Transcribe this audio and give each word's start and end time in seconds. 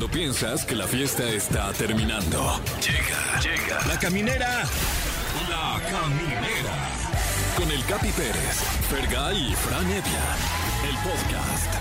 Cuando 0.00 0.16
piensas 0.16 0.64
que 0.64 0.74
la 0.74 0.86
fiesta 0.86 1.28
está 1.28 1.70
terminando. 1.74 2.58
Llega, 2.80 3.38
llega. 3.42 3.86
La 3.86 3.98
caminera. 3.98 4.62
La 5.50 5.78
caminera. 5.90 6.88
Con 7.54 7.70
el 7.70 7.84
Capi 7.84 8.08
Pérez, 8.08 8.62
Fergay 8.88 9.50
y 9.50 9.54
Fran 9.54 9.84
Evia. 9.84 10.24
El 10.88 10.96
podcast. 11.04 11.74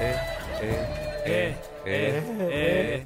Eh, 0.00 1.54
eh, 1.84 3.04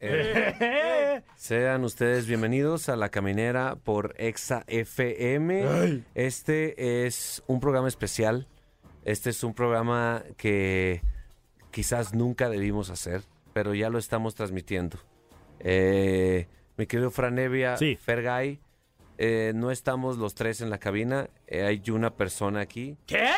eh, 0.00 1.26
Sean 1.34 1.82
ustedes 1.82 2.28
bienvenidos 2.28 2.88
a 2.88 2.94
La 2.94 3.08
Caminera 3.08 3.74
por 3.74 4.14
Exa 4.18 4.62
FM. 4.68 6.04
Este 6.14 7.06
es 7.06 7.42
un 7.48 7.58
programa 7.58 7.88
especial. 7.88 8.46
Este 9.04 9.30
es 9.30 9.42
un 9.42 9.52
programa 9.52 10.22
que 10.36 11.02
quizás 11.70 12.14
nunca 12.14 12.48
debimos 12.48 12.90
hacer, 12.90 13.22
pero 13.52 13.74
ya 13.74 13.90
lo 13.90 13.98
estamos 13.98 14.34
transmitiendo. 14.34 14.98
Eh, 15.60 16.46
mi 16.76 16.86
querido 16.86 17.10
Franevia, 17.10 17.76
Sí. 17.76 17.96
Fergay, 17.96 18.60
eh, 19.18 19.52
no 19.54 19.70
estamos 19.70 20.16
los 20.18 20.34
tres 20.34 20.60
en 20.60 20.70
la 20.70 20.78
cabina. 20.78 21.28
eh, 21.46 21.64
hay 21.64 21.82
una 21.90 22.10
persona 22.14 22.60
aquí. 22.60 22.96
¿Qué? 23.06 23.30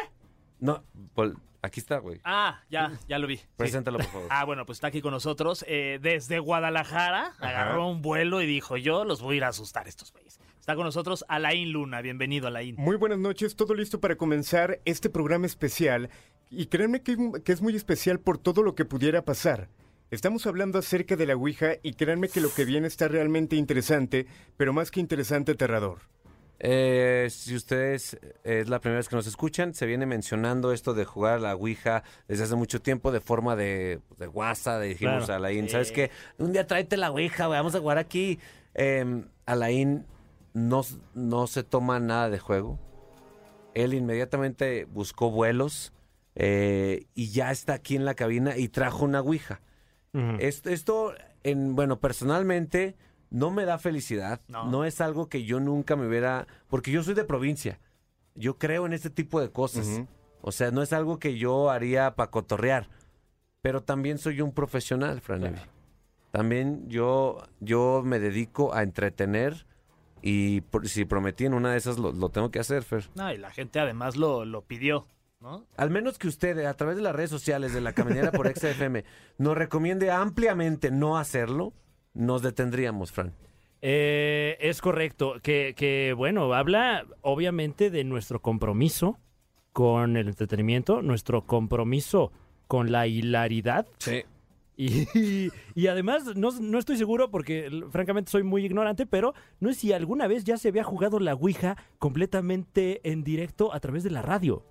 No, 0.58 0.82
Pol- 1.14 1.38
aquí 1.62 1.80
está, 1.80 1.98
güey. 1.98 2.20
Ah, 2.24 2.60
ya, 2.70 2.92
ya 3.08 3.18
lo 3.18 3.26
vi. 3.26 3.36
Sí. 3.38 3.46
Preséntalo, 3.56 3.98
por 3.98 4.06
favor. 4.08 4.28
Ah, 4.30 4.44
bueno, 4.44 4.66
pues 4.66 4.76
está 4.76 4.88
aquí 4.88 5.00
con 5.00 5.12
nosotros 5.12 5.64
eh, 5.68 5.98
desde 6.02 6.38
Guadalajara. 6.38 7.32
Agarró 7.40 7.88
un 7.88 8.02
vuelo 8.02 8.42
y 8.42 8.46
dijo, 8.46 8.76
yo 8.76 9.04
los 9.04 9.22
voy 9.22 9.34
a 9.34 9.38
ir 9.38 9.44
a 9.44 9.48
asustar 9.48 9.88
estos 9.88 10.12
güeyes. 10.12 10.38
Está 10.60 10.74
con 10.76 10.84
nosotros 10.84 11.24
Alain 11.28 11.72
Luna. 11.72 12.02
Bienvenido, 12.02 12.46
Alain. 12.46 12.74
Muy 12.76 12.96
buenas 12.96 13.18
noches, 13.18 13.56
todo 13.56 13.74
listo 13.74 13.98
para 14.00 14.16
comenzar 14.16 14.80
este 14.84 15.08
programa 15.08 15.46
especial. 15.46 16.10
Y 16.50 16.66
créanme 16.66 17.02
que, 17.02 17.16
que 17.44 17.52
es 17.52 17.62
muy 17.62 17.74
especial 17.74 18.20
por 18.20 18.36
todo 18.38 18.62
lo 18.62 18.74
que 18.74 18.84
pudiera 18.84 19.24
pasar. 19.24 19.68
Estamos 20.10 20.46
hablando 20.46 20.78
acerca 20.78 21.16
de 21.16 21.24
la 21.26 21.36
Ouija 21.36 21.74
y 21.82 21.94
créanme 21.94 22.28
que 22.28 22.40
lo 22.40 22.52
que 22.52 22.64
viene 22.64 22.88
está 22.88 23.08
realmente 23.08 23.56
interesante, 23.56 24.26
pero 24.56 24.72
más 24.72 24.90
que 24.90 25.00
interesante, 25.00 25.52
aterrador. 25.52 26.00
Eh, 26.58 27.28
si 27.30 27.54
ustedes 27.54 28.14
eh, 28.44 28.60
es 28.60 28.68
la 28.68 28.80
primera 28.80 28.98
vez 28.98 29.08
que 29.08 29.16
nos 29.16 29.26
escuchan, 29.26 29.72
se 29.72 29.86
viene 29.86 30.04
mencionando 30.04 30.72
esto 30.72 30.92
de 30.92 31.06
jugar 31.06 31.34
a 31.34 31.38
la 31.38 31.54
Ouija 31.56 32.02
desde 32.28 32.44
hace 32.44 32.54
mucho 32.56 32.82
tiempo 32.82 33.12
de 33.12 33.20
forma 33.20 33.56
de, 33.56 34.00
de 34.18 34.26
WhatsApp. 34.28 34.80
de 34.82 34.88
dijimos 34.88 35.24
Claro. 35.24 35.32
a 35.32 35.36
Alain, 35.36 35.64
Sí. 35.66 35.70
¿sabes 35.70 35.90
qué? 35.92 36.10
Un 36.38 36.52
día 36.52 36.66
tráete 36.66 36.98
la 36.98 37.10
Ouija, 37.12 37.46
vamos 37.46 37.74
a 37.74 37.80
jugar 37.80 37.96
aquí. 37.96 38.38
Eh, 38.74 39.24
Alain 39.46 40.04
no, 40.52 40.82
no 41.14 41.46
se 41.46 41.62
toma 41.62 42.00
nada 42.00 42.30
de 42.30 42.38
juego. 42.38 42.78
Él 43.74 43.94
inmediatamente 43.94 44.84
buscó 44.86 45.30
vuelos 45.30 45.92
eh, 46.34 47.06
y 47.14 47.30
ya 47.30 47.50
está 47.50 47.74
aquí 47.74 47.96
en 47.96 48.04
la 48.04 48.14
cabina 48.14 48.56
y 48.56 48.68
trajo 48.68 49.04
una 49.04 49.20
Ouija. 49.20 49.60
Esto, 50.40 50.70
esto 50.70 51.14
en, 51.44 51.76
bueno, 51.76 52.00
personalmente 52.00 52.96
no 53.30 53.50
me 53.50 53.64
da 53.64 53.78
felicidad. 53.78 54.40
No. 54.48 54.64
No. 54.66 54.84
es 54.84 55.00
algo 55.00 55.28
que 55.28 55.44
yo 55.44 55.60
nunca 55.60 55.96
me 55.96 56.06
hubiera. 56.06 56.46
Porque 56.68 56.90
yo 56.90 57.02
soy 57.02 57.14
de 57.14 57.24
provincia. 57.24 57.78
Yo 58.34 58.58
creo 58.58 58.86
en 58.86 58.92
este 58.92 59.10
tipo 59.10 59.40
de 59.40 59.50
cosas. 59.50 60.02
O 60.40 60.52
sea, 60.52 60.70
no 60.70 60.82
es 60.82 60.92
algo 60.92 61.18
que 61.18 61.38
yo 61.38 61.70
haría 61.70 62.16
para 62.16 62.30
cotorrear. 62.30 62.88
Pero 63.62 63.82
también 63.82 64.18
soy 64.18 64.40
un 64.40 64.52
profesional, 64.52 65.20
Franevi. 65.20 65.60
También 66.30 66.88
yo, 66.88 67.42
yo 67.60 68.02
me 68.04 68.18
dedico 68.18 68.74
a 68.74 68.82
entretener. 68.82 69.66
Y 70.22 70.60
por- 70.62 70.88
si 70.88 71.04
prometí 71.04 71.46
en 71.46 71.54
una 71.54 71.72
de 71.72 71.78
esas, 71.78 71.98
lo, 71.98 72.12
lo 72.12 72.28
tengo 72.28 72.50
que 72.50 72.58
hacer, 72.58 72.82
Fer. 72.82 73.08
No, 73.14 73.32
y 73.32 73.38
la 73.38 73.50
gente 73.50 73.80
además 73.80 74.16
lo, 74.16 74.44
lo 74.44 74.62
pidió, 74.62 75.06
¿no? 75.40 75.64
Al 75.76 75.90
menos 75.90 76.18
que 76.18 76.28
usted, 76.28 76.58
a 76.64 76.74
través 76.74 76.96
de 76.96 77.02
las 77.02 77.14
redes 77.14 77.30
sociales 77.30 77.72
de 77.72 77.80
la 77.80 77.92
Caminera 77.92 78.30
por 78.32 78.46
XFM, 78.54 79.04
nos 79.38 79.56
recomiende 79.56 80.10
ampliamente 80.10 80.90
no 80.90 81.16
hacerlo, 81.18 81.72
nos 82.14 82.42
detendríamos, 82.42 83.12
Fran. 83.12 83.32
Eh, 83.82 84.58
es 84.60 84.80
correcto, 84.82 85.36
que, 85.42 85.74
que, 85.74 86.12
bueno, 86.14 86.52
habla 86.52 87.06
obviamente 87.22 87.90
de 87.90 88.04
nuestro 88.04 88.42
compromiso 88.42 89.18
con 89.72 90.16
el 90.18 90.28
entretenimiento, 90.28 91.00
nuestro 91.00 91.46
compromiso 91.46 92.30
con 92.66 92.92
la 92.92 93.06
hilaridad. 93.06 93.86
Sí. 93.98 94.24
Y, 94.80 95.50
y 95.74 95.86
además, 95.88 96.24
no, 96.36 96.50
no 96.52 96.78
estoy 96.78 96.96
seguro 96.96 97.30
porque 97.30 97.70
francamente 97.90 98.30
soy 98.30 98.42
muy 98.42 98.64
ignorante, 98.64 99.04
pero 99.04 99.34
no 99.58 99.68
sé 99.68 99.74
si 99.78 99.92
alguna 99.92 100.26
vez 100.26 100.44
ya 100.44 100.56
se 100.56 100.68
había 100.68 100.84
jugado 100.84 101.20
la 101.20 101.34
Ouija 101.34 101.76
completamente 101.98 103.00
en 103.04 103.22
directo 103.22 103.74
a 103.74 103.80
través 103.80 104.04
de 104.04 104.10
la 104.10 104.22
radio. 104.22 104.64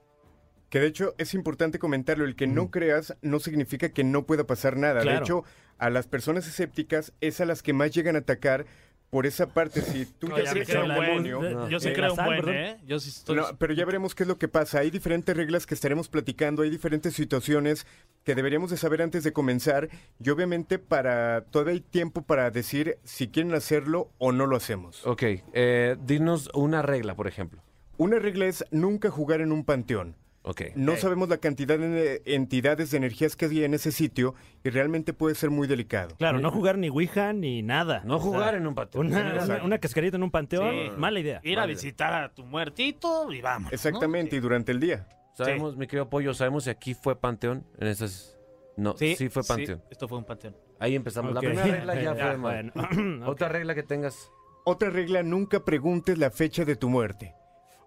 Que 0.69 0.80
de 0.80 0.88
hecho 0.88 1.14
es 1.18 1.34
importante 1.34 1.78
comentarlo, 1.78 2.25
el 2.25 2.36
que 2.36 2.48
no 2.48 2.72
creas 2.72 3.18
no 3.22 3.40
significa 3.40 3.90
que 3.90 4.03
no 4.03 4.25
pueda 4.25 4.46
pasar 4.46 4.78
nada. 4.78 5.02
Claro. 5.02 5.19
De 5.19 5.24
hecho, 5.24 5.44
a 5.78 5.90
las 5.90 6.08
personas 6.08 6.48
escépticas 6.48 7.14
es 7.22 7.40
a 7.40 7.46
las 7.46 7.62
que 7.62 7.74
más 7.74 7.92
llegan 7.92 8.16
a 8.16 8.19
atacar 8.19 8.66
por 9.09 9.25
esa 9.25 9.47
parte. 9.47 9.81
Si 9.81 10.06
tú 10.06 10.28
No, 10.28 10.38
ya 10.40 10.52
crees 10.52 10.70
un 10.75 10.88
demonio, 10.90 11.42
No. 11.42 11.70
Yo 11.70 11.80
sí 11.80 11.90
Eh, 11.90 11.94
creo 11.94 12.14
un 12.14 12.24
buen, 12.25 12.40
perdón. 12.40 12.56
¿eh? 12.56 12.78
Yo 12.86 13.00
sí 13.00 13.09
estoy... 13.09 13.36
No, 13.36 13.58
pero 13.58 13.74
ya 13.74 13.86
veremos 13.86 14.14
qué 14.16 14.24
es 14.24 14.28
lo 14.30 14.38
que 14.38 14.47
pasa. 14.47 14.80
Hay 14.80 14.92
diferentes 14.92 15.36
reglas 15.36 15.66
que 15.66 15.74
estaremos 15.74 16.09
platicando, 16.09 16.62
hay 16.64 16.70
diferentes 16.70 17.14
situaciones 17.16 17.86
que 18.24 18.36
deberíamos 18.36 18.69
de 18.69 18.78
saber 18.78 19.02
antes 19.02 19.24
de 19.24 19.34
comenzar 19.34 19.90
y 20.24 20.30
obviamente 20.30 20.78
para 20.80 21.46
todavía 21.50 21.74
hay 21.74 21.81
tiempo 21.81 22.22
para 22.22 22.52
decir 22.52 22.98
si 23.03 23.28
quieren 23.30 23.53
hacerlo 23.53 24.12
o 24.18 24.31
no 24.31 24.46
lo 24.46 24.56
hacemos. 24.56 25.06
Ok, 25.08 25.24
eh, 25.53 25.96
dinos 26.02 26.50
una 26.53 26.81
regla, 26.81 27.16
por 27.16 27.28
ejemplo. 27.28 27.62
Una 27.98 28.19
regla 28.19 28.46
es 28.46 28.64
nunca 28.72 29.09
jugar 29.09 29.42
en 29.42 29.52
un 29.52 29.66
panteón. 29.66 30.16
Ok. 30.41 30.61
No 30.75 30.95
sabemos 30.95 31.27
la 31.29 31.38
cantidad 31.38 31.77
de 31.77 32.22
entidades 32.25 32.91
de 32.91 32.97
energías 32.97 33.35
que 33.35 33.45
hay 33.45 33.63
en 33.66 33.73
ese 33.73 33.91
sitio 33.91 34.35
y 34.63 34.69
realmente 34.69 35.13
puede 35.13 35.35
ser 35.35 35.50
muy 35.50 35.67
delicado. 35.67 36.16
Claro, 36.17 36.39
no 36.39 36.50
jugar 36.50 36.77
ni 36.77 36.88
Ouija 36.89 37.33
ni 37.33 37.61
nada. 37.61 38.01
No 38.05 38.16
O 38.17 38.22
sea, 38.22 38.31
jugar 38.31 38.55
en 38.55 38.66
un 38.66 38.73
panteón. 38.73 39.07
Una, 39.07 39.44
una, 39.44 39.63
una 39.63 39.77
cascarita 39.79 40.16
en 40.17 40.23
un 40.23 40.31
panteón, 40.31 40.69
Sí. 40.72 40.91
mala 40.97 41.19
idea. 41.19 41.41
Ir 41.44 41.57
a 41.57 41.63
Vale. 41.63 41.73
visitar 41.73 42.13
a 42.13 42.33
tu 42.33 42.45
muertito 42.45 43.31
y 43.31 43.41
vamos. 43.41 43.72
Exactamente, 43.73 44.38
y 44.38 44.39
durante 44.39 44.72
el 44.72 44.79
día. 44.79 45.07
Sabemos, 45.33 45.75
mi 45.77 45.88
querido 45.88 46.09
Pollo, 46.09 46.33
sabemos 46.33 46.63
si 46.66 46.69
aquí 46.69 46.94
fue 46.94 47.19
panteón 47.19 47.66
en 47.77 47.88
esas... 47.88 48.35
No, 48.77 48.95
sí, 48.97 49.16
fue 49.29 49.44
panteón. 49.44 49.83
esto 49.91 50.07
fue 50.07 50.17
un 50.17 50.23
panteón. 50.23 50.56
Ahí 50.79 50.95
empezamos. 50.95 51.33
La 51.33 51.41
primera 51.41 51.66
regla 51.66 52.01
ya 52.01 52.16
fue 52.16 52.38
bueno. 52.38 52.71
Otra 53.25 53.50
regla 53.50 53.75
que 53.75 53.83
tengas. 53.83 54.31
Otra 54.66 54.89
regla, 54.89 55.21
nunca 55.23 55.66
preguntes 55.66 56.17
la 56.17 56.29
fecha 56.31 56.63
de 56.63 56.77
tu 56.77 56.89
muerte. 56.89 57.33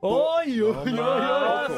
¡Ay, 0.03 0.61
ay, 0.61 0.99
ay! 0.99 1.75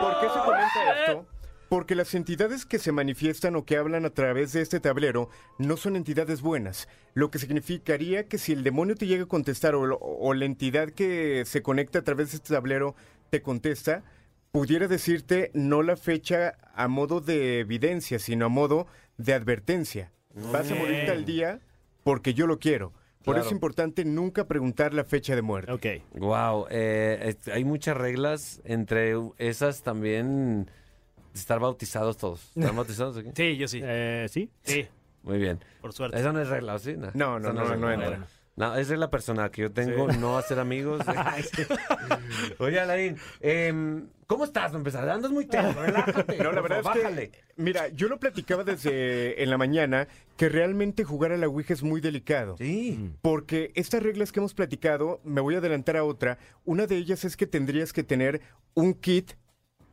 ¿Por 0.00 0.20
qué 0.20 0.26
se 0.32 0.38
comenta 0.44 1.04
esto? 1.06 1.26
Porque 1.68 1.96
las 1.96 2.14
entidades 2.14 2.64
que 2.64 2.78
se 2.78 2.92
manifiestan 2.92 3.56
o 3.56 3.64
que 3.64 3.76
hablan 3.76 4.04
a 4.04 4.10
través 4.10 4.52
de 4.52 4.62
este 4.62 4.78
tablero 4.78 5.28
no 5.58 5.76
son 5.76 5.96
entidades 5.96 6.40
buenas, 6.40 6.86
lo 7.14 7.32
que 7.32 7.40
significaría 7.40 8.28
que 8.28 8.38
si 8.38 8.52
el 8.52 8.62
demonio 8.62 8.94
te 8.94 9.08
llega 9.08 9.24
a 9.24 9.28
contestar 9.28 9.74
o, 9.74 9.84
lo- 9.84 9.98
o 9.98 10.32
la 10.32 10.44
entidad 10.44 10.90
que 10.90 11.42
se 11.44 11.62
conecta 11.62 11.98
a 11.98 12.02
través 12.04 12.30
de 12.30 12.36
este 12.36 12.54
tablero 12.54 12.94
te 13.30 13.42
contesta, 13.42 14.04
pudiera 14.52 14.86
decirte 14.86 15.50
no 15.54 15.82
la 15.82 15.96
fecha 15.96 16.54
a 16.72 16.86
modo 16.86 17.20
de 17.20 17.58
evidencia, 17.58 18.20
sino 18.20 18.46
a 18.46 18.48
modo 18.48 18.86
de 19.16 19.34
advertencia. 19.34 20.12
Vas 20.52 20.70
a 20.70 20.74
morir 20.76 21.04
tal 21.06 21.24
día 21.24 21.58
porque 22.04 22.32
yo 22.32 22.46
lo 22.46 22.60
quiero. 22.60 22.92
Por 23.26 23.34
Claro. 23.34 23.40
eso 23.40 23.48
es 23.48 23.52
importante 23.52 24.04
nunca 24.04 24.46
preguntar 24.46 24.94
la 24.94 25.02
fecha 25.04 25.34
de 25.34 25.42
muerte. 25.42 25.72
Ok. 25.72 25.86
Wow, 26.18 26.66
hay 26.70 27.64
muchas 27.64 27.96
reglas. 27.96 28.62
Entre 28.64 29.14
esas 29.38 29.82
también 29.82 30.70
estar 31.34 31.58
bautizados 31.58 32.16
todos. 32.16 32.52
¿Están 32.56 32.76
bautizados 32.76 33.16
aquí? 33.18 33.30
Sí, 33.34 33.56
yo 33.56 33.66
sí. 33.68 33.80
Eh, 33.82 34.26
¿Sí? 34.30 34.48
Sí, 34.62 34.86
Muy 35.24 35.38
bien. 35.38 35.58
por 35.80 35.92
suerte. 35.92 36.18
Esa 36.20 36.32
no 36.32 36.40
es 36.40 36.48
regla, 36.48 36.74
¿o 36.74 36.78
¿sí? 36.78 36.94
No, 36.96 37.10
No, 37.14 37.40
no, 37.40 37.52
no, 37.52 37.64
es 37.74 37.78
no 37.80 37.88
regla. 37.88 38.04
entra. 38.06 38.26
No, 38.56 38.74
es 38.74 38.88
regla 38.88 39.10
personal 39.10 39.50
que 39.50 39.62
yo 39.62 39.70
tengo, 39.70 40.08
no 40.08 40.38
hacer 40.38 40.58
amigos. 40.58 41.02
Oye, 42.58 42.80
Alain, 42.80 43.16
em, 43.40 44.08
¿cómo 44.26 44.44
estás? 44.44 44.72
empezar? 44.72 45.08
Andas 45.08 45.30
muy 45.30 45.44
tenso, 45.44 45.78
relájate. 45.84 46.38
No, 46.38 46.52
la 46.52 46.62
verdad 46.62 46.82
favor, 46.82 46.96
es 46.96 47.04
bájale. 47.04 47.30
que, 47.30 47.44
mira, 47.56 47.88
yo 47.88 48.08
lo 48.08 48.18
platicaba 48.18 48.64
desde 48.64 49.42
en 49.42 49.50
la 49.50 49.58
mañana, 49.58 50.08
que 50.38 50.48
realmente 50.48 51.04
jugar 51.04 51.32
a 51.32 51.36
la 51.36 51.48
Ouija 51.48 51.74
es 51.74 51.82
muy 51.82 52.00
delicado. 52.00 52.56
Sí. 52.56 53.12
Porque 53.20 53.72
estas 53.74 54.02
reglas 54.02 54.32
que 54.32 54.40
hemos 54.40 54.54
platicado, 54.54 55.20
me 55.22 55.42
voy 55.42 55.54
a 55.54 55.58
adelantar 55.58 55.98
a 55.98 56.04
otra, 56.04 56.38
una 56.64 56.86
de 56.86 56.96
ellas 56.96 57.24
es 57.26 57.36
que 57.36 57.46
tendrías 57.46 57.92
que 57.92 58.04
tener 58.04 58.40
un 58.72 58.94
kit 58.94 59.32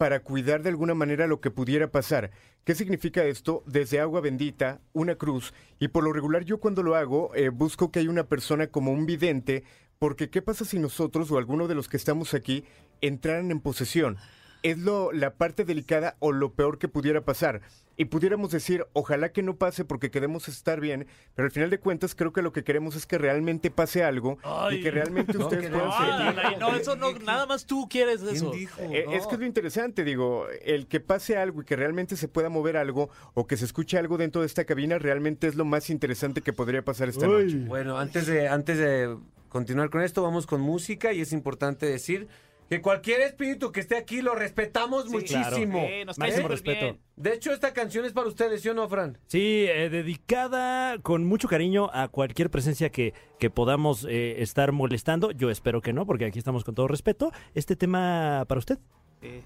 para 0.03 0.19
cuidar 0.19 0.63
de 0.63 0.67
alguna 0.67 0.95
manera 0.95 1.27
lo 1.27 1.39
que 1.39 1.49
pudiera 1.49 1.89
pasar. 1.89 2.31
¿Qué 2.65 2.75
significa 2.75 3.23
esto? 3.23 3.63
Desde 3.65 4.01
agua 4.01 4.19
bendita, 4.19 4.81
una 4.91 5.15
cruz, 5.15 5.53
y 5.79 5.87
por 5.87 6.03
lo 6.03 6.11
regular 6.11 6.43
yo 6.43 6.59
cuando 6.59 6.83
lo 6.83 6.95
hago 6.95 7.33
eh, 7.35 7.47
busco 7.47 7.89
que 7.89 7.99
haya 8.01 8.09
una 8.09 8.27
persona 8.27 8.67
como 8.67 8.91
un 8.91 9.05
vidente, 9.05 9.63
porque 9.99 10.29
¿qué 10.29 10.41
pasa 10.41 10.65
si 10.65 10.77
nosotros 10.77 11.31
o 11.31 11.37
alguno 11.37 11.69
de 11.69 11.75
los 11.75 11.87
que 11.87 11.95
estamos 11.95 12.33
aquí 12.33 12.65
entraran 12.99 13.49
en 13.49 13.61
posesión? 13.61 14.17
Es 14.63 14.77
lo, 14.79 15.11
la 15.11 15.35
parte 15.35 15.65
delicada 15.65 16.15
o 16.19 16.31
lo 16.31 16.53
peor 16.53 16.77
que 16.79 16.87
pudiera 16.87 17.21
pasar. 17.21 17.61
Y 17.95 18.05
pudiéramos 18.05 18.49
decir, 18.51 18.87
ojalá 18.93 19.31
que 19.31 19.43
no 19.43 19.55
pase 19.57 19.85
porque 19.85 20.09
queremos 20.09 20.47
estar 20.47 20.79
bien, 20.79 21.05
pero 21.35 21.45
al 21.45 21.51
final 21.51 21.69
de 21.69 21.79
cuentas 21.79 22.15
creo 22.15 22.33
que 22.33 22.41
lo 22.41 22.51
que 22.51 22.63
queremos 22.63 22.95
es 22.95 23.05
que 23.05 23.19
realmente 23.19 23.69
pase 23.69 24.03
algo 24.03 24.39
y 24.71 24.81
que 24.81 24.89
realmente 24.89 25.33
no 25.37 25.45
ustedes 25.45 25.69
puedan. 25.69 25.91
Alain, 26.39 26.57
no, 26.59 26.75
eso 26.75 26.95
no, 26.95 27.11
nada 27.19 27.45
más 27.45 27.67
tú 27.67 27.87
quieres 27.87 28.21
¿Quién 28.21 28.35
eso. 28.35 28.49
dijo? 28.51 28.81
Eh, 28.81 29.05
Es 29.11 29.23
No. 29.23 29.29
que 29.29 29.35
es 29.35 29.39
lo 29.41 29.45
interesante, 29.45 30.03
digo, 30.03 30.47
el 30.63 30.87
que 30.87 31.01
pase 31.01 31.37
algo 31.37 31.61
y 31.61 31.65
que 31.65 31.75
realmente 31.75 32.15
se 32.15 32.27
pueda 32.27 32.49
mover 32.49 32.77
algo 32.77 33.09
o 33.35 33.45
que 33.45 33.57
se 33.57 33.65
escuche 33.65 33.99
algo 33.99 34.17
dentro 34.17 34.41
de 34.41 34.47
esta 34.47 34.65
cabina 34.65 34.97
realmente 34.97 35.45
es 35.45 35.53
lo 35.53 35.65
más 35.65 35.91
interesante 35.91 36.41
que 36.41 36.51
podría 36.51 36.83
pasar 36.83 37.09
esta 37.09 37.27
noche. 37.27 37.57
Bueno, 37.67 37.99
antes 37.99 38.25
de, 38.25 38.47
antes 38.47 38.79
de 38.79 39.15
continuar 39.49 39.91
con 39.91 40.01
esto, 40.01 40.23
vamos 40.23 40.47
con 40.47 40.61
música 40.61 41.13
y 41.13 41.21
es 41.21 41.31
importante 41.31 41.85
decir 41.85 42.27
que 42.69 42.81
cualquier 42.81 43.21
espíritu 43.21 43.71
que 43.71 43.79
esté 43.81 43.97
aquí 43.97 44.21
lo 44.21 44.33
respetamos 44.35 45.07
muchísimo. 45.09 45.79
Eh, 45.79 46.05
nos 46.05 46.17
cae 46.17 46.29
Máximo 46.29 46.47
súper 46.47 46.51
respeto. 46.51 46.79
bien. 46.85 46.99
De 47.15 47.33
hecho, 47.33 47.53
esta 47.53 47.73
canción 47.73 48.05
es 48.05 48.13
para 48.13 48.27
ustedes, 48.27 48.61
¿sí 48.61 48.69
o 48.69 48.73
no, 48.73 48.87
Fran? 48.89 49.17
Sí, 49.27 49.65
eh, 49.69 49.89
dedicada 49.89 50.97
con 50.99 51.23
mucho 51.25 51.47
cariño 51.47 51.89
a 51.93 52.07
cualquier 52.07 52.49
presencia 52.49 52.89
que, 52.89 53.13
que 53.39 53.49
podamos 53.49 54.05
eh, 54.09 54.41
estar 54.41 54.71
molestando. 54.71 55.31
Yo 55.31 55.49
espero 55.51 55.81
que 55.81 55.93
no, 55.93 56.05
porque 56.05 56.25
aquí 56.25 56.39
estamos 56.39 56.63
con 56.63 56.73
todo 56.73 56.87
respeto. 56.87 57.31
Este 57.53 57.75
tema 57.75 58.45
para 58.47 58.59
usted. 58.59 58.79
Eh, 59.21 59.41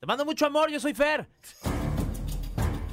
Te 0.00 0.06
mando 0.06 0.24
mucho 0.24 0.44
amor, 0.46 0.70
yo 0.70 0.80
soy 0.80 0.94
Fer. 0.94 1.26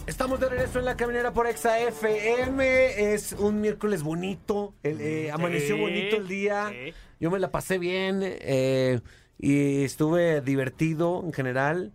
Estamos 0.08 0.40
de 0.40 0.50
regreso 0.50 0.80
en 0.80 0.86
la 0.86 0.98
caminera 0.98 1.32
por 1.32 1.48
Exa 1.48 1.80
FM. 1.80 3.14
Es 3.14 3.34
un 3.34 3.62
miércoles 3.62 4.04
bonito. 4.04 4.74
el, 4.84 5.00
eh, 5.00 5.32
amaneció 5.32 5.76
Sí, 5.76 5.82
bonito 5.82 6.16
el 6.18 6.28
día. 6.28 6.70
sí. 6.70 6.94
Yo 7.20 7.30
me 7.30 7.38
la 7.40 7.52
pasé 7.52 7.78
bien 7.78 8.20
eh, 8.24 9.00
y 9.42 9.84
estuve 9.84 10.40
divertido 10.42 11.22
en 11.26 11.34
general. 11.34 11.92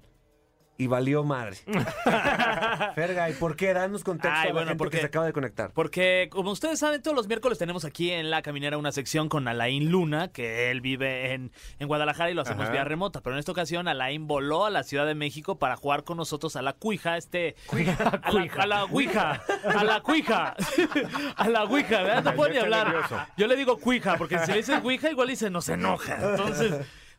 Y 0.78 0.88
valió 0.88 1.24
madre. 1.24 1.56
Ferga, 2.94 3.30
¿y 3.30 3.32
por 3.32 3.56
qué? 3.56 3.72
Danos 3.72 4.04
contexto 4.04 4.38
Ay, 4.38 4.44
a 4.44 4.46
la 4.48 4.52
bueno, 4.52 4.68
gente 4.68 4.78
porque- 4.78 4.96
que 4.98 5.00
se 5.00 5.06
acaba 5.06 5.24
de 5.24 5.32
conectar. 5.32 5.70
Porque, 5.72 6.28
como 6.30 6.50
ustedes 6.50 6.78
saben, 6.78 7.00
todos 7.00 7.16
los 7.16 7.28
miércoles 7.28 7.56
tenemos 7.56 7.86
aquí 7.86 8.10
en 8.10 8.28
La 8.30 8.42
Caminera 8.42 8.76
una 8.76 8.92
sección 8.92 9.30
con 9.30 9.48
Alain 9.48 9.90
Luna, 9.90 10.28
que 10.28 10.70
él 10.70 10.82
vive 10.82 11.32
en, 11.32 11.50
en 11.78 11.88
Guadalajara 11.88 12.30
y 12.30 12.34
lo 12.34 12.42
hacemos 12.42 12.64
Ajá. 12.64 12.72
vía 12.72 12.84
remota. 12.84 13.22
Pero 13.22 13.36
en 13.36 13.40
esta 13.40 13.52
ocasión, 13.52 13.88
Alain 13.88 14.26
voló 14.26 14.66
a 14.66 14.70
la 14.70 14.82
Ciudad 14.82 15.06
de 15.06 15.14
México 15.14 15.58
para 15.58 15.76
jugar 15.76 16.04
con 16.04 16.18
nosotros 16.18 16.56
a 16.56 16.60
la 16.62 16.74
cuija, 16.74 17.16
este... 17.16 17.56
A 18.22 18.32
la, 18.32 18.42
a 18.58 18.66
la 18.66 18.84
ouija, 18.84 19.42
a 19.64 19.82
la 19.84 20.00
cuija, 20.02 20.54
a 21.36 21.48
la 21.48 21.64
ouija, 21.64 22.02
¿verdad? 22.02 22.22
No 22.24 22.30
Ya 22.32 22.36
puede 22.36 22.52
ni 22.52 22.58
hablar. 22.58 22.88
nervioso. 22.88 23.18
Yo 23.38 23.46
le 23.46 23.56
digo 23.56 23.78
cuija, 23.78 24.16
porque 24.18 24.38
si 24.40 24.50
le 24.50 24.58
dices 24.58 24.80
ouija, 24.84 25.10
igual 25.10 25.28
dice 25.28 25.48
no 25.48 25.62
se 25.62 25.72
enoja. 25.74 26.18
Entonces... 26.32 26.74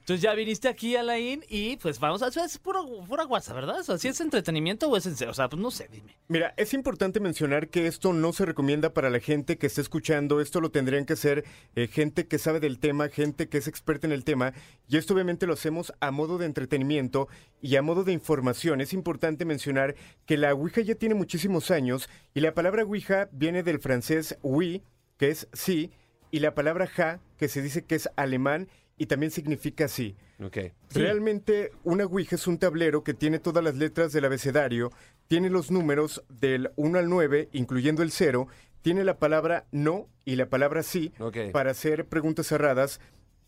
Entonces 0.08 0.24
ya 0.24 0.34
viniste 0.36 0.70
aquí, 0.70 0.96
Alain, 0.96 1.44
y 1.50 1.76
pues 1.76 2.00
vamos 2.00 2.22
a... 2.24 2.30
Es 2.30 2.58
puro, 2.60 2.86
pura 3.10 3.26
guasa, 3.26 3.54
¿verdad? 3.54 3.82
O 3.82 3.84
sea, 3.84 3.98
¿si 3.98 4.08
es 4.08 4.22
entretenimiento 4.22 4.88
o 4.88 4.96
es 4.96 5.06
en 5.06 5.18
serio? 5.18 5.32
O 5.32 5.34
sea, 5.34 5.50
pues 5.50 5.62
no 5.62 5.70
sé, 5.70 5.90
dime. 5.92 6.16
Mira, 6.30 6.54
es 6.56 6.74
importante 6.74 7.20
mencionar 7.20 7.68
que 7.68 7.88
esto 7.88 8.14
no 8.14 8.32
se 8.32 8.46
recomienda 8.46 8.94
para 8.94 9.10
la 9.10 9.20
gente 9.20 9.58
que 9.58 9.68
está 9.68 9.82
escuchando. 9.82 10.40
Esto 10.40 10.62
lo 10.62 10.72
tendrían 10.72 11.04
que 11.04 11.12
hacer 11.12 11.44
eh, 11.76 11.88
gente 11.88 12.26
que 12.26 12.40
sabe 12.40 12.62
del 12.62 12.80
tema, 12.80 13.10
gente 13.10 13.50
que 13.50 13.58
es 13.58 13.68
experta 13.68 14.08
en 14.08 14.14
el 14.14 14.24
tema. 14.24 14.54
Y 14.88 14.96
esto 14.96 15.14
obviamente 15.14 15.46
lo 15.46 15.52
hacemos 15.52 15.92
a 16.00 16.10
modo 16.12 16.38
de 16.38 16.46
entretenimiento 16.46 17.28
y 17.62 17.76
a 17.76 17.82
modo 17.82 18.06
de 18.06 18.14
información. 18.14 18.80
Es 18.80 18.94
importante 18.94 19.44
mencionar 19.44 19.96
que 20.26 20.38
la 20.38 20.54
Ouija 20.54 20.80
ya 20.80 20.96
tiene 20.96 21.16
muchísimos 21.16 21.70
años 21.70 22.08
y 22.34 22.40
la 22.40 22.54
palabra 22.54 22.84
Ouija 22.84 23.28
viene 23.34 23.62
del 23.62 23.80
francés 23.80 24.38
oui, 24.42 24.84
que 25.18 25.32
es 25.32 25.50
sí, 25.52 25.92
y 26.32 26.40
la 26.40 26.56
palabra 26.56 26.88
ja, 26.88 27.20
que 27.38 27.50
se 27.50 27.62
dice 27.62 27.84
que 27.84 27.96
es 27.96 28.10
alemán 28.16 28.70
y 28.98 29.06
también 29.06 29.32
significa 29.32 29.88
sí. 29.88 30.16
Ok. 30.44 30.58
Realmente 30.94 31.72
una 31.84 32.06
Ouija 32.06 32.36
es 32.36 32.48
un 32.48 32.58
tablero 32.58 33.04
que 33.04 33.14
tiene 33.14 33.40
todas 33.40 33.64
las 33.64 33.76
letras 33.76 34.12
del 34.12 34.26
abecedario, 34.26 34.92
tiene 35.28 35.50
los 35.50 35.72
números 35.72 36.24
del 36.30 36.72
1 36.76 37.00
al 37.00 37.10
9, 37.10 37.50
incluyendo 37.54 38.02
el 38.04 38.12
0, 38.12 38.48
tiene 38.82 39.04
la 39.04 39.18
palabra 39.18 39.66
no 39.72 40.08
y 40.26 40.36
la 40.36 40.50
palabra 40.50 40.84
sí 40.84 41.14
para 41.52 41.72
hacer 41.72 42.06
preguntas 42.06 42.48
cerradas 42.48 43.00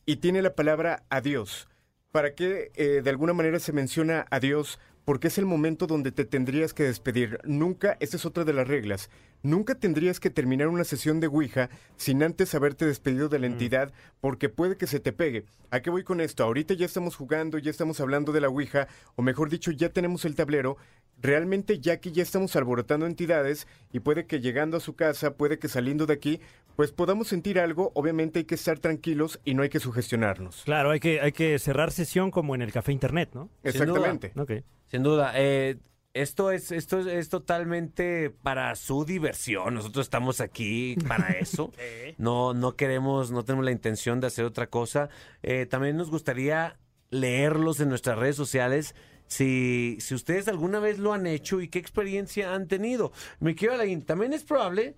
y 0.05 0.17
tiene 0.17 0.41
la 0.41 0.55
palabra 0.55 1.03
adiós. 1.09 1.67
¿Para 2.11 2.33
qué 2.33 2.71
eh, 2.75 3.01
de 3.03 3.09
alguna 3.09 3.33
manera 3.33 3.59
se 3.59 3.71
menciona 3.71 4.25
adiós? 4.31 4.79
Porque 5.09 5.29
es 5.29 5.39
el 5.39 5.47
momento 5.47 5.87
donde 5.87 6.11
te 6.11 6.23
tendrías 6.23 6.75
que 6.75 6.83
despedir. 6.83 7.39
Nunca, 7.43 7.97
esta 7.99 8.15
es 8.15 8.27
otra 8.27 8.43
de 8.43 8.53
las 8.53 8.67
reglas, 8.67 9.09
nunca 9.41 9.73
tendrías 9.73 10.19
que 10.19 10.29
terminar 10.29 10.67
una 10.67 10.83
sesión 10.83 11.19
de 11.19 11.25
Ouija 11.25 11.71
sin 11.97 12.21
antes 12.21 12.53
haberte 12.53 12.85
despedido 12.85 13.27
de 13.27 13.39
la 13.39 13.47
entidad 13.47 13.91
porque 14.21 14.49
puede 14.49 14.77
que 14.77 14.85
se 14.85 14.99
te 14.99 15.11
pegue. 15.11 15.45
¿A 15.71 15.79
qué 15.79 15.89
voy 15.89 16.03
con 16.03 16.21
esto? 16.21 16.43
Ahorita 16.43 16.75
ya 16.75 16.85
estamos 16.85 17.15
jugando, 17.15 17.57
ya 17.57 17.71
estamos 17.71 17.99
hablando 17.99 18.31
de 18.31 18.41
la 18.41 18.49
Ouija, 18.49 18.87
o 19.15 19.23
mejor 19.23 19.49
dicho, 19.49 19.71
ya 19.71 19.89
tenemos 19.89 20.25
el 20.25 20.35
tablero. 20.35 20.77
Realmente 21.21 21.79
ya 21.79 21.99
que 21.99 22.11
ya 22.11 22.23
estamos 22.23 22.55
alborotando 22.55 23.05
entidades 23.05 23.67
y 23.91 23.99
puede 23.99 24.25
que 24.25 24.39
llegando 24.39 24.77
a 24.77 24.79
su 24.79 24.95
casa, 24.95 25.35
puede 25.35 25.59
que 25.59 25.67
saliendo 25.67 26.05
de 26.05 26.13
aquí, 26.13 26.39
pues 26.75 26.91
podamos 26.91 27.27
sentir 27.27 27.59
algo, 27.59 27.91
obviamente 27.93 28.39
hay 28.39 28.45
que 28.45 28.55
estar 28.55 28.79
tranquilos 28.79 29.39
y 29.43 29.53
no 29.53 29.63
hay 29.63 29.69
que 29.69 29.79
sugestionarnos. 29.79 30.63
Claro, 30.63 30.91
hay 30.91 30.99
que, 30.99 31.19
hay 31.19 31.31
que 31.31 31.59
cerrar 31.59 31.91
sesión 31.91 32.31
como 32.31 32.55
en 32.55 32.61
el 32.61 32.71
café 32.71 32.91
internet, 32.91 33.31
¿no? 33.33 33.49
Exactamente. 33.63 34.31
Ok. 34.37 34.51
Sin 34.85 35.03
duda. 35.03 35.33
eh, 35.35 35.77
esto 36.13 36.51
es, 36.51 36.71
esto 36.71 36.99
es, 36.99 37.05
es 37.05 37.29
totalmente 37.29 38.29
para 38.29 38.75
su 38.75 39.05
diversión. 39.05 39.75
Nosotros 39.75 40.05
estamos 40.05 40.41
aquí 40.41 40.95
para 41.07 41.29
eso. 41.39 41.71
No, 42.17 42.53
no 42.53 42.75
queremos, 42.75 43.31
no 43.31 43.43
tenemos 43.43 43.65
la 43.65 43.71
intención 43.71 44.19
de 44.19 44.27
hacer 44.27 44.45
otra 44.45 44.67
cosa. 44.67 45.09
Eh, 45.43 45.65
también 45.65 45.97
nos 45.97 46.09
gustaría 46.09 46.77
leerlos 47.11 47.79
en 47.79 47.89
nuestras 47.89 48.17
redes 48.17 48.35
sociales. 48.35 48.95
Si, 49.29 49.97
si 50.01 50.15
ustedes 50.15 50.47
alguna 50.47 50.79
vez 50.79 50.99
lo 50.99 51.13
han 51.13 51.27
hecho 51.27 51.61
y 51.61 51.69
qué 51.69 51.79
experiencia 51.79 52.53
han 52.53 52.67
tenido. 52.67 53.13
Me 53.39 53.55
quiero 53.55 53.75
Alain, 53.75 54.01
también 54.01 54.33
es 54.33 54.43
probable 54.43 54.95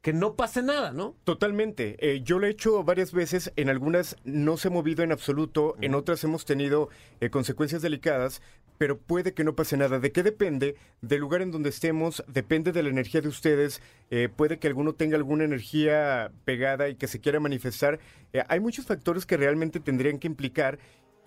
que 0.00 0.12
no 0.12 0.34
pase 0.34 0.62
nada, 0.62 0.92
¿no? 0.92 1.16
Totalmente. 1.24 1.96
Eh, 2.00 2.22
yo 2.22 2.38
lo 2.38 2.46
he 2.46 2.50
hecho 2.50 2.82
varias 2.84 3.12
veces, 3.12 3.52
en 3.56 3.68
algunas 3.68 4.16
no 4.24 4.56
se 4.56 4.68
ha 4.68 4.70
movido 4.70 5.04
en 5.04 5.12
absoluto, 5.12 5.76
en 5.80 5.94
otras 5.94 6.24
hemos 6.24 6.44
tenido 6.44 6.88
eh, 7.20 7.28
consecuencias 7.28 7.82
delicadas, 7.82 8.40
pero 8.78 8.98
puede 8.98 9.34
que 9.34 9.44
no 9.44 9.54
pase 9.54 9.76
nada. 9.76 9.98
¿De 9.98 10.12
qué 10.12 10.22
depende? 10.22 10.76
Del 11.00 11.20
lugar 11.20 11.42
en 11.42 11.50
donde 11.50 11.70
estemos, 11.70 12.24
depende 12.28 12.72
de 12.72 12.82
la 12.82 12.88
energía 12.88 13.20
de 13.20 13.28
ustedes, 13.28 13.80
eh, 14.10 14.28
puede 14.34 14.58
que 14.58 14.68
alguno 14.68 14.94
tenga 14.94 15.16
alguna 15.16 15.44
energía 15.44 16.32
pegada 16.44 16.88
y 16.88 16.96
que 16.96 17.08
se 17.08 17.20
quiera 17.20 17.40
manifestar. 17.40 17.98
Eh, 18.32 18.42
hay 18.48 18.60
muchos 18.60 18.86
factores 18.86 19.26
que 19.26 19.36
realmente 19.36 19.80
tendrían 19.80 20.18
que 20.18 20.26
implicar. 20.26 20.78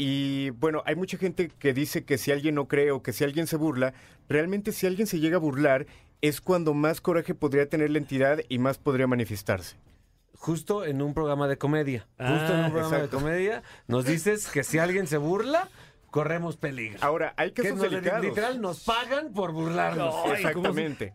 Y 0.02 0.52
bueno, 0.52 0.82
hay 0.86 0.96
mucha 0.96 1.18
gente 1.18 1.50
que 1.60 1.74
dice 1.74 2.06
que 2.06 2.18
si 2.18 2.32
alguien 2.32 2.56
no 2.56 2.70
cree 2.70 2.92
o 2.92 3.04
que 3.04 3.12
si 3.12 3.26
alguien 3.26 3.48
se 3.48 3.58
burla, 3.58 3.94
realmente 4.30 4.72
si 4.72 4.88
alguien 4.88 5.08
se 5.08 5.20
llega 5.20 5.36
a 5.36 5.40
burlar 5.42 5.88
es 6.22 6.40
cuando 6.40 6.74
más 6.74 7.02
coraje 7.02 7.36
podría 7.36 7.68
tener 7.68 7.90
la 7.90 7.98
entidad 7.98 8.40
y 8.48 8.60
más 8.60 8.78
podría 8.78 9.08
manifestarse. 9.08 9.76
Justo 10.36 10.86
en 10.86 11.02
un 11.02 11.14
programa 11.14 11.50
de 11.50 11.58
comedia. 11.58 12.08
Justo 12.18 12.54
en 12.54 12.60
Ah, 12.62 12.66
un 12.68 12.72
programa 12.72 12.96
exacto. 12.96 13.18
de 13.18 13.24
comedia 13.24 13.64
nos 13.88 14.06
dices 14.06 14.48
que 14.48 14.64
si 14.64 14.78
alguien 14.78 15.06
se 15.06 15.18
burla, 15.18 15.68
corremos 16.12 16.56
peligro. 16.56 16.98
Ahora, 17.02 17.34
hay 17.36 17.52
que 17.52 17.70
nos, 17.70 17.82
delicados. 17.82 18.24
literal 18.24 18.62
nos 18.62 18.86
pagan 18.86 19.34
por 19.34 19.52
burlarnos. 19.52 20.16
Exactamente. 20.32 21.14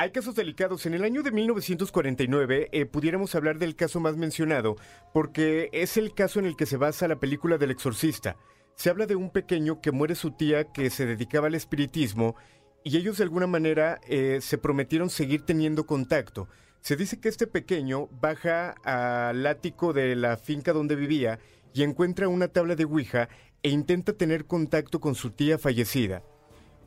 Hay 0.00 0.12
casos 0.12 0.36
delicados. 0.36 0.86
En 0.86 0.94
el 0.94 1.02
año 1.02 1.24
de 1.24 1.32
1949 1.32 2.68
eh, 2.70 2.86
pudiéramos 2.86 3.34
hablar 3.34 3.58
del 3.58 3.74
caso 3.74 3.98
más 3.98 4.16
mencionado, 4.16 4.76
porque 5.12 5.70
es 5.72 5.96
el 5.96 6.14
caso 6.14 6.38
en 6.38 6.46
el 6.46 6.54
que 6.54 6.66
se 6.66 6.76
basa 6.76 7.08
la 7.08 7.18
película 7.18 7.58
del 7.58 7.72
exorcista. 7.72 8.36
Se 8.76 8.90
habla 8.90 9.06
de 9.06 9.16
un 9.16 9.30
pequeño 9.30 9.80
que 9.80 9.90
muere 9.90 10.14
su 10.14 10.30
tía 10.30 10.70
que 10.70 10.88
se 10.90 11.04
dedicaba 11.04 11.48
al 11.48 11.56
espiritismo 11.56 12.36
y 12.84 12.96
ellos 12.96 13.18
de 13.18 13.24
alguna 13.24 13.48
manera 13.48 14.00
eh, 14.06 14.38
se 14.40 14.56
prometieron 14.56 15.10
seguir 15.10 15.42
teniendo 15.44 15.84
contacto. 15.84 16.46
Se 16.80 16.94
dice 16.94 17.18
que 17.18 17.28
este 17.28 17.48
pequeño 17.48 18.06
baja 18.20 18.76
al 18.84 19.44
ático 19.48 19.92
de 19.92 20.14
la 20.14 20.36
finca 20.36 20.72
donde 20.72 20.94
vivía 20.94 21.40
y 21.74 21.82
encuentra 21.82 22.28
una 22.28 22.46
tabla 22.46 22.76
de 22.76 22.84
Ouija 22.84 23.28
e 23.64 23.70
intenta 23.70 24.12
tener 24.12 24.44
contacto 24.44 25.00
con 25.00 25.16
su 25.16 25.30
tía 25.32 25.58
fallecida. 25.58 26.22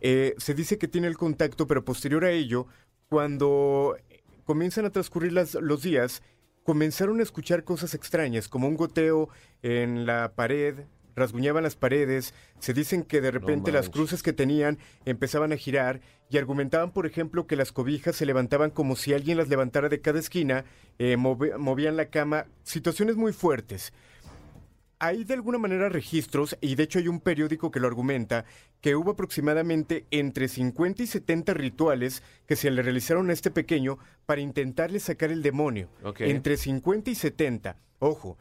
Eh, 0.01 0.33
se 0.37 0.55
dice 0.55 0.79
que 0.79 0.87
tiene 0.87 1.07
el 1.07 1.17
contacto, 1.17 1.67
pero 1.67 1.85
posterior 1.85 2.25
a 2.25 2.31
ello, 2.31 2.65
cuando 3.21 3.97
comienzan 4.45 4.85
a 4.85 4.89
transcurrir 4.89 5.33
las- 5.33 5.55
los 5.55 5.81
días, 5.83 6.23
comenzaron 6.63 7.19
a 7.19 7.23
escuchar 7.23 7.65
cosas 7.65 7.93
extrañas, 7.93 8.47
como 8.47 8.69
un 8.69 8.77
goteo 8.77 9.27
en 9.63 10.05
la 10.05 10.31
pared, 10.33 10.75
rasguñaban 11.13 11.61
las 11.63 11.75
paredes, 11.75 12.33
se 12.59 12.73
dicen 12.73 13.03
que 13.03 13.19
de 13.19 13.31
repente 13.31 13.73
las 13.73 13.89
cruces 13.89 14.23
que 14.23 14.31
tenían 14.31 14.77
empezaban 15.03 15.51
a 15.51 15.57
girar 15.57 15.99
y 16.29 16.37
argumentaban, 16.37 16.91
por 16.91 17.05
ejemplo, 17.05 17.47
que 17.47 17.57
las 17.57 17.73
cobijas 17.73 18.15
se 18.15 18.25
levantaban 18.25 18.71
como 18.71 18.95
si 18.95 19.13
alguien 19.13 19.37
las 19.37 19.49
levantara 19.49 19.89
de 19.89 19.99
cada 19.99 20.19
esquina, 20.19 20.63
eh, 20.97 21.17
movían 21.17 21.97
la 21.97 22.05
cama, 22.05 22.45
situaciones 22.63 23.17
muy 23.17 23.33
fuertes. 23.33 23.91
Hay 25.03 25.23
de 25.23 25.33
alguna 25.33 25.57
manera 25.57 25.89
registros, 25.89 26.55
y 26.61 26.75
de 26.75 26.83
hecho 26.83 26.99
hay 26.99 27.07
un 27.07 27.21
periódico 27.21 27.71
que 27.71 27.79
lo 27.79 27.87
argumenta, 27.87 28.45
que 28.81 28.95
hubo 28.95 29.09
aproximadamente 29.09 30.05
entre 30.11 30.47
50 30.47 31.01
y 31.01 31.07
70 31.07 31.55
rituales 31.55 32.21
que 32.45 32.55
se 32.55 32.69
le 32.69 32.83
realizaron 32.83 33.31
a 33.31 33.33
este 33.33 33.49
pequeño 33.49 33.97
para 34.27 34.41
intentarle 34.41 34.99
sacar 34.99 35.31
el 35.31 35.41
demonio. 35.41 35.89
Entre 36.19 36.55
50 36.55 37.09
y 37.09 37.15
70. 37.15 37.77
Ojo, 37.97 38.37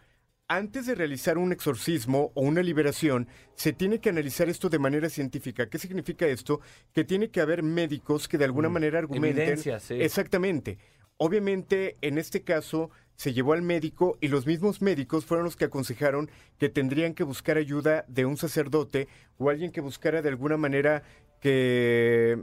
antes 0.49 0.85
de 0.85 0.95
realizar 0.95 1.39
un 1.39 1.51
exorcismo 1.51 2.31
o 2.35 2.43
una 2.43 2.63
liberación, 2.63 3.27
se 3.55 3.73
tiene 3.73 3.99
que 4.01 4.11
analizar 4.11 4.51
esto 4.51 4.69
de 4.69 4.79
manera 4.79 5.09
científica. 5.09 5.71
¿Qué 5.71 5.79
significa 5.79 6.27
esto? 6.27 6.61
Que 6.93 7.05
tiene 7.05 7.31
que 7.31 7.41
haber 7.41 7.63
médicos 7.63 8.29
que 8.29 8.37
de 8.37 8.45
alguna 8.45 8.69
manera 8.69 8.99
argumenten. 8.99 9.57
Sí. 9.57 9.95
Exactamente. 9.95 10.77
Obviamente, 11.23 11.99
en 12.01 12.17
este 12.17 12.45
caso, 12.45 12.89
se 13.15 13.35
llevó 13.35 13.53
al 13.53 13.61
médico 13.61 14.17
y 14.23 14.29
los 14.29 14.47
mismos 14.47 14.81
médicos 14.81 15.27
fueron 15.27 15.45
los 15.45 15.55
que 15.55 15.67
aconsejaron 15.67 16.31
que 16.57 16.71
tendrían 16.71 17.13
que 17.13 17.25
buscar 17.25 17.59
ayuda 17.59 18.07
de 18.09 18.25
un 18.25 18.39
sacerdote 18.39 19.07
o 19.37 19.51
alguien 19.51 19.71
que 19.71 19.83
buscara 19.83 20.23
de 20.23 20.31
alguna 20.31 20.57
manera 20.57 21.03
que... 21.39 22.43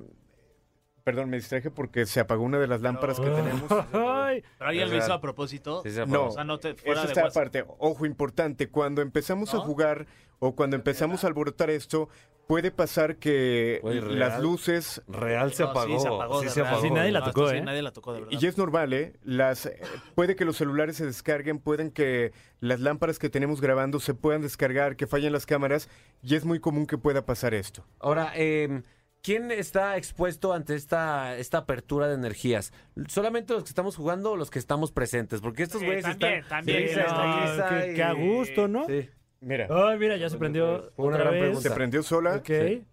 Perdón, 1.03 1.31
me 1.31 1.37
distraje 1.37 1.71
porque 1.71 2.05
se 2.05 2.19
apagó 2.19 2.43
una 2.43 2.59
de 2.59 2.67
las 2.67 2.81
lámparas 2.81 3.19
que 3.19 3.31
tenemos. 3.31 3.63
Ay, 3.93 4.43
Pero 4.59 4.69
alguien 4.69 4.91
lo 4.91 4.97
hizo 4.97 5.11
a 5.11 5.21
propósito. 5.21 5.81
Sí, 5.81 5.89
No. 6.05 6.25
O 6.27 6.31
sea, 6.31 6.43
no 6.43 6.59
te 6.59 6.75
fuera 6.75 7.01
Eso 7.01 7.07
está 7.07 7.25
aparte. 7.25 7.65
Ojo 7.79 8.05
importante, 8.05 8.69
cuando 8.69 9.01
empezamos 9.01 9.55
a 9.55 9.57
jugar 9.57 10.05
o 10.37 10.55
cuando 10.55 10.75
empezamos 10.75 11.23
a 11.23 11.27
alborotar 11.27 11.71
esto, 11.71 12.09
puede 12.47 12.71
pasar 12.71 13.17
que 13.17 13.79
las 13.83 14.03
real. 14.33 14.41
luces 14.41 15.01
Real 15.07 15.53
se 15.53 15.63
No, 15.63 15.69
sí, 15.73 15.77
apagó. 15.79 15.99
se 15.99 16.07
apagó, 16.07 16.41
sí 16.41 16.49
se 16.49 16.61
verdad. 16.61 16.73
apagó. 16.73 16.87
Sí, 16.87 16.93
nadie 16.93 17.11
la 17.11 17.19
No, 17.19 17.25
tocó, 17.25 17.41
esto 17.41 17.51
sí, 17.51 17.57
¿eh? 17.57 17.61
nadie 17.61 17.81
la 17.81 17.91
tocó, 17.91 18.13
de 18.13 18.21
verdad. 18.21 18.39
Y 18.41 18.45
es 18.45 18.57
normal, 18.57 18.93
¿eh? 18.93 19.13
Las, 19.23 19.65
eh, 19.65 19.79
puede 20.15 20.35
que 20.35 20.45
los 20.45 20.57
celulares 20.57 20.95
se 20.95 21.05
descarguen, 21.05 21.59
pueden 21.59 21.91
que 21.91 22.31
las 22.59 22.79
lámparas 22.79 23.19
que 23.19 23.29
tenemos 23.29 23.59
grabando 23.61 23.99
se 23.99 24.13
puedan 24.13 24.41
descargar, 24.41 24.95
que 24.95 25.07
fallen 25.07 25.33
las 25.33 25.45
cámaras, 25.45 25.89
y 26.23 26.35
es 26.35 26.45
muy 26.45 26.59
común 26.59 26.87
que 26.87 26.97
pueda 26.97 27.25
pasar 27.25 27.53
esto. 27.53 27.85
Ahora, 27.99 28.31
eh, 28.35 28.81
¿quién 29.21 29.51
está 29.51 29.97
expuesto 29.97 30.53
ante 30.53 30.75
esta, 30.75 31.35
esta 31.37 31.57
apertura 31.59 32.07
de 32.07 32.13
energías? 32.15 32.71
¿Solamente 33.07 33.53
los 33.53 33.63
que 33.63 33.69
estamos 33.69 33.95
jugando 33.97 34.31
o 34.31 34.37
los 34.37 34.49
que 34.49 34.59
estamos 34.59 34.91
presentes? 34.91 35.41
Porque 35.41 35.63
estos 35.63 35.81
Eh, 35.81 35.85
güeyes 35.85 36.03
también, 36.03 36.33
están... 36.35 36.49
también. 36.65 36.87
risa, 36.87 37.03
no, 37.07 37.41
risa 37.41 37.69
qué- 37.69 37.91
y- 37.91 37.95
qué 37.95 38.03
a 38.03 38.13
gusto, 38.13 38.67
¿no? 38.69 38.85
Sí. 38.87 39.09
Mira, 39.39 39.67
Ay, 39.69 39.97
mira, 39.99 40.17
ya 40.17 40.29
se 40.29 40.37
prendió 40.37 40.91
Fue 40.95 41.05
una 41.05 41.15
otra 41.17 41.25
gran 41.25 41.33
vez. 41.33 41.43
pregunta. 41.43 41.69
se 41.69 41.75
prendió 41.75 42.03
sola. 42.03 42.35
Ok. 42.37 42.45
Sí. 42.47 42.85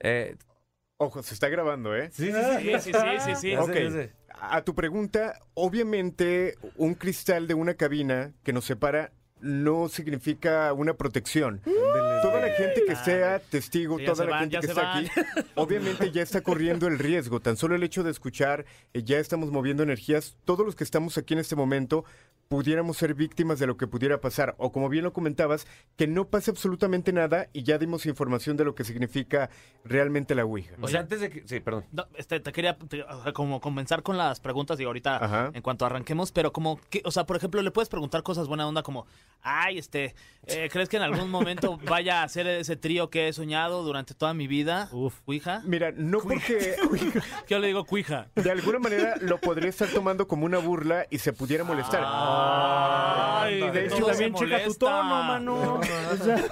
Eh, 0.00 0.36
Ojo, 0.96 1.22
se 1.22 1.32
está 1.34 1.48
grabando, 1.48 1.96
¿eh? 1.96 2.10
sí, 2.12 2.30
sí, 2.30 2.38
Sí, 2.60 2.72
sí, 2.80 2.92
sí, 2.92 2.98
sí, 3.20 3.34
sí. 3.36 3.50
Ya 3.52 3.62
sé, 3.62 3.70
Ok. 3.70 3.74
ya 3.84 3.90
sé. 3.90 4.12
A 4.42 4.62
tu 4.62 4.74
pregunta, 4.74 5.38
obviamente 5.54 6.56
un 6.76 6.94
cristal 6.94 7.46
de 7.46 7.54
una 7.54 7.74
cabina 7.74 8.32
que 8.42 8.52
nos 8.52 8.64
separa 8.66 9.12
no 9.40 9.88
significa 9.88 10.72
una 10.72 10.94
protección. 10.94 11.60
Toda 12.22 12.40
la 12.40 12.52
gente 12.54 12.82
que 12.86 12.96
sea 12.96 13.38
testigo, 13.38 13.98
Sí, 13.98 14.04
toda 14.04 14.24
la 14.26 14.30
van, 14.32 14.50
gente 14.50 14.60
que 14.60 14.66
está 14.72 14.82
van. 14.82 15.06
aquí, 15.06 15.10
obviamente 15.54 16.10
ya 16.10 16.22
está 16.22 16.42
corriendo 16.42 16.86
el 16.86 16.98
riesgo. 16.98 17.40
Tan 17.40 17.56
solo 17.56 17.74
el 17.74 17.82
hecho 17.82 18.02
de 18.02 18.10
escuchar, 18.10 18.66
eh, 18.92 19.02
ya 19.02 19.18
estamos 19.18 19.50
moviendo 19.50 19.82
energías. 19.82 20.36
Todos 20.44 20.64
los 20.66 20.74
que 20.76 20.84
estamos 20.84 21.16
aquí 21.18 21.34
en 21.34 21.40
este 21.40 21.56
momento 21.56 22.04
pudiéramos 22.48 22.96
ser 22.96 23.14
víctimas 23.14 23.60
de 23.60 23.66
lo 23.68 23.76
que 23.76 23.86
pudiera 23.86 24.20
pasar. 24.20 24.56
O 24.58 24.72
como 24.72 24.88
bien 24.88 25.04
lo 25.04 25.12
comentabas, 25.12 25.68
que 25.96 26.08
no 26.08 26.26
pase 26.26 26.50
absolutamente 26.50 27.12
nada 27.12 27.46
y 27.52 27.62
ya 27.62 27.78
dimos 27.78 28.06
información 28.06 28.56
de 28.56 28.64
lo 28.64 28.74
que 28.74 28.82
significa 28.82 29.50
realmente 29.84 30.34
la 30.34 30.44
Ouija. 30.44 30.74
O 30.80 30.88
sea, 30.88 31.00
antes 31.00 31.20
de 31.20 31.30
que... 31.30 31.46
Sí, 31.46 31.60
perdón. 31.60 31.84
No, 31.92 32.06
este, 32.16 32.40
te 32.40 32.50
quería 32.52 32.76
te- 32.76 33.04
o 33.04 33.22
sea, 33.22 33.32
como 33.32 33.60
comenzar 33.60 34.02
con 34.02 34.18
las 34.18 34.40
preguntas 34.40 34.80
y 34.80 34.84
ahorita 34.84 35.24
Ajá. 35.24 35.50
en 35.54 35.62
cuanto 35.62 35.86
arranquemos, 35.86 36.32
pero 36.32 36.52
como 36.52 36.80
que, 36.90 37.02
o 37.04 37.12
sea, 37.12 37.24
por 37.24 37.36
ejemplo, 37.36 37.62
le 37.62 37.70
puedes 37.70 37.88
preguntar 37.88 38.24
cosas 38.24 38.48
buena 38.48 38.66
onda 38.66 38.82
como, 38.82 39.06
ay, 39.42 39.78
este, 39.78 40.14
eh, 40.46 40.68
¿crees 40.70 40.88
que 40.88 40.96
en 40.96 41.02
algún 41.02 41.30
momento 41.30 41.78
vaya 41.86 42.20
a 42.20 42.24
hacer 42.24 42.46
ese 42.46 42.76
trío 42.76 43.10
que 43.10 43.28
he 43.28 43.32
soñado 43.32 43.82
durante 43.82 44.14
toda 44.14 44.34
mi 44.34 44.46
vida? 44.46 44.88
Uf. 44.92 45.20
¿Cuija? 45.24 45.62
Mira, 45.64 45.92
no 45.96 46.20
porque 46.20 46.76
Yo 47.48 47.58
le 47.58 47.68
digo 47.68 47.84
cuija. 47.84 48.28
de 48.34 48.50
alguna 48.50 48.78
manera 48.78 49.14
lo 49.20 49.38
podría 49.38 49.68
estar 49.70 49.88
tomando 49.88 50.26
como 50.28 50.46
una 50.46 50.58
burla 50.58 51.06
y 51.10 51.18
se 51.18 51.32
pudiera 51.32 51.64
molestar. 51.64 52.02
Ay, 52.04 53.60
de 53.60 53.70
de 53.70 53.86
hecho, 53.86 54.06
también 54.06 54.34
checa 54.34 54.64
tu 54.64 54.74
tono, 54.74 55.02
mano. 55.04 55.74
O 55.80 56.16
sea, 56.16 56.44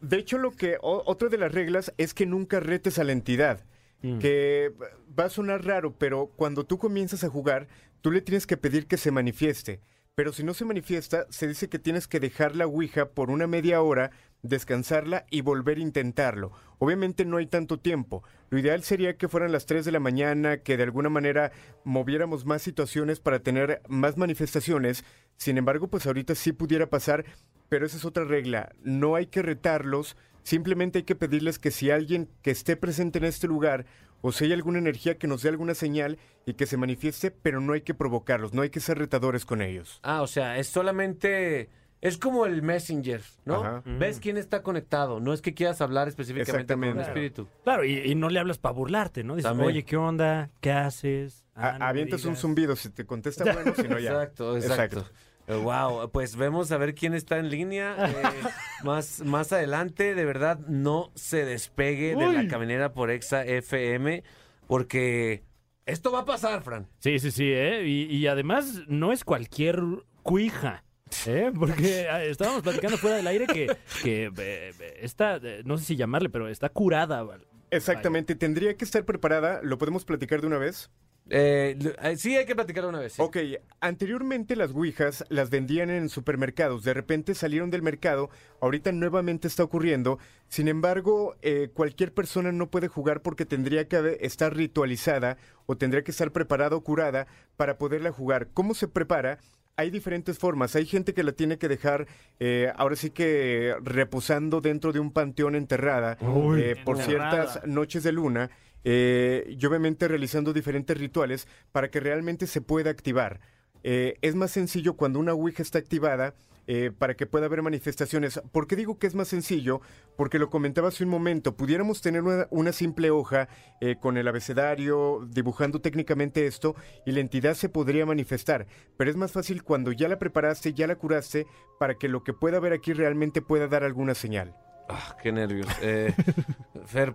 De 0.00 0.18
hecho, 0.18 0.38
lo 0.38 0.50
que 0.52 0.76
o- 0.82 1.02
otra 1.06 1.28
de 1.28 1.38
las 1.38 1.52
reglas 1.52 1.92
es 1.98 2.14
que 2.14 2.26
nunca 2.26 2.60
retes 2.60 2.98
a 2.98 3.04
la 3.04 3.12
entidad. 3.12 3.64
Mm. 4.02 4.18
Que 4.18 4.70
va 5.18 5.24
a 5.24 5.28
sonar 5.30 5.64
raro, 5.64 5.94
pero 5.96 6.26
cuando 6.36 6.64
tú 6.64 6.76
comienzas 6.78 7.24
a 7.24 7.30
jugar, 7.30 7.68
tú 8.02 8.10
le 8.10 8.20
tienes 8.20 8.46
que 8.46 8.56
pedir 8.58 8.86
que 8.86 8.98
se 8.98 9.10
manifieste. 9.10 9.80
Pero 10.14 10.32
si 10.32 10.44
no 10.44 10.54
se 10.54 10.64
manifiesta, 10.64 11.26
se 11.30 11.48
dice 11.48 11.68
que 11.68 11.80
tienes 11.80 12.06
que 12.06 12.20
dejar 12.20 12.54
la 12.54 12.66
Ouija 12.66 13.10
por 13.10 13.30
una 13.30 13.48
media 13.48 13.82
hora, 13.82 14.12
descansarla 14.42 15.26
y 15.28 15.40
volver 15.40 15.78
a 15.78 15.82
intentarlo. 15.82 16.52
Obviamente 16.78 17.24
no 17.24 17.38
hay 17.38 17.46
tanto 17.46 17.80
tiempo. 17.80 18.22
Lo 18.48 18.58
ideal 18.58 18.84
sería 18.84 19.16
que 19.16 19.26
fueran 19.26 19.50
las 19.50 19.66
3 19.66 19.84
de 19.84 19.90
la 19.90 19.98
mañana, 19.98 20.58
que 20.58 20.76
de 20.76 20.84
alguna 20.84 21.08
manera 21.08 21.50
moviéramos 21.82 22.46
más 22.46 22.62
situaciones 22.62 23.18
para 23.18 23.40
tener 23.40 23.82
más 23.88 24.16
manifestaciones. 24.16 25.04
Sin 25.36 25.58
embargo, 25.58 25.88
pues 25.88 26.06
ahorita 26.06 26.36
sí 26.36 26.52
pudiera 26.52 26.88
pasar, 26.88 27.24
pero 27.68 27.84
esa 27.84 27.96
es 27.96 28.04
otra 28.04 28.24
regla. 28.24 28.72
No 28.84 29.16
hay 29.16 29.26
que 29.26 29.42
retarlos, 29.42 30.16
simplemente 30.44 30.98
hay 30.98 31.04
que 31.04 31.16
pedirles 31.16 31.58
que 31.58 31.72
si 31.72 31.90
alguien 31.90 32.28
que 32.40 32.52
esté 32.52 32.76
presente 32.76 33.18
en 33.18 33.24
este 33.24 33.48
lugar 33.48 33.84
o 34.26 34.32
si 34.32 34.44
hay 34.46 34.52
alguna 34.54 34.78
energía 34.78 35.18
que 35.18 35.26
nos 35.26 35.42
dé 35.42 35.50
alguna 35.50 35.74
señal 35.74 36.16
y 36.46 36.54
que 36.54 36.64
se 36.64 36.78
manifieste, 36.78 37.30
pero 37.30 37.60
no 37.60 37.74
hay 37.74 37.82
que 37.82 37.92
provocarlos, 37.92 38.54
no 38.54 38.62
hay 38.62 38.70
que 38.70 38.80
ser 38.80 38.96
retadores 38.98 39.44
con 39.44 39.60
ellos. 39.60 40.00
Ah, 40.02 40.22
o 40.22 40.26
sea, 40.26 40.56
es 40.58 40.66
solamente... 40.68 41.68
Es 42.00 42.18
como 42.18 42.44
el 42.44 42.60
Messenger, 42.60 43.22
¿no? 43.46 43.62
Ajá. 43.64 43.82
Ves 43.86 44.20
quién 44.20 44.36
está 44.36 44.62
conectado. 44.62 45.20
No 45.20 45.32
es 45.32 45.40
que 45.40 45.54
quieras 45.54 45.80
hablar 45.80 46.06
específicamente 46.08 46.74
con 46.74 46.82
un 46.84 46.88
Exactamente. 46.98 47.02
espíritu. 47.30 47.48
claro, 47.64 47.84
y, 47.84 47.98
y 47.98 48.14
no 48.14 48.28
le 48.28 48.40
hablas 48.40 48.58
para 48.58 48.74
burlarte, 48.74 49.24
¿no? 49.24 49.36
Dices, 49.36 49.48
También. 49.50 49.68
oye, 49.70 49.84
¿qué 49.84 49.96
onda? 49.96 50.50
¿Qué 50.60 50.70
haces? 50.72 51.46
A- 51.54 51.68
Ah, 51.70 51.78
no 51.78 51.84
avientas 51.86 52.24
un 52.26 52.36
zumbido, 52.36 52.76
si 52.76 52.90
te 52.90 53.06
contesta 53.06 53.44
bueno, 53.50 53.74
si 53.74 53.88
no 53.88 53.98
ya. 53.98 54.10
Exacto, 54.12 54.56
exacto. 54.56 55.06
Wow, 55.48 56.10
pues 56.10 56.36
vemos 56.36 56.72
a 56.72 56.78
ver 56.78 56.94
quién 56.94 57.14
está 57.14 57.38
en 57.38 57.50
línea 57.50 57.96
eh, 58.08 58.48
más, 58.84 59.20
más 59.24 59.52
adelante. 59.52 60.14
De 60.14 60.24
verdad, 60.24 60.58
no 60.66 61.10
se 61.14 61.44
despegue 61.44 62.16
de 62.16 62.32
la 62.32 62.48
caminera 62.48 62.92
por 62.92 63.10
Exa 63.10 63.44
FM 63.44 64.22
porque 64.66 65.44
esto 65.86 66.10
va 66.12 66.20
a 66.20 66.24
pasar, 66.24 66.62
Fran. 66.62 66.88
Sí, 66.98 67.18
sí, 67.18 67.30
sí, 67.30 67.52
¿eh? 67.52 67.84
Y, 67.86 68.04
y 68.04 68.26
además 68.26 68.82
no 68.88 69.12
es 69.12 69.24
cualquier 69.24 69.80
cuija. 70.22 70.84
¿Eh? 71.26 71.52
Porque 71.56 72.08
ah, 72.10 72.24
estábamos 72.24 72.62
platicando 72.62 72.96
fuera 72.96 73.16
del 73.16 73.26
aire 73.26 73.46
que, 73.46 73.76
que 74.02 74.24
eh, 74.26 74.30
eh, 74.38 74.98
está, 75.00 75.36
eh, 75.36 75.62
no 75.64 75.78
sé 75.78 75.84
si 75.84 75.96
llamarle, 75.96 76.30
pero 76.30 76.48
está 76.48 76.68
curada. 76.68 77.22
¿vale? 77.22 77.46
Exactamente, 77.70 78.34
tendría 78.34 78.76
que 78.76 78.84
estar 78.84 79.04
preparada, 79.04 79.60
¿lo 79.62 79.78
podemos 79.78 80.04
platicar 80.04 80.40
de 80.40 80.46
una 80.46 80.58
vez? 80.58 80.90
Eh, 81.30 81.78
eh, 82.02 82.16
sí, 82.18 82.36
hay 82.36 82.44
que 82.44 82.54
platicar 82.54 82.84
una 82.84 82.98
vez. 83.00 83.14
sí. 83.14 83.22
Ok, 83.22 83.36
anteriormente 83.80 84.56
las 84.56 84.72
Ouijas 84.72 85.24
las 85.30 85.48
vendían 85.50 85.88
en 85.90 86.08
supermercados, 86.10 86.84
de 86.84 86.92
repente 86.92 87.34
salieron 87.34 87.70
del 87.70 87.80
mercado, 87.82 88.28
ahorita 88.60 88.92
nuevamente 88.92 89.48
está 89.48 89.64
ocurriendo, 89.64 90.18
sin 90.48 90.68
embargo, 90.68 91.34
eh, 91.42 91.70
cualquier 91.72 92.12
persona 92.12 92.52
no 92.52 92.70
puede 92.70 92.88
jugar 92.88 93.22
porque 93.22 93.46
tendría 93.46 93.88
que 93.88 94.18
estar 94.20 94.54
ritualizada 94.54 95.38
o 95.66 95.76
tendría 95.76 96.04
que 96.04 96.10
estar 96.10 96.30
preparada 96.30 96.76
o 96.76 96.82
curada 96.84 97.26
para 97.56 97.78
poderla 97.78 98.12
jugar. 98.12 98.48
¿Cómo 98.52 98.74
se 98.74 98.86
prepara? 98.88 99.38
Hay 99.76 99.90
diferentes 99.90 100.38
formas, 100.38 100.76
hay 100.76 100.86
gente 100.86 101.14
que 101.14 101.24
la 101.24 101.32
tiene 101.32 101.58
que 101.58 101.66
dejar 101.68 102.06
eh, 102.38 102.70
ahora 102.76 102.94
sí 102.94 103.10
que 103.10 103.74
reposando 103.82 104.60
dentro 104.60 104.92
de 104.92 105.00
un 105.00 105.10
panteón 105.10 105.56
enterrada 105.56 106.16
Uy. 106.20 106.60
eh, 106.62 106.76
por 106.84 107.00
Enterrada. 107.00 107.30
ciertas 107.48 107.66
noches 107.66 108.04
de 108.04 108.12
luna 108.12 108.50
eh, 108.84 109.56
y 109.58 109.66
obviamente 109.66 110.08
realizando 110.08 110.52
diferentes 110.52 110.96
rituales 110.96 111.48
para 111.72 111.90
que 111.90 112.00
realmente 112.00 112.46
se 112.46 112.60
pueda 112.60 112.90
activar. 112.90 113.40
Eh, 113.82 114.16
es 114.22 114.34
más 114.34 114.50
sencillo 114.50 114.96
cuando 114.96 115.18
una 115.18 115.34
Ouija 115.34 115.62
está 115.62 115.78
activada 115.78 116.34
eh, 116.66 116.90
para 116.96 117.14
que 117.14 117.26
pueda 117.26 117.46
haber 117.46 117.60
manifestaciones. 117.60 118.40
¿Por 118.50 118.66
qué 118.66 118.74
digo 118.74 118.98
que 118.98 119.06
es 119.06 119.14
más 119.14 119.28
sencillo? 119.28 119.82
Porque 120.16 120.38
lo 120.38 120.48
comentaba 120.48 120.88
hace 120.88 121.04
un 121.04 121.10
momento, 121.10 121.56
pudiéramos 121.56 122.00
tener 122.00 122.22
una, 122.22 122.46
una 122.50 122.72
simple 122.72 123.10
hoja 123.10 123.48
eh, 123.82 123.96
con 124.00 124.16
el 124.16 124.26
abecedario, 124.26 125.28
dibujando 125.28 125.82
técnicamente 125.82 126.46
esto, 126.46 126.74
y 127.04 127.12
la 127.12 127.20
entidad 127.20 127.52
se 127.54 127.68
podría 127.68 128.06
manifestar. 128.06 128.66
Pero 128.96 129.10
es 129.10 129.16
más 129.16 129.32
fácil 129.32 129.62
cuando 129.62 129.92
ya 129.92 130.08
la 130.08 130.18
preparaste, 130.18 130.72
ya 130.72 130.86
la 130.86 130.96
curaste, 130.96 131.46
para 131.78 131.96
que 131.96 132.08
lo 132.08 132.24
que 132.24 132.32
pueda 132.32 132.56
haber 132.56 132.72
aquí 132.72 132.94
realmente 132.94 133.42
pueda 133.42 133.68
dar 133.68 133.84
alguna 133.84 134.14
señal. 134.14 134.56
Ah, 134.88 135.16
qué 135.22 135.32
nervios. 135.32 135.68
Eh, 135.82 136.14
Fer, 136.86 137.14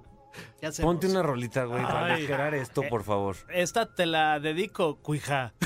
Ponte 0.81 1.07
una 1.07 1.23
rolita, 1.23 1.63
güey, 1.65 1.81
para 1.83 2.13
aligerar 2.13 2.53
esto, 2.53 2.83
por 2.89 3.03
favor. 3.03 3.35
Esta 3.49 3.93
te 3.93 4.05
la 4.05 4.39
dedico, 4.39 4.97
cuija. 4.97 5.53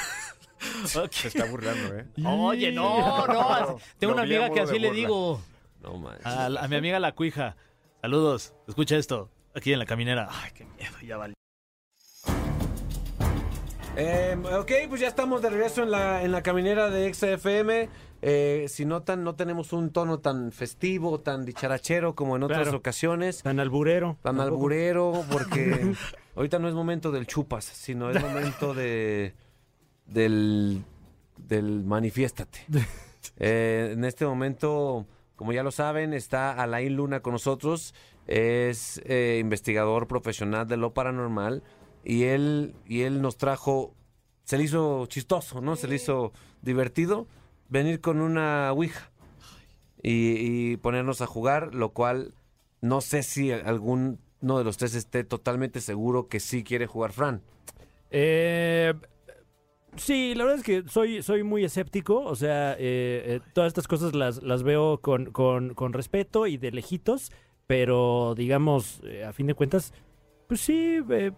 Ok. 0.96 1.12
Se 1.12 1.28
está 1.28 1.44
burlando, 1.44 1.94
¿eh? 1.98 2.06
Oye, 2.26 2.72
no, 2.72 3.28
no. 3.28 3.78
Tengo 4.00 4.12
Lo 4.14 4.14
una 4.14 4.22
amiga 4.24 4.50
que 4.50 4.62
así 4.62 4.80
le 4.80 4.92
digo. 4.92 5.42
No 5.82 5.98
manches. 5.98 6.26
A, 6.26 6.48
la- 6.48 6.62
a 6.62 6.68
mi 6.70 6.78
amiga 6.78 7.00
la 7.02 7.12
cuija. 7.12 7.58
Saludos. 8.02 8.54
Escucha 8.66 8.96
esto. 8.96 9.30
Aquí 9.54 9.74
en 9.74 9.80
la 9.80 9.86
caminera. 9.86 10.30
Ay, 10.32 10.52
qué 10.56 10.64
miedo. 10.64 10.94
Ya 11.06 11.18
vale. 11.18 11.34
Eh, 13.96 14.36
ok, 14.58 14.72
pues 14.90 15.02
ya 15.02 15.08
estamos 15.08 15.42
de 15.42 15.50
regreso 15.50 15.84
en 15.84 15.92
la, 15.92 16.24
en 16.24 16.32
la 16.32 16.42
caminera 16.42 16.90
de 16.90 17.14
XFM. 17.14 17.90
Eh, 18.26 18.68
si 18.70 18.86
notan, 18.86 19.22
no 19.26 19.36
tenemos 19.36 19.74
un 19.74 19.92
tono 19.92 20.20
tan 20.20 20.54
festivo, 20.54 21.20
tan 21.20 21.44
dicharachero 21.44 22.16
como 22.16 22.38
en 22.38 22.44
otras 22.44 22.62
Claro. 22.64 22.78
ocasiones. 22.78 23.44
Tan 23.44 23.60
alburero. 23.60 24.18
Tan 24.22 24.38
Tampoco. 24.38 24.56
alburero, 24.56 25.24
porque 25.32 25.94
ahorita 26.36 26.58
no 26.58 26.70
es 26.70 26.74
momento 26.74 27.12
del 27.12 27.28
chupas, 27.28 27.66
sino 27.66 28.10
es 28.10 28.22
momento 28.22 28.74
de 28.74 29.34
del 30.08 30.84
del 31.38 31.84
manifiéstate. 31.84 32.66
Eh, 33.40 33.90
en 33.94 34.06
este 34.06 34.26
momento, 34.26 35.06
como 35.36 35.52
ya 35.52 35.64
lo 35.64 35.72
saben, 35.72 36.14
está 36.14 36.52
Alain 36.54 36.96
Luna 36.96 37.20
con 37.22 37.34
nosotros. 37.34 37.94
Es 38.26 39.02
eh, 39.04 39.40
investigador 39.42 40.08
profesional 40.08 40.66
de 40.66 40.78
lo 40.78 40.94
paranormal. 40.94 41.62
Y 42.06 42.24
él, 42.24 42.74
y 42.86 43.02
él 43.02 43.22
nos 43.22 43.36
trajo. 43.36 43.94
Se 44.46 44.58
le 44.58 44.64
hizo 44.64 45.06
chistoso, 45.08 45.60
¿no? 45.60 45.76
Se 45.76 45.88
le 45.90 45.96
hizo 45.96 46.32
divertido 46.62 47.28
venir 47.74 48.00
con 48.00 48.22
una 48.22 48.72
Ouija 48.72 49.12
y, 50.02 50.72
y 50.74 50.78
ponernos 50.78 51.22
a 51.22 51.26
jugar, 51.28 51.74
lo 51.76 51.90
cual 51.90 52.34
no 52.82 53.02
sé 53.02 53.24
si 53.24 53.52
alguno 53.52 54.18
de 54.42 54.64
los 54.64 54.78
tres 54.78 54.96
esté 54.96 55.24
totalmente 55.24 55.82
seguro 55.82 56.28
que 56.28 56.40
sí 56.40 56.64
quiere 56.64 56.86
jugar 56.88 57.12
Fran. 57.14 57.42
Eh, 58.12 58.94
sí, 59.96 60.36
la 60.36 60.44
verdad 60.44 60.60
es 60.60 60.66
que 60.66 60.84
soy, 60.90 61.24
soy 61.24 61.44
muy 61.44 61.64
escéptico. 61.64 62.20
O 62.22 62.36
sea, 62.36 62.74
eh, 62.74 62.78
eh, 62.80 63.40
todas 63.54 63.70
estas 63.70 63.88
cosas 63.88 64.14
las, 64.14 64.44
las 64.44 64.64
veo 64.64 65.00
con, 65.02 65.32
con- 65.32 65.74
con 65.74 65.94
respeto 65.94 66.46
y 66.48 66.58
de 66.58 66.72
lejitos. 66.72 67.32
Pero, 67.66 68.36
digamos, 68.36 69.02
eh, 69.06 69.24
a 69.24 69.32
fin 69.34 69.48
de 69.48 69.54
cuentas, 69.56 69.94
pues 70.48 70.60
sí, 70.60 71.00
eh, 71.10 71.32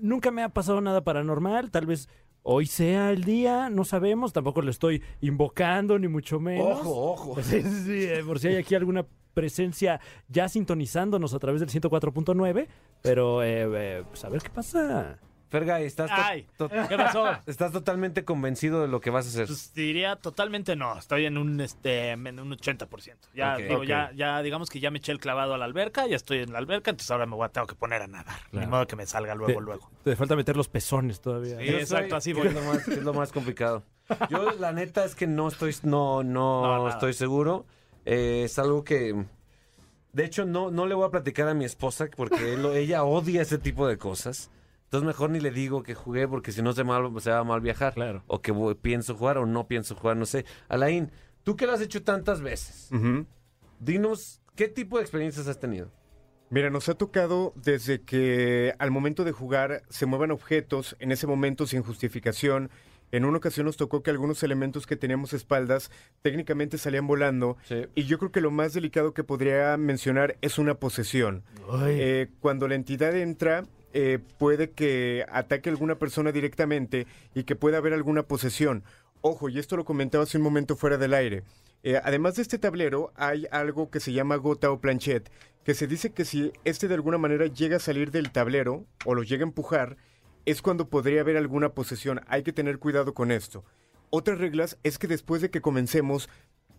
nunca 0.00 0.30
me 0.30 0.42
ha 0.42 0.50
pasado 0.50 0.80
nada 0.82 1.02
paranormal. 1.02 1.70
Tal 1.70 1.86
vez 1.86 2.08
hoy 2.44 2.66
sea 2.66 3.10
el 3.10 3.24
día, 3.24 3.68
no 3.68 3.84
sabemos. 3.84 4.32
Tampoco 4.32 4.62
lo 4.62 4.70
estoy 4.70 5.02
invocando, 5.20 5.98
ni 5.98 6.06
mucho 6.06 6.38
menos. 6.38 6.80
ojo. 6.84 7.36
Sí, 7.42 7.62
sí, 7.62 8.04
eh, 8.04 8.22
por 8.24 8.38
si 8.38 8.48
hay 8.48 8.56
aquí 8.56 8.76
alguna 8.76 9.04
presencia 9.34 10.00
ya 10.28 10.48
sintonizándonos 10.48 11.34
a 11.34 11.38
través 11.40 11.60
del 11.60 11.70
104.9. 11.70 12.68
Pero, 13.02 13.42
eh, 13.42 13.66
eh, 13.74 14.04
pues 14.08 14.24
a 14.24 14.28
ver 14.28 14.40
qué 14.42 14.50
pasa. 14.50 15.18
Fergay, 15.54 15.84
¿estás, 15.84 16.08
to- 16.10 16.16
Ay, 16.16 16.46
to- 16.56 16.68
¿qué 16.68 16.96
pasó? 16.96 17.26
estás 17.46 17.70
totalmente 17.70 18.24
convencido 18.24 18.82
de 18.82 18.88
lo 18.88 19.00
que 19.00 19.10
vas 19.10 19.26
a 19.26 19.28
hacer. 19.28 19.46
Pues 19.46 19.72
diría 19.72 20.16
totalmente 20.16 20.74
no. 20.74 20.98
Estoy 20.98 21.26
en 21.26 21.38
un 21.38 21.60
este 21.60 22.10
en 22.10 22.40
un 22.40 22.50
80%. 22.50 23.14
Ya, 23.34 23.56
digo, 23.56 23.84
ya, 23.84 24.10
ya 24.16 24.42
digamos 24.42 24.68
que 24.68 24.80
ya 24.80 24.90
me 24.90 24.98
eché 24.98 25.12
el 25.12 25.20
clavado 25.20 25.54
a 25.54 25.58
la 25.58 25.64
alberca, 25.64 26.08
ya 26.08 26.16
estoy 26.16 26.38
en 26.38 26.52
la 26.52 26.58
alberca, 26.58 26.90
entonces 26.90 27.08
ahora 27.12 27.26
me 27.26 27.36
voy 27.36 27.44
a 27.46 27.50
tengo 27.50 27.68
que 27.68 27.76
poner 27.76 28.02
a 28.02 28.08
nadar. 28.08 28.34
Ni 28.50 28.58
Claro. 28.58 28.68
modo 28.70 28.86
que 28.88 28.96
me 28.96 29.06
salga 29.06 29.36
luego, 29.36 29.54
Te- 29.54 29.60
luego. 29.60 29.90
Te 30.02 30.16
falta 30.16 30.34
meter 30.34 30.56
los 30.56 30.66
pezones 30.68 31.20
todavía. 31.20 31.56
Sí, 31.58 31.68
exacto, 31.68 32.08
soy- 32.10 32.18
así 32.18 32.32
voy. 32.32 32.48
Es 32.48 32.54
lo, 32.54 32.62
más, 32.62 32.84
que 32.84 32.90
es 32.94 33.02
lo 33.04 33.14
más 33.14 33.30
complicado. 33.30 33.84
Yo, 34.30 34.50
la 34.58 34.72
neta, 34.72 35.04
es 35.04 35.14
que 35.14 35.28
no 35.28 35.46
estoy, 35.46 35.72
no, 35.84 36.24
no, 36.24 36.88
estoy 36.88 37.12
seguro. 37.12 37.64
Eh, 38.04 38.42
es 38.46 38.58
algo 38.58 38.82
que. 38.82 39.24
De 40.12 40.24
hecho, 40.24 40.44
no, 40.44 40.70
no 40.72 40.86
le 40.86 40.94
voy 40.96 41.06
a 41.06 41.10
platicar 41.10 41.46
a 41.48 41.54
mi 41.54 41.64
esposa 41.64 42.06
porque 42.16 42.54
él- 42.54 42.66
ella 42.74 43.04
odia 43.04 43.42
ese 43.42 43.58
tipo 43.58 43.86
de 43.86 43.98
cosas. 43.98 44.50
Entonces, 44.94 45.08
mejor 45.08 45.30
ni 45.30 45.40
le 45.40 45.50
digo 45.50 45.82
que 45.82 45.94
jugué 45.96 46.28
porque 46.28 46.52
si 46.52 46.62
no 46.62 46.72
se, 46.72 46.84
mal, 46.84 47.10
se 47.20 47.30
va 47.30 47.38
a 47.38 47.44
mal 47.44 47.60
viajar. 47.60 47.94
Claro. 47.94 48.22
O 48.28 48.40
que 48.40 48.52
voy- 48.52 48.76
pienso 48.76 49.16
jugar 49.16 49.38
o 49.38 49.44
no 49.44 49.66
pienso 49.66 49.96
jugar, 49.96 50.16
no 50.16 50.24
sé. 50.24 50.44
Alain, 50.68 51.10
tú 51.42 51.56
que 51.56 51.66
lo 51.66 51.72
has 51.72 51.80
hecho 51.80 52.04
tantas 52.04 52.40
veces, 52.40 52.90
dinos 53.80 54.40
qué 54.54 54.68
tipo 54.68 54.98
de 54.98 55.02
experiencias 55.02 55.48
has 55.48 55.58
tenido. 55.58 55.90
Mira, 56.50 56.70
nos 56.70 56.88
ha 56.88 56.94
tocado 56.94 57.52
desde 57.56 58.02
que 58.02 58.72
al 58.78 58.92
momento 58.92 59.24
de 59.24 59.32
jugar 59.32 59.82
se 59.88 60.06
muevan 60.06 60.30
objetos, 60.30 60.94
en 61.00 61.10
ese 61.10 61.26
momento 61.26 61.66
sin 61.66 61.82
justificación. 61.82 62.70
En 63.10 63.24
una 63.24 63.38
ocasión 63.38 63.66
nos 63.66 63.76
tocó 63.76 64.02
que 64.02 64.10
algunos 64.10 64.44
elementos 64.44 64.86
que 64.86 64.94
teníamos 64.96 65.32
espaldas 65.32 65.90
técnicamente 66.22 66.78
salían 66.78 67.06
volando. 67.08 67.56
Sí. 67.64 67.86
Y 67.96 68.04
yo 68.04 68.18
creo 68.18 68.30
que 68.30 68.40
lo 68.40 68.50
más 68.52 68.74
delicado 68.74 69.12
que 69.12 69.24
podría 69.24 69.76
mencionar 69.76 70.36
es 70.40 70.58
una 70.58 70.74
posesión. 70.74 71.42
Eh, 71.88 72.28
cuando 72.40 72.68
la 72.68 72.74
entidad 72.76 73.16
entra, 73.16 73.64
eh, 73.94 74.18
puede 74.38 74.70
que 74.70 75.24
ataque 75.30 75.70
a 75.70 75.72
alguna 75.72 75.94
persona 75.98 76.32
directamente 76.32 77.06
y 77.34 77.44
que 77.44 77.56
pueda 77.56 77.78
haber 77.78 77.94
alguna 77.94 78.24
posesión. 78.24 78.82
Ojo, 79.20 79.48
y 79.48 79.58
esto 79.58 79.76
lo 79.76 79.84
comentaba 79.84 80.24
hace 80.24 80.36
un 80.36 80.42
momento 80.42 80.76
fuera 80.76 80.98
del 80.98 81.14
aire. 81.14 81.44
Eh, 81.84 82.00
además 82.02 82.34
de 82.34 82.42
este 82.42 82.58
tablero, 82.58 83.12
hay 83.14 83.46
algo 83.52 83.90
que 83.90 84.00
se 84.00 84.12
llama 84.12 84.36
gota 84.36 84.70
o 84.70 84.80
planchet, 84.80 85.30
que 85.64 85.74
se 85.74 85.86
dice 85.86 86.12
que 86.12 86.24
si 86.24 86.52
este 86.64 86.88
de 86.88 86.94
alguna 86.94 87.18
manera 87.18 87.46
llega 87.46 87.76
a 87.76 87.80
salir 87.80 88.10
del 88.10 88.32
tablero 88.32 88.84
o 89.04 89.14
lo 89.14 89.22
llega 89.22 89.44
a 89.44 89.48
empujar, 89.48 89.96
es 90.44 90.60
cuando 90.60 90.88
podría 90.88 91.20
haber 91.20 91.36
alguna 91.36 91.70
posesión. 91.70 92.20
Hay 92.26 92.42
que 92.42 92.52
tener 92.52 92.78
cuidado 92.78 93.14
con 93.14 93.30
esto. 93.30 93.64
Otras 94.10 94.38
reglas 94.38 94.76
es 94.82 94.98
que 94.98 95.06
después 95.06 95.40
de 95.40 95.50
que 95.50 95.60
comencemos, 95.60 96.28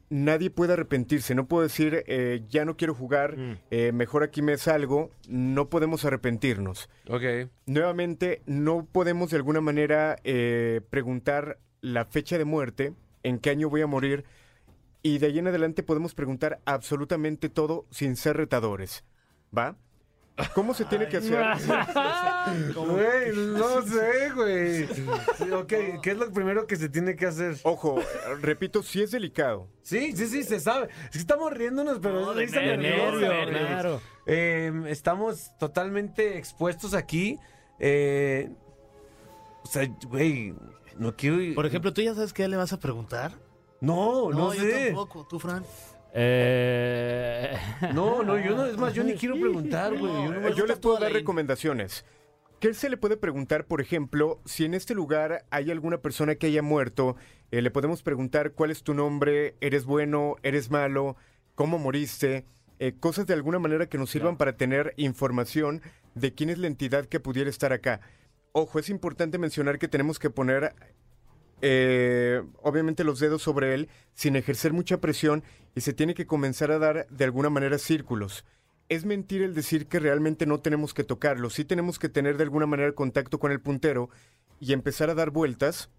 nadie 0.10 0.50
puede 0.50 0.74
arrepentirse. 0.74 1.36
No 1.36 1.48
puedo 1.48 1.64
decir, 1.64 2.04
eh, 2.08 2.44
ya 2.50 2.66
no 2.66 2.78
quiero 2.78 2.94
jugar, 2.94 3.38
Mm. 3.38 3.58
eh, 3.72 3.92
mejor 3.92 4.24
aquí 4.24 4.42
me 4.42 4.58
salgo. 4.58 5.10
No 5.28 5.70
podemos 5.70 6.06
arrepentirnos. 6.06 6.90
Ok. 7.10 7.50
Nuevamente, 7.66 8.42
no 8.46 8.86
podemos 8.92 9.32
de 9.32 9.38
alguna 9.38 9.62
manera 9.62 10.18
eh, 10.24 10.82
preguntar 10.90 11.58
la 11.82 12.06
fecha 12.06 12.38
de 12.38 12.46
muerte, 12.46 12.94
en 13.24 13.40
qué 13.40 13.50
año 13.52 13.70
voy 13.70 13.82
a 13.82 13.88
morir, 13.88 14.26
y 15.02 15.20
de 15.20 15.28
ahí 15.28 15.40
en 15.40 15.48
adelante 15.48 15.84
podemos 15.84 16.16
preguntar 16.16 16.60
absolutamente 16.66 17.50
todo 17.50 17.86
sin 17.92 18.16
ser 18.16 18.38
retadores. 18.38 19.04
¿Va? 19.56 19.78
¿Cómo 20.54 20.74
se 20.74 20.86
tiene 20.86 21.08
que 21.08 21.18
hacer? 21.18 21.38
Güey, 22.76 23.36
no 23.36 23.82
sé, 23.82 24.32
güey. 24.36 24.88
Sí, 25.38 25.50
ok, 25.52 25.74
¿qué 26.02 26.12
es 26.12 26.18
lo 26.18 26.32
primero 26.32 26.68
que 26.68 26.76
se 26.76 26.90
tiene 26.90 27.16
que 27.16 27.26
hacer? 27.26 27.58
Ojo, 27.64 28.00
repito, 28.42 28.84
sí 28.84 29.02
es 29.02 29.12
delicado. 29.12 29.68
Sí, 29.82 30.12
sí, 30.16 30.28
sí, 30.28 30.44
se 30.44 30.60
sabe. 30.60 30.90
Es 31.06 31.12
que 31.12 31.18
estamos 31.20 31.52
riéndonos, 31.54 32.00
pero 32.02 32.22
No, 32.22 32.34
de 32.34 32.48
nervio, 32.48 33.30
claro. 33.50 34.02
Eh, 34.26 34.72
estamos 34.88 35.52
totalmente 35.58 36.38
expuestos 36.38 36.94
aquí. 36.94 37.40
Eh, 37.80 38.50
o 39.64 39.68
sea, 39.68 39.88
güey, 40.08 40.54
no 40.98 41.16
quiero... 41.16 41.38
Por 41.56 41.66
ejemplo, 41.66 41.94
¿tú 41.94 42.02
ya 42.02 42.14
sabes 42.14 42.34
qué 42.34 42.48
le 42.48 42.58
vas 42.58 42.74
a 42.74 42.80
preguntar? 42.80 43.32
no, 43.82 44.32
no, 44.32 44.54
yo 44.54 44.62
sé. 44.62 44.86
tampoco. 44.88 45.26
¿Tú, 45.28 45.40
Fran? 45.40 45.64
Eh... 46.18 47.58
No, 47.94 48.24
no, 48.24 48.40
yo 48.40 48.56
no, 48.56 48.66
es 48.66 48.78
más, 48.78 48.94
yo 48.94 49.04
ni 49.04 49.14
quiero 49.18 49.36
preguntar, 49.36 49.98
güey. 49.98 50.14
Yo 50.14 50.32
no 50.32 50.50
Yo 50.50 50.66
les 50.66 50.80
puedo 50.80 50.98
dar 50.98 51.12
recomendaciones. 51.12 52.06
¿Qué 52.60 52.74
se 52.74 52.90
le 52.90 52.98
puede 52.98 53.18
preguntar, 53.18 53.66
por 53.66 53.82
ejemplo, 53.82 54.42
si 54.46 54.64
en 54.64 54.74
este 54.74 54.96
lugar 54.96 55.46
hay 55.52 55.70
alguna 55.70 55.98
persona 55.98 56.36
que 56.36 56.48
haya 56.48 56.62
muerto? 56.62 57.16
eh, 57.52 57.62
le 57.62 57.72
podemos 57.72 58.04
preguntar 58.04 58.52
cuál 58.54 58.72
es 58.72 58.84
tu 58.84 58.94
nombre, 58.94 59.56
eres 59.62 59.86
bueno, 59.86 60.36
eres 60.44 60.72
malo, 60.72 61.16
cómo 61.54 61.78
moriste, 61.78 62.46
eh, 62.80 62.94
cosas 63.00 63.28
de 63.28 63.34
alguna 63.34 63.60
manera 63.60 63.88
que 63.88 63.98
nos 63.98 64.10
sirvan 64.10 64.38
para 64.38 64.58
tener 64.58 64.94
información 64.98 65.82
de 66.16 66.34
quién 66.34 66.50
es 66.50 66.58
la 66.58 66.68
entidad 66.68 67.06
que 67.06 67.20
pudiera 67.20 67.50
estar 67.50 67.72
acá. 67.72 68.02
Ojo, 68.52 68.80
es 68.80 68.90
importante 68.90 69.38
mencionar 69.38 69.80
que 69.80 69.88
tenemos 69.88 70.20
que 70.20 70.30
poner 70.30 70.74
eh, 71.68 72.44
obviamente 72.62 73.04
los 73.04 73.20
dedos 73.20 73.42
sobre 73.42 73.74
él 73.74 73.90
sin 74.14 74.36
ejercer 74.36 74.72
mucha 74.72 75.02
presión 75.02 75.44
y 75.74 75.82
se 75.82 75.94
tiene 75.94 76.14
que 76.14 76.28
comenzar 76.28 76.70
a 76.70 76.78
dar 76.78 77.08
de 77.10 77.26
alguna 77.26 77.50
manera 77.50 77.80
círculos. 77.80 78.46
Es 78.88 79.04
mentir 79.04 79.42
el 79.42 79.56
decir 79.56 79.88
que 79.88 79.98
realmente 79.98 80.46
no 80.46 80.60
tenemos 80.60 80.94
que 80.94 81.04
tocarlo, 81.04 81.50
sí 81.50 81.66
tenemos 81.66 81.98
que 81.98 82.08
tener 82.08 82.38
de 82.38 82.44
alguna 82.44 82.68
manera 82.68 82.92
contacto 82.92 83.40
con 83.40 83.52
el 83.52 83.62
puntero 83.62 84.12
y 84.60 84.74
empezar 84.74 85.10
a 85.10 85.16
dar 85.16 85.32
vueltas. 85.32 85.90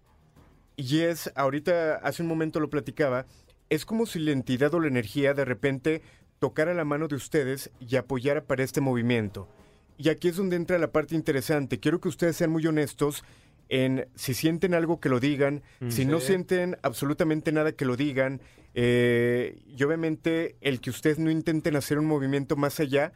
Y 0.77 0.99
es, 0.99 1.33
ahorita 1.35 1.95
hace 1.95 2.23
un 2.23 2.29
momento 2.29 2.61
lo 2.61 2.69
platicaba, 2.69 3.25
es 3.69 3.83
como 3.83 4.05
si 4.05 4.19
la 4.19 4.31
entidad 4.31 4.73
o 4.73 4.79
la 4.79 4.87
energía 4.87 5.33
de 5.33 5.43
repente 5.43 6.01
tocara 6.39 6.73
la 6.73 6.85
mano 6.85 7.09
de 7.09 7.15
ustedes 7.15 7.71
y 7.81 7.97
apoyara 7.97 8.45
para 8.45 8.63
este 8.63 8.79
movimiento. 8.79 9.49
Y 9.97 10.07
aquí 10.07 10.29
es 10.29 10.37
donde 10.37 10.55
entra 10.55 10.77
la 10.77 10.93
parte 10.93 11.13
interesante. 11.13 11.81
Quiero 11.81 11.99
que 11.99 12.07
ustedes 12.07 12.37
sean 12.37 12.51
muy 12.51 12.65
honestos 12.65 13.25
en 13.69 14.07
si 14.15 14.33
sienten 14.33 14.73
algo 14.73 14.99
que 14.99 15.09
lo 15.09 15.19
digan, 15.19 15.63
si 15.89 16.05
no 16.05 16.19
Sí. 16.19 16.27
sienten 16.27 16.77
absolutamente 16.83 17.51
nada 17.51 17.71
que 17.73 17.85
lo 17.85 17.95
digan, 17.97 18.41
eh, 18.73 19.59
y 19.65 19.83
obviamente 19.83 20.55
el 20.61 20.79
que 20.81 20.89
ustedes 20.89 21.19
no 21.19 21.31
intenten 21.31 21.75
hacer 21.75 21.97
un 21.99 22.05
movimiento 22.05 22.55
más 22.55 22.79
allá 22.79 23.11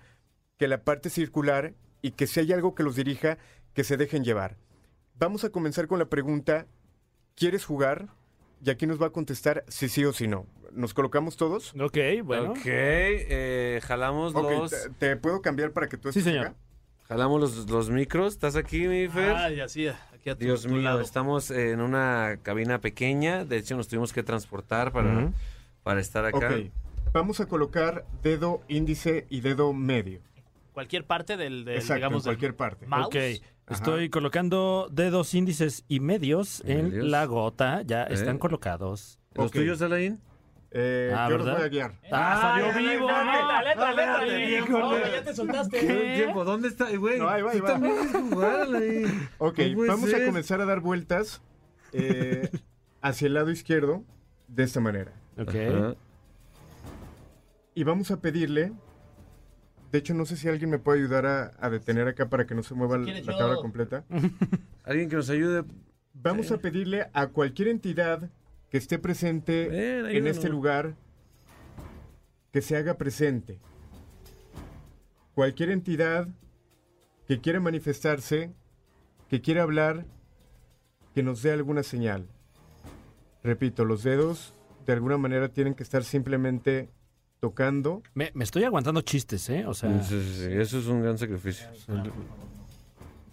que 0.58 0.68
la 0.68 0.84
parte 0.84 1.10
circular 1.10 1.74
y 2.02 2.12
que 2.12 2.28
si 2.28 2.40
hay 2.40 2.52
algo 2.52 2.74
que 2.76 2.84
los 2.84 2.96
dirija, 2.96 3.38
que 3.74 3.84
se 3.84 3.96
dejen 3.98 4.24
llevar. 4.24 4.58
Vamos 5.18 5.44
a 5.44 5.50
comenzar 5.50 5.88
con 5.88 6.00
la 6.00 6.06
pregunta, 6.10 6.66
¿quieres 7.36 7.64
jugar? 7.66 8.08
Y 8.64 8.70
aquí 8.70 8.86
nos 8.88 9.02
va 9.02 9.08
a 9.08 9.12
contestar 9.12 9.64
si 9.68 9.88
sí 9.90 10.04
o 10.06 10.14
si 10.14 10.28
no. 10.28 10.46
¿Nos 10.72 10.94
colocamos 10.94 11.36
todos? 11.38 11.74
Ok, 11.80 11.98
bueno. 12.24 12.52
Ok, 12.52 12.62
eh, 12.66 13.80
jalamos 13.84 14.34
Ok, 14.36 14.52
los... 14.52 14.72
te, 14.72 14.90
te 14.98 15.18
puedo 15.18 15.42
cambiar 15.42 15.72
para 15.74 15.88
que 15.90 15.98
tú 15.98 16.12
Sí, 16.12 16.20
estés 16.20 16.34
señor. 16.34 16.48
acá? 16.48 16.58
Jalamos 17.12 17.42
los, 17.42 17.70
los 17.70 17.90
micros. 17.90 18.32
¿Estás 18.32 18.56
aquí, 18.56 18.88
mi 18.88 19.10
Fer? 19.10 19.36
Ay, 19.36 19.60
así, 19.60 19.86
aquí 19.86 20.30
a 20.30 20.36
tu, 20.38 20.46
Dios 20.46 20.62
tu 20.64 20.70
mío, 20.70 20.82
lado. 20.84 21.02
estamos 21.02 21.52
en 21.52 21.82
una 21.82 22.38
cabina 22.42 22.80
pequeña. 22.80 23.44
De 23.44 23.58
hecho, 23.58 23.76
nos 23.76 23.90
tuvimos 23.90 24.14
que 24.14 24.24
transportar 24.24 24.94
para, 24.94 25.18
Ujú. 25.26 25.34
para 25.84 26.00
estar 26.00 26.24
acá. 26.24 26.38
Ok, 26.38 26.72
vamos 27.12 27.42
a 27.42 27.48
colocar 27.48 28.06
dedo 28.24 28.62
índice 28.70 29.28
y 29.30 29.42
dedo 29.42 29.74
medio. 29.74 30.22
Cualquier 30.72 31.04
parte 31.06 31.36
del, 31.36 31.66
del, 31.66 31.76
Exacto, 31.76 31.96
digamos, 31.96 32.24
en 32.24 32.30
cualquier 32.30 32.56
parte. 32.56 32.88
mouse. 32.88 33.08
Ok, 33.08 33.16
estoy 33.72 34.10
colocando 34.10 34.88
dedos 34.90 35.34
índices 35.34 35.84
y 35.90 36.00
medios 36.00 36.64
en 36.66 36.92
Medios. 36.92 37.08
la 37.08 37.26
gota. 37.26 37.82
Ya 37.82 38.04
Eh. 38.06 38.14
están 38.14 38.38
colocados. 38.38 39.20
¿Los 39.34 39.48
Ok. 39.48 39.56
tuyos, 39.56 39.82
Alain? 39.82 40.18
Eh, 40.74 41.12
Ah, 41.14 41.28
yo 41.30 41.38
los 41.38 41.46
¿verdad? 41.46 41.60
voy 41.60 41.66
a 41.68 41.70
guiar. 41.70 42.00
¡Ah, 42.12 42.40
salió 42.42 42.74
vivo! 42.94 43.08
Letra, 43.08 43.62
letra, 43.64 43.92
letra, 43.92 44.40
Híjole. 44.50 44.80
No, 44.80 44.98
ya 45.12 45.24
te 45.24 45.36
soltaste. 45.36 46.14
tiempo? 46.16 46.46
¿Dónde 46.46 46.70
está? 46.70 46.96
Güey, 46.96 47.20
No, 47.20 47.28
ahí 47.28 47.42
va, 47.42 47.52
ahí 47.52 47.60
va. 47.60 47.76
Ok, 49.38 49.60
No 49.76 49.88
vamos 49.88 50.14
a 50.14 50.26
comenzar 50.26 50.62
a 50.62 50.66
dar 50.66 50.80
vueltas 50.80 51.42
eh, 51.92 52.50
hacia 53.02 53.28
el 53.28 53.34
lado 53.34 53.52
izquierdo 53.52 54.04
de 54.48 54.64
esta 54.64 54.80
manera. 54.80 55.12
Ok. 55.38 55.54
Y 57.74 57.84
vamos 57.84 58.12
a 58.12 58.22
pedirle. 58.22 58.72
De 59.92 60.00
hecho, 60.00 60.14
no 60.14 60.26
sé 60.26 60.38
si 60.38 60.48
alguien 60.48 60.70
me 60.70 60.80
puede 60.80 61.00
ayudar 61.00 61.26
a, 61.26 61.52
a 61.60 61.70
detener 61.70 62.08
acá 62.08 62.30
para 62.30 62.46
que 62.46 62.56
no 62.56 62.64
se 62.64 62.74
mueva 62.76 62.98
Si 63.04 63.12
la 63.12 63.20
la 63.34 63.38
tabla 63.38 63.56
completa. 63.58 64.06
Alguien 64.86 65.10
que 65.10 65.18
nos 65.18 65.30
ayude. 65.30 65.66
Vamos 66.14 66.52
a 66.52 66.58
pedirle 66.60 67.08
a 67.14 67.28
cualquier 67.28 67.68
entidad 67.68 68.30
que 68.72 68.78
esté 68.78 68.98
presente 68.98 69.68
Ven, 69.68 70.06
en 70.08 70.28
este 70.28 70.48
lugar 70.48 70.96
que 72.52 72.62
se 72.62 72.78
haga 72.78 72.98
presente. 72.98 73.60
Cualquier 75.36 75.70
entidad 75.70 76.30
que 77.28 77.42
quiera 77.42 77.60
manifestarse, 77.60 78.52
que 79.30 79.42
quiera 79.42 79.64
hablar, 79.64 80.06
que 81.14 81.22
nos 81.22 81.44
dé 81.44 81.52
alguna 81.52 81.84
señal. 81.84 82.28
Repito, 83.44 83.84
los 83.84 84.04
dedos 84.04 84.56
de 84.86 84.94
alguna 84.94 85.18
manera 85.18 85.50
tienen 85.50 85.74
que 85.74 85.84
estar 85.84 86.04
simplemente 86.06 86.90
tocando. 87.42 88.02
Me, 88.14 88.32
me 88.34 88.46
estoy 88.46 88.64
aguantando 88.64 89.02
chistes, 89.02 89.50
¿eh? 89.50 89.66
O 89.66 89.74
sea, 89.74 90.02
Sí, 90.04 90.22
sí, 90.22 90.46
sí, 90.46 90.54
Eso 90.54 90.80
es 90.80 90.88
un 90.88 91.02
gran 91.02 91.18
sacrificio. 91.18 91.68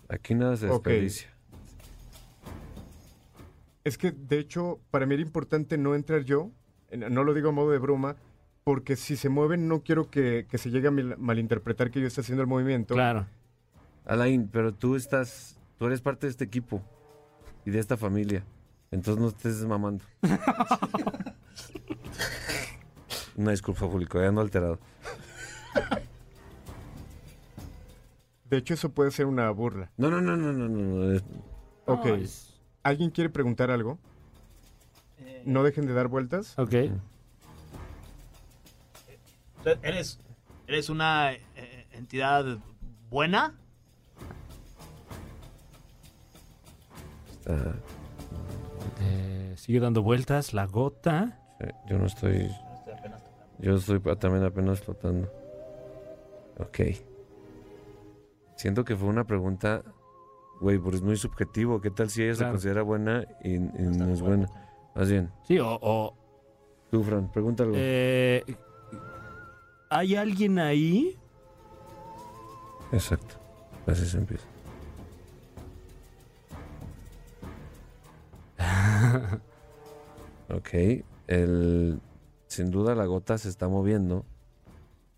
Aquí 0.09 0.35
nada 0.35 0.57
se 0.57 0.66
desperdicia. 0.66 1.33
Es 3.85 3.97
que, 3.99 4.12
de 4.12 4.38
hecho, 4.38 4.81
para 4.91 5.07
mí 5.07 5.14
era 5.14 5.23
importante 5.23 5.79
no 5.79 5.95
entrar 5.95 6.23
yo, 6.25 6.51
no 6.93 7.25
lo 7.25 7.35
digo 7.35 7.51
a 7.51 7.53
modo 7.53 7.71
de 7.71 7.79
broma, 7.79 8.17
porque 8.64 8.97
si 8.97 9.17
se 9.17 9.29
mueven 9.29 9.69
no 9.69 9.83
quiero 9.83 10.11
que, 10.11 10.47
que 10.51 10.59
se 10.59 10.71
llegue 10.71 10.88
a 10.88 10.91
malinterpretar 10.91 11.91
que 11.91 12.01
yo 12.01 12.07
esté 12.07 12.21
haciendo 12.21 12.43
el 12.43 12.49
movimiento. 12.49 12.95
claro. 12.95 13.27
Alain, 14.05 14.49
pero 14.49 14.73
tú 14.73 14.97
estás. 14.97 15.59
Tú 15.79 15.87
eres 15.87 16.01
parte 16.01 16.27
de 16.27 16.31
este 16.31 16.45
equipo 16.45 16.83
y 17.67 17.71
de 17.71 17.79
esta 17.79 17.97
familia. 17.99 18.43
Entonces 18.91 19.21
no 19.23 19.29
estés 19.29 19.64
mamando. 19.67 20.03
Una 23.37 23.51
disculpa, 23.51 23.88
público, 23.88 24.19
ya 24.21 24.29
ando 24.29 24.41
alterado. 24.41 24.79
De 28.49 28.57
hecho, 28.57 28.75
eso 28.75 28.88
puede 28.91 29.11
ser 29.11 29.27
una 29.27 29.51
burla. 29.51 29.91
No, 29.99 30.11
no, 30.11 30.21
no, 30.23 30.37
no, 30.37 30.53
no, 30.53 30.69
no. 30.69 30.79
no, 30.79 31.12
es- 31.12 31.23
Ok. 31.85 32.07
No, 32.07 32.14
es- 32.17 32.47
¿Alguien 32.88 33.11
quiere 33.11 33.29
preguntar 33.29 33.70
algo? 33.70 33.98
Eh, 35.18 35.42
No 35.44 35.62
dejen 35.62 35.87
de 35.87 35.92
dar 35.92 36.09
vueltas. 36.09 36.59
Ok. 36.59 36.72
¿Eres, 39.83 40.18
eres 40.66 40.88
una 40.88 41.33
eh, 41.35 41.87
entidad 41.92 42.57
buena? 43.11 43.55
está- 47.38 47.74
Eh, 49.03 49.53
sigue 49.59 49.81
dando 49.81 50.03
vueltas 50.03 50.55
la 50.55 50.66
gota. 50.66 51.38
eh, 51.61 51.72
yo 51.90 51.98
no 51.98 52.07
estoy. 52.07 52.51
Yo 53.59 53.74
estoy 53.74 54.01
también 54.16 54.44
apenas 54.44 54.81
flotando. 54.81 55.31
Ok. 56.59 56.79
Siento 58.57 58.83
que 58.85 58.96
fue 58.96 59.09
una 59.09 59.24
pregunta. 59.24 59.83
Güey, 60.61 60.79
pues 60.79 60.97
es 60.97 61.03
muy 61.03 61.16
subjetivo. 61.16 61.81
¿Qué 61.81 61.90
tal 61.90 62.11
si 62.11 62.23
ella 62.23 62.35
se 62.35 62.44
considera 62.44 62.83
buena 62.83 63.25
y, 63.44 63.55
y 63.55 63.59
no 63.61 64.09
es 64.12 64.21
buena? 64.21 64.49
Más 64.94 65.09
bien, 65.09 65.31
Sí, 65.47 65.59
o... 65.61 65.79
o, 65.81 66.14
tú, 66.90 67.03
Fran, 67.05 67.31
pregúntalo. 67.31 67.73
eh, 67.77 68.42
¿Hay 69.90 70.16
alguien 70.16 70.59
ahí? 70.59 71.16
Exacto. 72.92 73.37
Así 73.87 74.05
se 74.07 74.18
empieza. 74.18 74.44
ok. 80.49 81.05
El, 81.27 82.01
sin 82.47 82.71
duda 82.71 82.94
la 82.94 83.05
gota 83.05 83.38
se 83.38 83.49
está 83.49 83.68
moviendo 83.68 84.25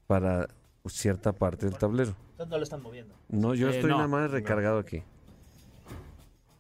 para 0.07 0.49
cierta 0.87 1.33
parte 1.33 1.67
del 1.67 1.79
tablero. 1.79 2.15
Entonces 2.33 2.49
no 2.51 2.57
lo 2.57 2.63
están 2.65 2.83
moviendo. 2.83 3.15
No, 3.29 3.55
yo 3.55 3.69
Eh, 3.69 3.75
estoy 3.77 3.91
no. 3.91 3.97
nada 3.97 4.09
más 4.09 4.31
recargado 4.31 4.79
aquí. 4.79 5.03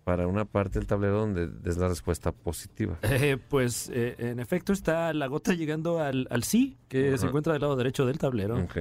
Para 0.05 0.27
una 0.27 0.45
parte 0.45 0.79
del 0.79 0.87
tablero 0.89 1.21
donde 1.21 1.51
es 1.69 1.77
la 1.77 1.89
respuesta 1.89 2.33
positiva. 2.33 2.99
Eh, 3.03 3.37
pues 3.49 3.91
eh, 3.93 4.17
en 4.19 4.41
efecto 4.41 4.73
está 4.73 5.13
la 5.13 5.27
gota 5.27 5.53
llegando 5.55 6.01
al, 6.01 6.27
al 6.31 6.43
sí, 6.43 6.79
que 6.89 7.17
se 7.19 7.27
encuentra 7.27 7.53
del 7.53 7.63
lado 7.63 7.77
derecho 7.77 8.07
del 8.07 8.19
tablero. 8.19 8.57
Ok. 8.57 8.79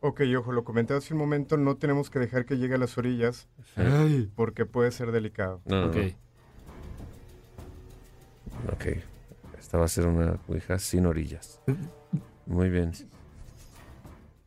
Ok, 0.00 0.22
ojo, 0.38 0.52
lo 0.52 0.64
comenté 0.64 0.94
hace 0.94 1.14
un 1.14 1.20
momento, 1.20 1.56
no 1.56 1.76
tenemos 1.76 2.10
que 2.10 2.18
dejar 2.18 2.44
que 2.44 2.56
llegue 2.58 2.74
a 2.74 2.78
las 2.78 2.98
orillas 2.98 3.48
porque 4.34 4.66
puede 4.66 4.90
ser 4.90 5.12
delicado. 5.12 5.62
No, 5.64 5.82
no, 5.82 5.86
Ok. 5.88 5.96
no. 5.96 6.02
Ok. 8.72 8.86
Esta 9.58 9.78
va 9.78 9.84
a 9.86 9.88
ser 9.88 10.06
una 10.06 10.38
ouija 10.48 10.78
sin 10.78 11.06
orillas. 11.06 11.60
Muy 12.46 12.68
bien. 12.70 12.92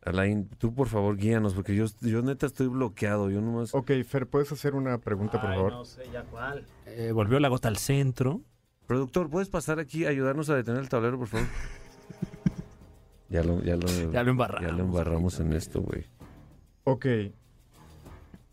Alain, 0.08 0.48
tú 0.58 0.74
por 0.74 0.88
favor 0.88 1.16
guíanos, 1.16 1.54
porque 1.54 1.74
yo, 1.74 1.86
yo 2.00 2.22
neta 2.22 2.46
estoy 2.46 2.66
bloqueado. 2.68 3.30
Yo 3.30 3.40
nomás. 3.40 3.74
Ok, 3.74 3.90
Fer, 4.06 4.26
¿puedes 4.26 4.50
hacer 4.52 4.74
una 4.74 4.98
pregunta, 4.98 5.40
por 5.40 5.50
Ay, 5.50 5.56
favor? 5.56 5.72
no 5.72 5.84
sé 5.84 6.02
ya 6.12 6.22
cuál. 6.24 6.64
Eh, 6.86 7.12
volvió 7.12 7.38
la 7.40 7.48
gota 7.48 7.68
al 7.68 7.76
centro. 7.76 8.40
Productor, 8.86 9.28
¿puedes 9.28 9.48
pasar 9.50 9.78
aquí 9.80 10.06
a 10.06 10.08
ayudarnos 10.08 10.48
a 10.50 10.56
detener 10.56 10.80
el 10.80 10.88
tablero, 10.88 11.18
por 11.18 11.28
favor? 11.28 11.46
ya 13.28 13.42
lo, 13.42 13.62
ya 13.62 13.76
lo, 13.76 13.86
Ya 14.12 14.22
lo 14.22 14.30
embarramos. 14.30 14.70
ya 14.70 14.76
lo 14.76 14.84
embarramos 14.84 15.40
en 15.40 15.52
esto, 15.52 15.82
güey. 15.82 16.04
Ok. 16.84 17.06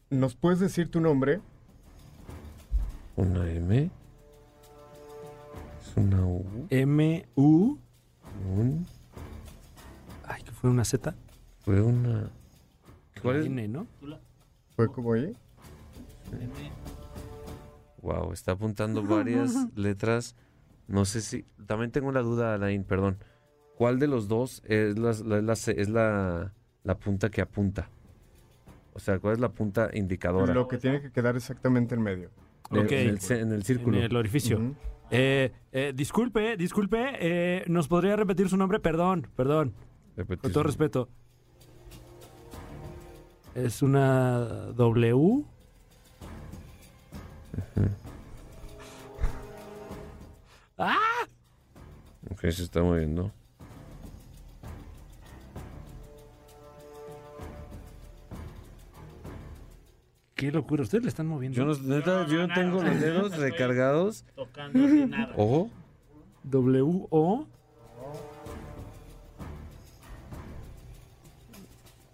¿Nos 0.09 0.35
puedes 0.35 0.59
decir 0.59 0.91
tu 0.91 0.99
nombre? 0.99 1.39
Una 3.15 3.49
M. 3.49 3.89
Es 5.81 5.95
una 5.97 6.25
U. 6.25 6.45
M, 6.69 7.25
U. 7.35 7.77
Un. 8.57 8.85
Ay, 10.27 10.43
que 10.43 10.51
fue 10.51 10.69
una 10.69 10.83
Z. 10.83 11.15
Fue 11.65 11.81
una. 11.81 12.29
¿Cuál 13.21 13.37
es? 13.37 13.45
N, 13.47 13.67
¿no? 13.67 13.87
¿Fue 14.75 14.87
como 14.91 15.13
ahí? 15.13 15.35
Wow, 18.01 18.31
está 18.33 18.51
apuntando 18.51 19.01
varias 19.03 19.55
letras. 19.75 20.35
No 20.87 21.05
sé 21.05 21.21
si. 21.21 21.43
También 21.65 21.91
tengo 21.91 22.11
la 22.11 22.21
duda, 22.21 22.53
Alain, 22.53 22.83
perdón. 22.83 23.17
¿Cuál 23.77 23.99
de 23.99 24.07
los 24.07 24.27
dos 24.27 24.61
es 24.65 24.97
la, 24.97 25.11
la- 25.25 25.41
la- 25.41 25.53
es 25.53 25.89
la, 25.89 26.53
la 26.83 26.97
punta 26.97 27.29
que 27.29 27.41
apunta? 27.41 27.89
O 28.93 28.99
sea, 28.99 29.19
¿cuál 29.19 29.33
es 29.33 29.39
la 29.39 29.49
punta 29.49 29.89
indicadora? 29.93 30.53
Lo 30.53 30.67
que 30.67 30.77
tiene 30.77 31.01
que 31.01 31.11
quedar 31.11 31.35
exactamente 31.35 31.95
en 31.95 32.01
medio. 32.01 32.29
De- 32.71 32.79
en, 32.81 33.09
el, 33.09 33.19
ce- 33.19 33.39
en 33.41 33.51
el 33.51 33.63
círculo. 33.63 33.97
En 33.97 34.03
el 34.03 34.15
orificio. 34.15 34.75
Eh, 35.11 35.51
eh, 35.71 35.93
disculpe, 35.95 36.55
disculpe. 36.57 37.09
eh, 37.19 37.63
¿Nos 37.67 37.87
podría 37.87 38.15
repetir 38.15 38.47
su 38.49 38.55
nombre? 38.57 38.79
Perdón, 38.79 39.27
perdón. 39.35 39.73
Repetir 40.15 40.41
Con 40.43 40.51
todo 40.53 40.63
respeto. 40.63 41.09
Es 43.55 43.81
una 43.81 44.39
W. 44.75 45.45
¡Ah! 50.77 50.97
Ok, 52.29 52.41
se 52.41 52.63
está 52.63 52.83
moviendo. 52.83 53.31
Qué 60.35 60.51
locura. 60.51 60.83
¿Ustedes 60.83 61.05
le 61.05 61.09
están 61.09 61.27
moviendo? 61.27 61.55
Yo 61.55 61.63
no, 61.63 61.95
neta, 61.95 62.27
yo 62.27 62.45
no, 62.45 62.53
tengo 62.53 62.83
los 62.83 62.99
dedos 62.99 63.37
recargados. 63.37 64.25
Tocando 64.35 64.79
sin 64.79 65.11
nada. 65.11 65.33
Ojo. 65.37 65.69
W, 66.43 67.07
O. 67.09 67.47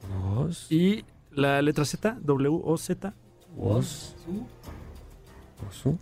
Dos. 0.08 0.72
Y 0.72 1.04
la 1.32 1.62
letra 1.62 1.86
Z. 1.86 2.18
W, 2.22 2.62
O, 2.64 2.78
Z. 2.78 3.14
Woz. 3.56 4.16
Wozu. 5.66 5.98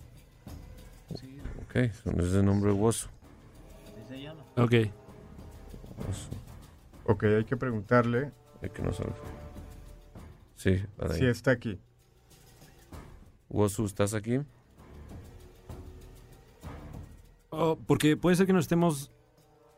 Ok, 1.63 1.91
son 2.03 2.19
ese 2.19 2.41
nombre 2.43 2.71
Wozu. 2.71 3.07
Así 3.85 4.07
se 4.07 4.21
llama. 4.21 4.41
Ok. 4.57 4.73
Ok, 7.05 7.23
hay 7.23 7.45
que 7.45 7.57
preguntarle 7.57 8.31
Es 8.61 8.71
que 8.71 8.81
no 8.81 8.93
sabe. 8.93 9.11
Sí, 10.55 10.77
para 10.97 11.13
si 11.13 11.25
ahí. 11.25 11.29
está 11.31 11.51
aquí. 11.51 11.79
Wozu, 13.49 13.85
¿estás 13.85 14.13
aquí? 14.13 14.39
Oh, 17.49 17.77
porque 17.87 18.15
puede 18.15 18.35
ser 18.35 18.45
que 18.45 18.53
nos 18.53 18.65
estemos 18.65 19.11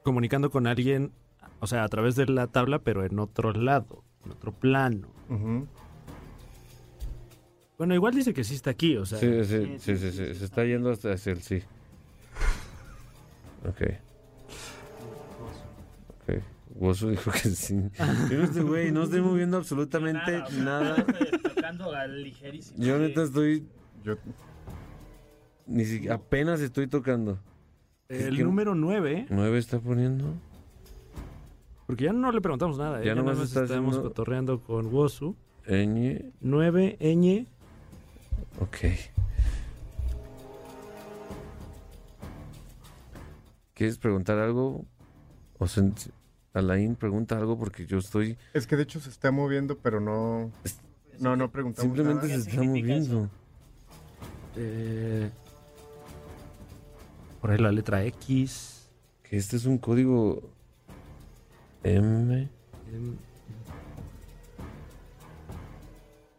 comunicando 0.04 0.50
con 0.52 0.68
alguien, 0.68 1.14
o 1.60 1.68
sea, 1.68 1.84
a 1.84 1.88
través 1.90 2.16
de 2.16 2.26
la 2.26 2.48
tabla, 2.48 2.80
pero 2.80 3.06
en 3.06 3.18
otro 3.20 3.54
lado, 3.54 4.04
en 4.26 4.32
otro 4.32 4.52
plano. 4.52 5.08
Ujú. 5.30 5.68
Bueno, 7.78 7.96
igual 7.96 8.14
dice 8.14 8.34
que 8.34 8.44
sí 8.44 8.54
está 8.56 8.70
aquí, 8.72 8.96
o 8.98 9.06
sea. 9.06 9.18
Sí, 9.18 9.44
sí, 9.44 9.78
sí, 9.80 9.98
sí, 9.98 10.12
sí, 10.12 10.36
Se 10.36 10.46
está 10.46 10.64
yendo 10.66 10.92
hasta 10.92 11.14
hacia 11.14 11.32
el 11.34 11.42
sí. 11.42 11.64
Ok. 13.68 13.82
Ok. 16.10 16.42
Wozu 16.76 17.10
dijo 17.10 17.32
que 17.32 17.50
sí. 17.50 17.76
Yo 18.30 18.38
no 18.38 18.44
estoy, 18.44 18.62
güey, 18.64 18.92
no 18.92 19.04
estoy 19.04 19.22
moviendo 19.22 19.58
absolutamente 19.58 20.38
o 20.42 20.48
sea, 20.48 20.64
nada. 20.64 20.96
estoy 21.20 21.42
Tocando 21.42 21.92
a 21.94 22.08
ligerísimo. 22.08 22.84
Yo 22.84 22.98
neta 23.00 23.24
estoy 23.24 23.66
Yo, 24.04 24.16
Ni 25.68 25.86
siquiera, 25.86 26.16
apenas 26.16 26.62
estoy 26.62 26.88
tocando. 26.88 27.40
El 28.10 28.36
¿Qué- 28.36 28.44
número 28.44 28.76
9, 28.76 29.28
¿Nueve 29.30 29.58
está 29.58 29.80
poniendo? 29.80 30.34
Porque 31.92 32.06
ya 32.06 32.14
no 32.14 32.32
le 32.32 32.40
preguntamos 32.40 32.78
nada. 32.78 33.02
¿eh? 33.02 33.04
Ya 33.04 33.10
Ya, 33.10 33.16
nomás 33.16 33.34
nada 33.34 33.40
más 33.42 33.48
está 33.50 33.64
estamos 33.66 34.00
cotorreando 34.00 34.62
con 34.62 34.86
Wosu. 34.94 35.36
Ñ. 35.68 36.32
9, 36.40 36.98
ñ. 37.02 37.46
Ok. 38.62 38.78
¿Quieres 43.74 43.98
preguntar 43.98 44.40
algo? 44.40 44.86
O 45.60 45.66
Alain 46.54 46.96
pregunta 46.96 47.38
algo 47.38 47.60
porque 47.60 47.86
yo 47.86 47.98
estoy... 47.98 48.38
Es 48.54 48.68
que 48.68 48.78
de 48.78 48.84
hecho 48.84 49.02
se 49.02 49.10
está 49.10 49.32
moviendo, 49.32 49.78
pero 49.78 50.00
no. 50.00 50.50
No, 51.20 51.36
no 51.36 51.52
preguntamos. 51.52 51.94
Simplemente 51.94 52.28
nada. 52.30 52.40
se 52.40 52.52
está 52.52 52.64
moviendo. 52.64 53.30
Eh, 54.56 55.30
por 57.42 57.52
ahí 57.52 57.58
la 57.58 57.74
letra 57.74 58.06
X. 58.06 58.90
Que 59.24 59.36
este 59.36 59.58
es 59.58 59.66
un 59.66 59.78
código 59.78 60.54
M. 61.84 62.50
em, 62.92 63.18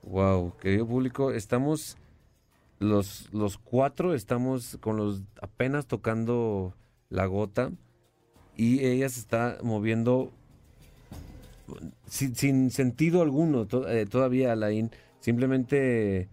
Wow, 0.04 0.56
querido 0.60 0.86
público, 0.86 1.30
estamos 1.30 1.96
los, 2.80 3.32
los 3.32 3.56
cuatro 3.56 4.14
estamos 4.14 4.76
con 4.80 4.96
los 4.96 5.22
apenas 5.40 5.86
tocando 5.86 6.74
la 7.08 7.26
gota 7.26 7.70
y 8.56 8.84
ella 8.84 9.08
se 9.08 9.20
está 9.20 9.58
moviendo 9.62 10.32
sin, 12.06 12.34
sin 12.34 12.70
sentido 12.70 13.22
alguno 13.22 13.66
to- 13.66 13.88
eh, 13.88 14.04
todavía, 14.06 14.52
Alain, 14.52 14.90
simplemente 15.20 16.28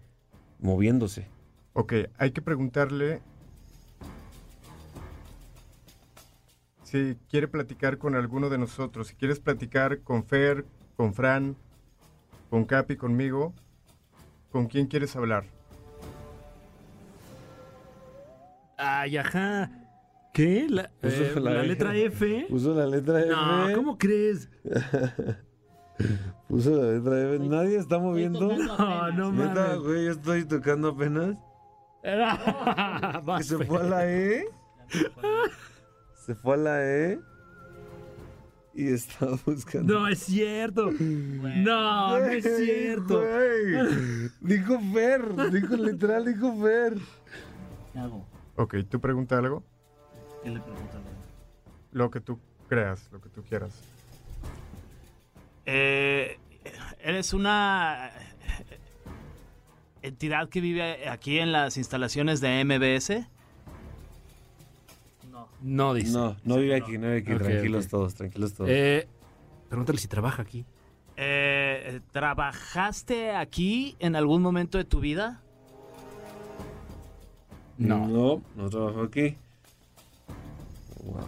moviéndose. 0.58 1.26
Ok, 1.72 1.94
hay 2.18 2.32
que 2.32 2.42
preguntarle 2.42 3.22
si 6.90 7.16
quiere 7.28 7.46
platicar 7.46 7.98
con 7.98 8.16
alguno 8.16 8.48
de 8.48 8.58
nosotros. 8.58 9.06
Si 9.08 9.14
quieres 9.14 9.38
platicar 9.38 10.00
con 10.00 10.24
Fer, 10.24 10.64
con 10.96 11.14
Fran, 11.14 11.56
con 12.50 12.64
Capi, 12.64 12.96
conmigo, 12.96 13.54
¿con 14.50 14.66
quién 14.66 14.88
quieres 14.88 15.14
hablar? 15.14 15.44
Ay, 18.76 19.16
ajá. 19.18 19.70
¿Qué? 20.34 20.66
La, 20.68 20.90
Puso 21.00 21.22
eh, 21.22 21.40
la 21.40 21.50
la 21.50 21.62
letra 21.62 21.94
F. 21.96 22.46
Puso 22.48 22.74
la 22.74 22.86
letra 22.86 23.20
F. 23.20 23.30
No, 23.30 23.68
¿cómo 23.76 23.98
crees? 23.98 24.48
Puso 26.48 26.70
la 26.70 26.92
letra 26.92 27.20
F. 27.34 27.38
Nadie 27.46 27.76
está 27.76 27.98
moviendo. 27.98 28.56
No, 28.56 29.12
no 29.12 29.32
Neta, 29.32 29.54
mames. 29.54 29.78
güey, 29.80 30.04
yo 30.06 30.12
estoy 30.12 30.44
tocando 30.44 30.88
apenas. 30.88 31.36
¿Que 32.02 33.44
se 33.44 33.64
fue 33.64 33.78
a 33.78 33.82
la 33.84 34.10
E? 34.10 34.44
Se 36.24 36.34
fue 36.34 36.54
a 36.54 36.58
la 36.58 36.84
E. 36.86 37.20
Y 38.74 38.92
estaba 38.92 39.36
buscando. 39.46 40.00
No 40.00 40.08
es 40.08 40.20
cierto. 40.20 40.90
No, 40.92 42.18
no 42.18 42.24
es 42.26 42.44
cierto. 42.44 43.20
güey. 43.20 44.30
Dijo 44.40 44.78
Fer, 44.92 45.50
dijo 45.50 45.76
literal, 45.76 46.24
dijo 46.24 46.54
Fer. 46.62 46.94
¿Qué 47.92 47.98
hago? 47.98 48.24
Ok, 48.56 48.76
¿tú 48.88 49.00
pregunta 49.00 49.38
algo? 49.38 49.64
¿Qué 50.42 50.50
le 50.50 50.60
pregunto 50.60 50.96
a 50.96 51.00
Alain? 51.00 51.16
Lo 51.92 52.10
que 52.10 52.20
tú 52.20 52.38
creas, 52.68 53.08
lo 53.10 53.20
que 53.20 53.28
tú 53.28 53.42
quieras. 53.42 53.72
Eh, 55.66 56.38
eres 57.00 57.32
una 57.34 58.10
entidad 60.02 60.48
que 60.48 60.60
vive 60.60 61.08
aquí 61.08 61.38
en 61.38 61.52
las 61.52 61.76
instalaciones 61.76 62.40
de 62.40 62.64
MBS. 62.64 63.26
No. 65.62 65.88
No 65.88 65.94
dice. 65.94 66.12
No, 66.12 66.36
no 66.44 66.56
vive 66.56 66.74
aquí, 66.76 66.92
no 66.98 67.08
vive 67.08 67.18
aquí. 67.18 67.34
Tranquilos 67.34 67.88
todos, 67.88 68.14
tranquilos 68.14 68.54
todos. 68.54 68.70
Eh, 68.72 69.06
pregúntale 69.68 69.98
si 69.98 70.08
trabaja 70.08 70.42
aquí. 70.42 70.64
Eh, 71.16 72.00
¿Trabajaste 72.12 73.32
aquí 73.32 73.94
en 73.98 74.16
algún 74.16 74.40
momento 74.42 74.78
de 74.78 74.84
tu 74.84 75.00
vida? 75.00 75.42
no. 77.78 78.06
No, 78.08 78.42
no 78.56 78.68
trabajo 78.70 79.02
aquí. 79.02 79.36
Wow. 81.04 81.26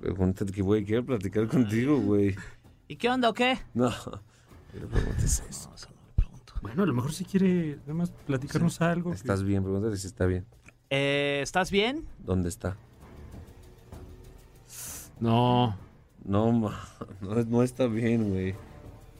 Pregúntate 0.00 0.52
que, 0.52 0.62
güey, 0.62 0.84
quiero 0.84 1.04
platicar 1.04 1.46
contigo, 1.46 1.98
güey. 2.00 2.34
¿Y 2.88 2.96
qué 2.96 3.08
onda 3.08 3.28
o 3.28 3.34
qué? 3.34 3.58
No, 3.74 3.90
no 3.90 4.88
preguntes 4.88 5.42
eso. 5.48 5.68
No, 5.68 5.74
eso 5.76 5.88
no 5.90 6.00
le 6.06 6.12
pregunto. 6.16 6.54
Bueno, 6.62 6.82
a 6.82 6.86
lo 6.86 6.94
mejor 6.94 7.12
si 7.12 7.24
quiere 7.24 7.76
nada 7.82 7.94
más 7.94 8.10
platicarnos 8.10 8.80
algo. 8.80 9.10
que- 9.10 9.16
¿Estás 9.16 9.42
bien? 9.44 9.62
Pregúntale 9.62 9.96
si 9.96 10.06
está 10.06 10.26
bien. 10.26 10.46
Eh, 10.90 11.40
¿Estás 11.42 11.70
bien? 11.70 12.06
¿Dónde 12.18 12.48
está? 12.48 12.76
No. 15.20 15.76
No, 16.24 16.52
ma, 16.52 16.80
no, 17.20 17.34
no 17.44 17.62
está 17.62 17.86
bien, 17.86 18.30
güey. 18.30 18.54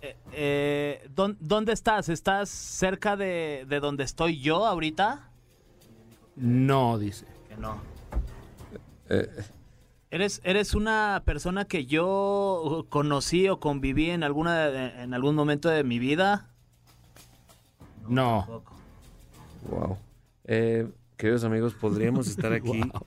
Eh, 0.02 0.16
eh, 0.32 1.08
¿dón- 1.14 1.36
¿Dónde 1.40 1.72
estás? 1.72 2.08
¿Estás 2.08 2.48
cerca 2.48 3.16
de, 3.16 3.64
de 3.68 3.80
donde 3.80 4.04
estoy 4.04 4.40
yo 4.40 4.66
ahorita? 4.66 5.28
No, 6.36 6.98
dice. 6.98 7.26
Que 7.48 7.56
no. 7.56 7.78
Eh, 9.08 9.28
¿Eres, 10.10 10.40
¿Eres 10.44 10.74
una 10.74 11.22
persona 11.24 11.66
que 11.66 11.86
yo 11.86 12.86
conocí 12.88 13.48
o 13.48 13.60
conviví 13.60 14.10
en, 14.10 14.24
alguna, 14.24 15.02
en 15.02 15.14
algún 15.14 15.34
momento 15.36 15.68
de 15.68 15.84
mi 15.84 15.98
vida? 15.98 16.48
No. 18.08 18.40
Tampoco. 18.46 18.74
wow. 19.70 19.98
Eh, 20.44 20.88
queridos 21.20 21.44
amigos, 21.44 21.74
podríamos 21.74 22.26
estar 22.28 22.52
aquí. 22.54 22.80
Wow. 22.80 23.06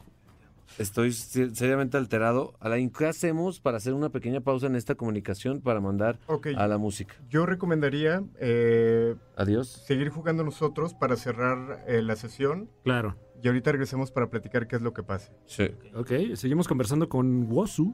Estoy 0.80 1.12
se- 1.14 1.54
seriamente 1.54 1.98
alterado. 1.98 2.54
Alain, 2.60 2.90
¿qué 2.90 3.06
hacemos 3.06 3.60
para 3.60 3.78
hacer 3.78 3.94
una 3.94 4.10
pequeña 4.10 4.42
pausa 4.42 4.66
en 4.68 4.76
esta 4.76 4.96
comunicación 4.96 5.62
para 5.62 5.80
mandar 5.82 6.18
a 6.58 6.68
la 6.68 6.78
música? 6.78 7.16
yo 7.30 7.46
recomendaría 7.46 8.24
eh, 8.40 9.16
Adiós. 9.36 9.68
seguir 9.86 10.10
jugando 10.10 10.44
nosotros 10.44 10.94
para 10.96 11.16
cerrar 11.16 11.84
eh, 11.88 12.02
la 12.02 12.16
sesión 12.16 12.70
Claro. 12.84 13.16
y 13.44 13.48
ahorita 13.48 13.72
regresemos 13.72 14.12
para 14.12 14.30
platicar 14.30 14.68
qué 14.68 14.76
es 14.78 14.82
lo 14.82 14.94
que 14.94 15.04
pase. 15.04 15.32
Sí. 15.46 15.70
Ok, 15.96 16.12
seguimos 16.36 16.68
conversando 16.68 17.08
con 17.10 17.52
Wosu. 17.52 17.94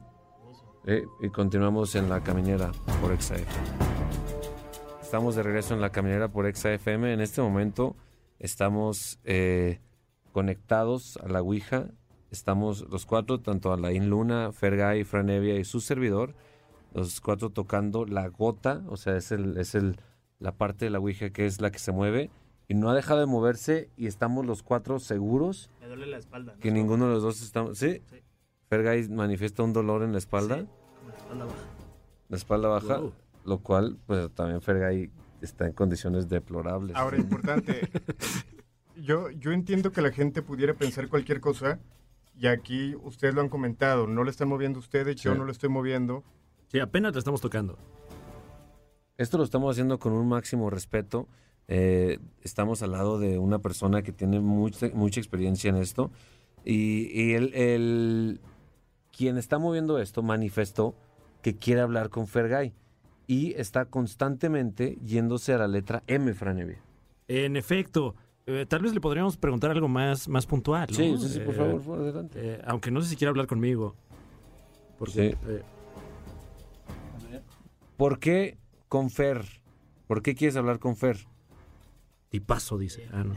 Eh, 0.85 1.03
y 1.21 1.29
continuamos 1.29 1.95
en 1.95 2.07
la 2.09 2.23
caminera 2.23 2.71
por 3.01 3.11
XAFM. 3.19 3.45
Estamos 5.01 5.35
de 5.35 5.43
regreso 5.43 5.73
en 5.73 5.81
la 5.81 5.91
caminera 5.91 6.29
por 6.31 6.45
XAFM. 6.53 7.11
En 7.13 7.19
este 7.19 7.41
momento 7.41 7.97
estamos 8.39 9.19
eh, 9.25 9.81
conectados 10.31 11.17
a 11.17 11.27
la 11.27 11.41
Ouija. 11.41 11.87
Estamos 12.31 12.85
los 12.89 13.05
cuatro, 13.05 13.39
tanto 13.39 13.73
Alain 13.73 14.09
Luna, 14.09 14.51
Fergay, 14.51 15.03
Franevia 15.03 15.55
y 15.57 15.63
su 15.65 15.79
servidor, 15.81 16.35
los 16.93 17.21
cuatro 17.21 17.49
tocando 17.49 18.05
la 18.05 18.27
gota, 18.27 18.83
o 18.87 18.97
sea, 18.97 19.15
es, 19.17 19.31
el, 19.31 19.57
es 19.57 19.73
el, 19.75 19.99
la 20.39 20.51
parte 20.53 20.85
de 20.85 20.91
la 20.91 20.99
Ouija 20.99 21.31
que 21.31 21.45
es 21.45 21.59
la 21.61 21.71
que 21.71 21.79
se 21.79 21.91
mueve 21.91 22.29
y 22.67 22.75
no 22.75 22.89
ha 22.89 22.93
dejado 22.95 23.19
de 23.19 23.25
moverse 23.25 23.89
y 23.97 24.05
estamos 24.05 24.45
los 24.45 24.61
cuatro 24.61 24.99
seguros 24.99 25.71
Me 25.81 25.87
duele 25.87 26.05
la 26.05 26.17
espalda. 26.17 26.53
¿no? 26.53 26.59
que 26.59 26.71
ninguno 26.71 27.07
de 27.07 27.13
los 27.15 27.23
dos 27.23 27.41
estamos... 27.41 27.77
¿Sí? 27.79 28.01
Sí. 28.09 28.17
Fergay 28.69 29.09
manifiesta 29.09 29.63
un 29.63 29.73
dolor 29.73 30.03
en 30.03 30.11
la 30.11 30.19
espalda 30.19 30.57
Sí, 30.59 30.67
la 31.07 31.15
espalda 31.17 31.45
baja. 31.45 31.57
la 32.29 32.37
espalda 32.37 32.67
baja, 32.69 32.97
Wow. 32.99 33.13
lo 33.45 33.57
cual, 33.59 33.97
pues 34.05 34.29
también 34.35 34.61
Fergay 34.61 35.09
está 35.41 35.65
en 35.65 35.73
condiciones 35.73 36.29
deplorables. 36.29 36.95
Ahora, 36.95 37.17
importante, 37.17 37.89
yo, 39.01 39.29
yo 39.31 39.51
entiendo 39.51 39.91
que 39.91 40.01
la 40.01 40.11
gente 40.11 40.41
pudiera 40.41 40.73
pensar 40.73 41.07
cualquier 41.07 41.39
cosa 41.41 41.79
y 42.37 42.47
aquí 42.47 42.95
ustedes 43.03 43.33
lo 43.33 43.41
han 43.41 43.49
comentado, 43.49 44.07
no 44.07 44.23
le 44.23 44.31
están 44.31 44.47
moviendo 44.47 44.79
ustedes, 44.79 45.15
yo 45.17 45.33
Sí. 45.33 45.37
no 45.37 45.45
lo 45.45 45.51
estoy 45.51 45.69
moviendo. 45.69 46.23
Sí, 46.67 46.79
apenas 46.79 47.13
la 47.13 47.19
estamos 47.19 47.41
tocando. 47.41 47.77
Esto 49.17 49.37
lo 49.37 49.43
estamos 49.43 49.71
haciendo 49.71 49.99
con 49.99 50.13
un 50.13 50.27
máximo 50.27 50.69
respeto. 50.69 51.27
Eh, 51.67 52.19
estamos 52.41 52.81
al 52.81 52.91
lado 52.91 53.19
de 53.19 53.37
una 53.37 53.59
persona 53.59 54.01
que 54.01 54.11
tiene 54.11 54.39
mucha, 54.39 54.89
mucha 54.93 55.19
experiencia 55.19 55.69
en 55.69 55.75
esto. 55.75 56.11
Y, 56.63 57.09
y 57.13 57.33
el, 57.33 57.53
el- 57.53 58.39
quien 59.15 59.37
está 59.37 59.59
moviendo 59.59 59.99
esto 59.99 60.23
manifestó 60.23 60.95
que 61.41 61.57
quiere 61.57 61.81
hablar 61.81 62.09
con 62.09 62.27
Fergay. 62.27 62.73
Y 63.27 63.53
está 63.55 63.85
constantemente 63.85 64.97
yéndose 65.03 65.53
a 65.53 65.57
la 65.57 65.67
letra 65.67 66.01
M, 66.07 66.33
Franevia. 66.33 66.81
En 67.27 67.57
efecto, 67.57 68.15
eh, 68.49 68.65
tal 68.65 68.81
vez 68.81 68.93
le 68.93 68.99
podríamos 69.01 69.37
preguntar 69.37 69.71
algo 69.71 69.87
más, 69.87 70.27
más 70.27 70.45
puntual. 70.45 70.87
¿no? 70.89 70.95
Sí, 70.95 71.15
sí, 71.19 71.27
sí, 71.29 71.39
por 71.39 71.53
Eh, 71.53 71.57
favor, 71.57 71.81
por 71.81 71.99
adelante. 71.99 72.39
eh, 72.41 72.61
aunque 72.65 72.91
no 72.91 73.01
sé 73.01 73.09
si 73.09 73.15
quiere 73.15 73.29
hablar 73.29 73.47
conmigo. 73.47 73.95
Porque, 74.97 75.31
Sí. 75.31 75.37
eh, 75.47 75.63
¿Por 77.97 78.19
qué 78.19 78.57
con 78.87 79.09
Fer? 79.09 79.43
¿Por 80.07 80.21
qué 80.21 80.33
quieres 80.35 80.55
hablar 80.55 80.79
con 80.79 80.95
Fer? 80.95 81.17
tipazo, 82.29 82.77
dice. 82.77 83.07
Ah, 83.11 83.23
no. 83.23 83.33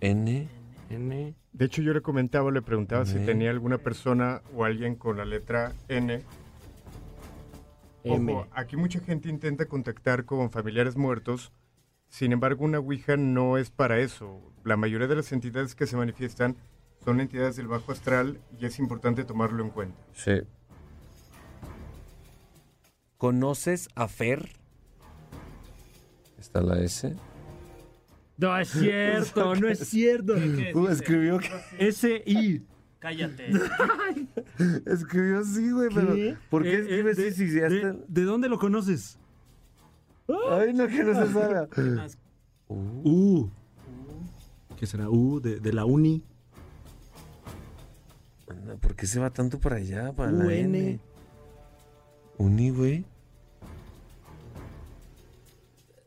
N. 0.00 0.48
N. 0.90 1.34
De 1.52 1.64
hecho, 1.64 1.82
yo 1.82 1.94
le 1.94 2.02
comentaba, 2.02 2.50
le 2.50 2.60
preguntaba 2.62 3.06
si 3.06 3.18
tenía 3.20 3.50
alguna 3.50 3.78
persona 3.78 4.42
o 4.54 4.64
alguien 4.64 4.96
con 4.96 5.16
la 5.16 5.24
letra 5.24 5.72
N. 5.88 6.22
M. 8.04 8.32
Ojo, 8.32 8.46
aquí 8.52 8.76
mucha 8.76 9.00
gente 9.00 9.28
intenta 9.28 9.66
contactar 9.66 10.24
con 10.24 10.50
familiares 10.50 10.96
muertos 10.96 11.52
Sin 12.16 12.32
embargo, 12.32 12.64
una 12.64 12.78
Ouija 12.78 13.18
no 13.18 13.58
es 13.58 13.68
para 13.68 13.98
eso. 13.98 14.40
La 14.64 14.78
mayoría 14.78 15.06
de 15.06 15.16
las 15.16 15.32
entidades 15.32 15.74
que 15.74 15.86
se 15.86 15.98
manifiestan 15.98 16.56
son 17.04 17.20
entidades 17.20 17.56
del 17.56 17.68
bajo 17.68 17.92
astral 17.92 18.40
y 18.58 18.64
es 18.64 18.78
importante 18.78 19.22
tomarlo 19.22 19.62
en 19.62 19.68
cuenta. 19.68 19.98
Sí. 20.14 20.40
¿Conoces 23.18 23.90
a 23.94 24.08
Fer? 24.08 24.48
Está 26.38 26.62
la 26.62 26.80
S. 26.80 27.14
No 28.38 28.56
es 28.56 28.70
cierto, 28.70 29.54
no 29.60 29.68
es 29.68 29.80
cierto. 29.80 30.36
Uh, 30.74 30.88
escribió, 30.88 31.38
S-I. 31.78 32.64
Cállate. 32.98 33.50
escribió 34.86 35.44
sí, 35.44 35.70
güey, 35.70 35.90
pero 35.94 36.16
¿por 36.48 36.62
qué 36.62 36.70
Eh, 36.70 36.76
eh, 36.76 36.80
escribe 36.80 37.14
de, 37.14 37.30
sí 37.32 37.46
si 37.50 37.54
ya 37.60 37.68
de- 37.68 37.76
está? 37.76 37.94
¿De 38.08 38.22
dónde 38.22 38.48
lo 38.48 38.58
conoces? 38.58 39.18
Ay, 40.28 40.72
no, 40.74 40.86
que 40.88 41.04
no 41.04 41.14
se 41.14 41.32
sabe. 41.32 41.68
U. 42.68 43.48
¿Qué 44.76 44.86
será? 44.86 45.08
U 45.08 45.40
de, 45.40 45.60
de 45.60 45.72
la 45.72 45.84
uni. 45.84 46.22
Anda, 48.48 48.76
¿Por 48.76 48.94
qué 48.94 49.06
se 49.06 49.20
va 49.20 49.30
tanto 49.30 49.58
para 49.58 49.76
allá? 49.76 50.12
Para 50.12 50.32
la 50.32 50.44
UN. 50.44 50.74
N. 50.74 51.00
Uni, 52.38 52.70
güey. 52.70 53.04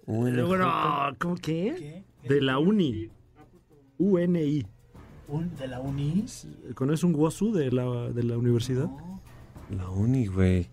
UN. 0.06 0.46
Bueno, 0.46 0.72
¿cómo 1.20 1.36
qué? 1.36 2.04
De 2.28 2.42
la 2.42 2.60
uni. 2.60 3.10
UNI. 4.00 4.66
¿Un 5.28 5.56
de 5.58 5.68
la 5.68 5.80
uni? 5.80 6.26
¿Conoces 6.74 7.04
un 7.04 7.14
WOSU 7.14 7.52
de 7.54 7.72
la, 7.72 8.10
de 8.10 8.24
la 8.24 8.38
universidad? 8.38 8.90
La 9.70 9.90
uni, 9.90 10.26
güey. 10.26 10.70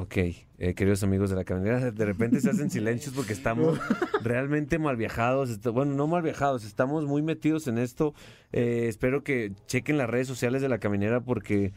Ok, 0.00 0.16
eh, 0.16 0.74
queridos 0.76 1.02
amigos 1.02 1.28
de 1.28 1.34
la 1.34 1.42
caminera, 1.42 1.90
de 1.90 2.04
repente 2.04 2.40
se 2.40 2.50
hacen 2.50 2.70
silencios 2.70 3.12
porque 3.16 3.32
estamos 3.32 3.80
realmente 4.22 4.78
mal 4.78 4.96
viajados. 4.96 5.60
Bueno, 5.60 5.94
no 5.96 6.06
mal 6.06 6.22
viajados, 6.22 6.64
estamos 6.64 7.04
muy 7.04 7.20
metidos 7.20 7.66
en 7.66 7.78
esto. 7.78 8.14
Eh, 8.52 8.86
espero 8.86 9.24
que 9.24 9.54
chequen 9.66 9.98
las 9.98 10.08
redes 10.08 10.28
sociales 10.28 10.62
de 10.62 10.68
la 10.68 10.78
caminera 10.78 11.20
porque 11.22 11.72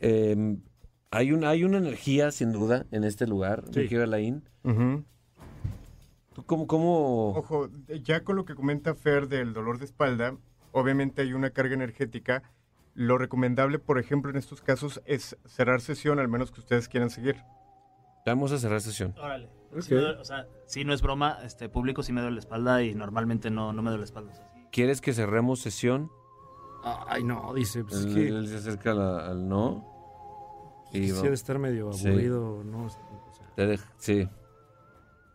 eh, 0.00 0.56
hay, 1.12 1.30
un, 1.30 1.44
hay 1.44 1.62
una 1.62 1.78
energía, 1.78 2.32
sin 2.32 2.50
duda, 2.50 2.84
en 2.90 3.04
este 3.04 3.28
lugar, 3.28 3.62
Sí. 3.70 3.78
mi 3.78 3.84
querido 3.84 4.02
Alain. 4.02 4.42
Ujú. 4.64 5.04
¿Tú 6.34 6.44
cómo, 6.44 6.66
cómo... 6.66 7.28
Ojo, 7.28 7.70
ya 8.02 8.24
con 8.24 8.34
lo 8.34 8.44
que 8.44 8.56
comenta 8.56 8.96
Fer 8.96 9.28
del 9.28 9.52
dolor 9.52 9.78
de 9.78 9.84
espalda, 9.84 10.36
obviamente 10.72 11.22
hay 11.22 11.32
una 11.32 11.50
carga 11.50 11.74
energética. 11.74 12.42
Lo 12.94 13.16
recomendable, 13.18 13.78
por 13.78 13.98
ejemplo, 13.98 14.30
en 14.30 14.36
estos 14.36 14.60
casos 14.60 15.00
es 15.06 15.36
cerrar 15.46 15.80
sesión, 15.80 16.18
al 16.18 16.28
menos 16.28 16.50
que 16.52 16.60
ustedes 16.60 16.88
quieran 16.88 17.08
seguir. 17.10 17.36
Vamos 18.26 18.52
a 18.52 18.58
cerrar 18.58 18.80
sesión. 18.80 19.14
Órale. 19.18 19.48
Ok. 19.72 19.80
Sí 19.80 19.94
me 19.94 20.00
duele- 20.02 20.20
o 20.20 20.24
sea, 20.24 20.46
sí, 20.66 20.84
no 20.84 20.92
es 20.92 21.00
broma, 21.02 21.38
este 21.42 21.68
público 21.70 22.02
sí 22.02 22.12
me 22.12 22.20
duele 22.20 22.34
la 22.34 22.40
espalda 22.40 22.82
y 22.82 22.94
normalmente 22.94 23.50
no, 23.50 23.72
no 23.72 23.82
me 23.82 23.90
duele 23.90 24.00
la 24.02 24.04
espalda. 24.04 24.32
o 24.32 24.34
sea, 24.34 24.46
sí. 24.52 24.60
¿Quieres 24.70 25.00
que 25.00 25.12
cerremos 25.14 25.60
sesión? 25.60 26.10
Ay, 26.84 27.24
no, 27.24 27.54
dice. 27.54 27.82
Pues 27.84 28.00
es 28.00 28.06
él, 28.06 28.14
que 28.14 28.28
él 28.28 28.48
se 28.48 28.56
acerca 28.56 28.92
la- 28.92 29.26
al 29.26 29.48
no. 29.48 29.88
Y 30.92 31.06
sí 31.06 31.12
va- 31.12 31.22
debe 31.22 31.34
estar 31.34 31.58
medio 31.58 31.92
Sí. 31.92 32.08
aburrido, 32.08 32.62
¿no? 32.64 32.84
O 32.84 32.88
sea, 32.90 33.02
Te 33.56 33.78
sí. 33.98 34.28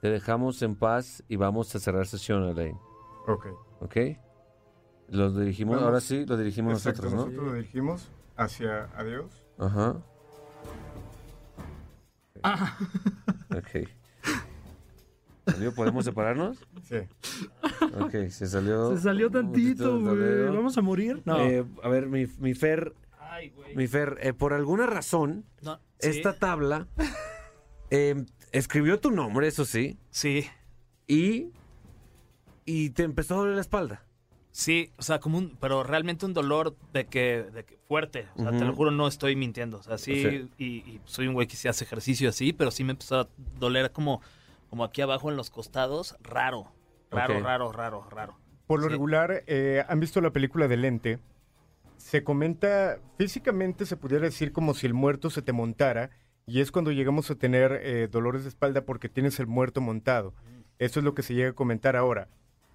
Te 0.01 0.09
dejamos 0.11 0.61
en 0.61 0.75
paz 0.75 1.23
y 1.27 1.37
vamos 1.37 1.73
a 1.75 1.79
cerrar 1.79 2.05
sesión, 2.05 2.43
Elaine. 2.43 2.79
Ok. 3.27 3.47
¿Ok? 3.81 3.97
Lo 5.09 5.31
dirigimos, 5.31 5.75
Vamos. 5.75 5.87
ahora 5.87 6.01
sí, 6.01 6.25
lo 6.25 6.37
dirigimos 6.37 6.73
Exacto, 6.73 7.03
nosotros, 7.03 7.13
¿no? 7.13 7.25
nosotros 7.31 7.45
lo 7.47 7.53
dirigimos 7.53 8.09
hacia 8.35 8.83
adiós. 8.97 9.43
Ajá. 9.57 9.97
Ok. 13.55 13.87
¿Salió? 15.47 15.73
¿Podemos 15.73 16.03
separarnos? 16.05 16.57
Sí. 16.83 16.97
Ok, 17.99 18.27
se 18.29 18.47
salió. 18.47 18.95
Se 18.95 19.01
salió 19.01 19.31
tantito, 19.31 19.99
güey. 19.99 20.47
¿Vamos 20.47 20.77
a 20.77 20.81
morir? 20.81 21.21
No. 21.25 21.37
Eh, 21.39 21.65
a 21.81 21.87
ver, 21.89 22.07
mi, 22.07 22.27
mi 22.39 22.53
Fer, 22.53 22.93
Ay, 23.17 23.49
güey. 23.51 23.75
mi 23.75 23.87
Fer, 23.87 24.17
eh, 24.21 24.33
por 24.33 24.53
alguna 24.53 24.85
razón, 24.87 25.45
No, 25.61 25.77
sí, 25.99 26.09
esta 26.09 26.37
tabla 26.37 26.87
eh, 27.89 28.25
escribió 28.51 28.99
tu 28.99 29.09
nombre, 29.11 29.47
eso 29.47 29.63
sí, 29.63 29.97
Sí, 30.09 30.45
y, 31.07 31.53
y 32.65 32.89
te 32.89 33.03
empezó 33.03 33.35
a 33.35 33.37
doler 33.37 33.55
la 33.55 33.61
espalda. 33.61 34.03
Sí, 34.57 34.91
o 34.97 35.03
sea, 35.03 35.19
como 35.19 35.37
un, 35.37 35.55
pero 35.59 35.83
realmente 35.83 36.25
un 36.25 36.33
dolor 36.33 36.75
de 36.91 37.05
que, 37.05 37.43
de 37.43 37.63
que 37.63 37.77
fuerte. 37.87 38.27
O 38.35 38.41
sea, 38.41 38.49
te 38.49 38.57
Ujú. 38.57 38.65
lo 38.65 38.73
juro, 38.73 38.91
no 38.91 39.07
estoy 39.07 39.35
mintiendo. 39.35 39.77
O 39.77 39.83
sea, 39.83 39.99
sí, 39.99 40.15
Sí. 40.15 40.49
Y, 40.57 40.65
y 40.65 41.01
soy 41.05 41.27
un 41.27 41.35
güey 41.35 41.45
que 41.45 41.55
sí 41.55 41.67
hace 41.67 41.83
ejercicio 41.83 42.27
así, 42.29 42.53
pero 42.53 42.71
sí 42.71 42.83
me 42.83 42.91
empezó 42.93 43.19
a 43.19 43.29
doler 43.59 43.91
como, 43.91 44.19
como 44.69 44.83
aquí 44.83 45.01
abajo 45.01 45.29
en 45.29 45.37
los 45.37 45.51
costados, 45.51 46.15
raro. 46.21 46.71
Raro, 47.11 47.35
Ok. 47.37 47.43
raro, 47.43 47.71
raro, 47.71 48.09
raro. 48.09 48.37
Por 48.65 48.79
lo 48.79 48.87
Sí. 48.87 48.93
regular, 48.93 49.43
eh, 49.45 49.83
¿han 49.87 49.99
visto 49.99 50.19
la 50.21 50.31
película 50.31 50.67
de 50.67 50.77
Lente? 50.77 51.19
Se 51.97 52.23
comenta, 52.23 52.99
físicamente 53.17 53.85
se 53.85 53.95
pudiera 53.95 54.25
decir 54.25 54.51
como 54.51 54.73
si 54.73 54.87
el 54.87 54.93
muerto 54.95 55.29
se 55.29 55.43
te 55.43 55.53
montara, 55.53 56.09
y 56.47 56.61
es 56.61 56.71
cuando 56.71 56.91
llegamos 56.91 57.29
a 57.29 57.35
tener 57.35 57.79
eh, 57.83 58.07
dolores 58.07 58.43
de 58.43 58.49
espalda 58.49 58.85
porque 58.85 59.07
tienes 59.07 59.39
el 59.39 59.45
muerto 59.47 59.81
montado. 59.81 60.33
Eso 60.79 60.99
es 60.99 61.03
lo 61.03 61.13
que 61.13 61.21
se 61.21 61.35
llega 61.35 61.49
a 61.51 61.53
comentar 61.53 61.95
ahora. 61.95 62.27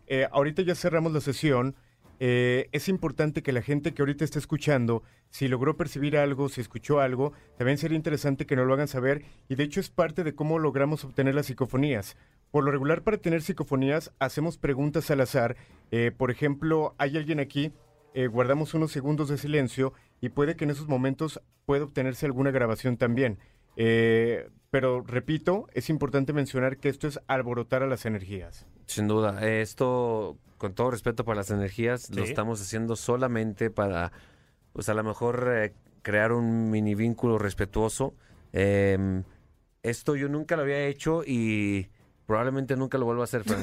Eh, 0.07 0.27
ahorita 0.31 0.63
ya 0.63 0.75
cerramos 0.75 1.13
la 1.13 1.21
sesión. 1.21 1.77
Eh, 2.25 2.69
es 2.71 2.89
importante 2.89 3.43
que 3.43 3.53
la 3.53 3.63
gente 3.63 3.95
que 3.95 4.03
ahorita 4.03 4.25
está 4.25 4.39
escuchando, 4.39 5.03
si 5.31 5.49
logró 5.49 5.77
percibir 5.77 6.17
algo, 6.17 6.49
si 6.49 6.61
escuchó 6.61 7.01
algo, 7.01 7.33
también 7.59 7.79
sería 7.79 7.97
interesante 7.97 8.47
que 8.47 8.55
nos 8.55 8.67
lo 8.67 8.75
hagan 8.75 8.87
saber 8.87 9.25
y 9.49 9.57
de 9.57 9.65
hecho 9.65 9.81
es 9.81 9.91
parte 9.91 10.23
de 10.23 10.35
cómo 10.35 10.61
logramos 10.61 11.05
obtener 11.05 11.35
las 11.35 11.47
psicofonías. 11.47 12.17
Por 12.53 12.65
lo 12.65 12.71
regular 12.71 13.03
para 13.03 13.17
tener 13.17 13.43
psicofonías 13.43 14.13
hacemos 14.19 14.59
preguntas 14.59 15.11
al 15.11 15.23
azar. 15.23 15.57
Eh, 15.91 16.13
por 16.17 16.31
ejemplo, 16.31 16.95
hay 16.99 17.17
alguien 17.17 17.41
aquí, 17.41 17.73
eh, 18.15 18.27
guardamos 18.27 18.75
unos 18.75 18.93
segundos 18.93 19.29
de 19.31 19.39
silencio 19.39 19.95
y 20.21 20.29
puede 20.29 20.55
que 20.55 20.65
en 20.65 20.71
esos 20.71 20.87
momentos 20.87 21.41
pueda 21.65 21.85
obtenerse 21.85 22.27
alguna 22.27 22.51
grabación 22.51 22.99
también. 22.99 23.39
Eh, 23.77 24.49
pero 24.71 25.03
repito, 25.03 25.69
es 25.73 25.91
importante 25.91 26.33
mencionar 26.33 26.79
que 26.79 26.89
esto 26.89 27.07
es 27.07 27.21
alborotar 27.27 27.83
a 27.83 27.87
las 27.87 28.07
energías. 28.07 28.67
Sin 28.87 29.07
duda. 29.09 29.47
Esto, 29.47 30.39
con 30.59 30.75
todo 30.75 30.91
respeto 30.91 31.25
para 31.25 31.37
las 31.37 31.51
energías, 31.51 32.09
lo 32.11 32.23
estamos 32.25 32.61
haciendo 32.61 32.97
solamente 32.97 33.71
para, 33.71 34.13
pues 34.73 34.89
a 34.89 34.95
lo 34.95 35.05
mejor, 35.05 35.49
eh, 35.53 35.75
crear 36.03 36.33
un 36.33 36.71
mini 36.71 36.95
vínculo 36.95 37.39
respetuoso. 37.39 38.15
Eh, 38.53 39.23
esto 39.83 40.17
yo 40.17 40.29
nunca 40.29 40.57
lo 40.57 40.63
había 40.63 40.87
hecho 40.87 41.23
y 41.27 41.89
probablemente 42.27 42.77
nunca 42.77 42.99
lo 42.99 43.05
vuelva 43.05 43.23
a 43.23 43.25
hacer, 43.25 43.45
Fran. 43.45 43.61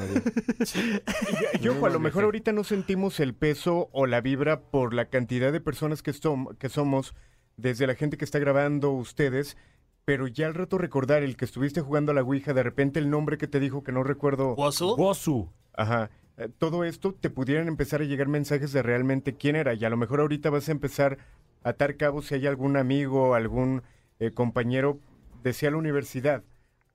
Y 1.60 1.68
ojo, 1.68 1.86
a 1.86 1.90
lo 1.90 1.98
mejor 1.98 2.24
ahorita 2.24 2.52
no 2.52 2.62
sentimos 2.64 3.18
el 3.20 3.34
peso 3.34 3.88
o 3.92 4.06
la 4.06 4.20
vibra 4.20 4.60
por 4.60 4.94
la 4.94 5.06
cantidad 5.06 5.52
de 5.52 5.60
personas 5.60 6.02
que, 6.02 6.12
som- 6.12 6.56
que 6.58 6.68
somos, 6.68 7.14
desde 7.56 7.86
la 7.86 7.94
gente 7.94 8.16
que 8.16 8.24
está 8.24 8.38
grabando, 8.38 8.90
ustedes, 8.92 9.56
pero 10.04 10.26
ya 10.26 10.46
al 10.46 10.54
rato 10.54 10.78
recordar 10.78 11.22
el 11.22 11.36
que 11.36 11.44
estuviste 11.44 11.80
jugando 11.80 12.12
a 12.12 12.14
la 12.14 12.22
Ouija, 12.22 12.54
de 12.54 12.62
repente 12.62 12.98
el 12.98 13.10
nombre 13.10 13.38
que 13.38 13.46
te 13.46 13.60
dijo 13.60 13.82
que 13.82 13.92
no 13.92 14.02
recuerdo, 14.02 14.54
¿Wosu? 14.54 14.96
WOSU. 14.96 15.48
ajá, 15.74 16.10
eh, 16.36 16.48
todo 16.58 16.84
esto 16.84 17.14
te 17.14 17.30
pudieran 17.30 17.68
empezar 17.68 18.00
a 18.00 18.04
llegar 18.04 18.28
mensajes 18.28 18.72
de 18.72 18.82
realmente 18.82 19.34
quién 19.36 19.56
era, 19.56 19.74
y 19.74 19.84
a 19.84 19.90
lo 19.90 19.96
mejor 19.96 20.20
ahorita 20.20 20.50
vas 20.50 20.68
a 20.68 20.72
empezar 20.72 21.18
a 21.62 21.70
atar 21.70 21.96
cabos 21.96 22.26
si 22.26 22.34
hay 22.34 22.46
algún 22.46 22.76
amigo, 22.76 23.34
algún 23.34 23.82
eh, 24.18 24.30
compañero, 24.32 24.98
decía 25.42 25.70
la 25.70 25.76
universidad, 25.76 26.42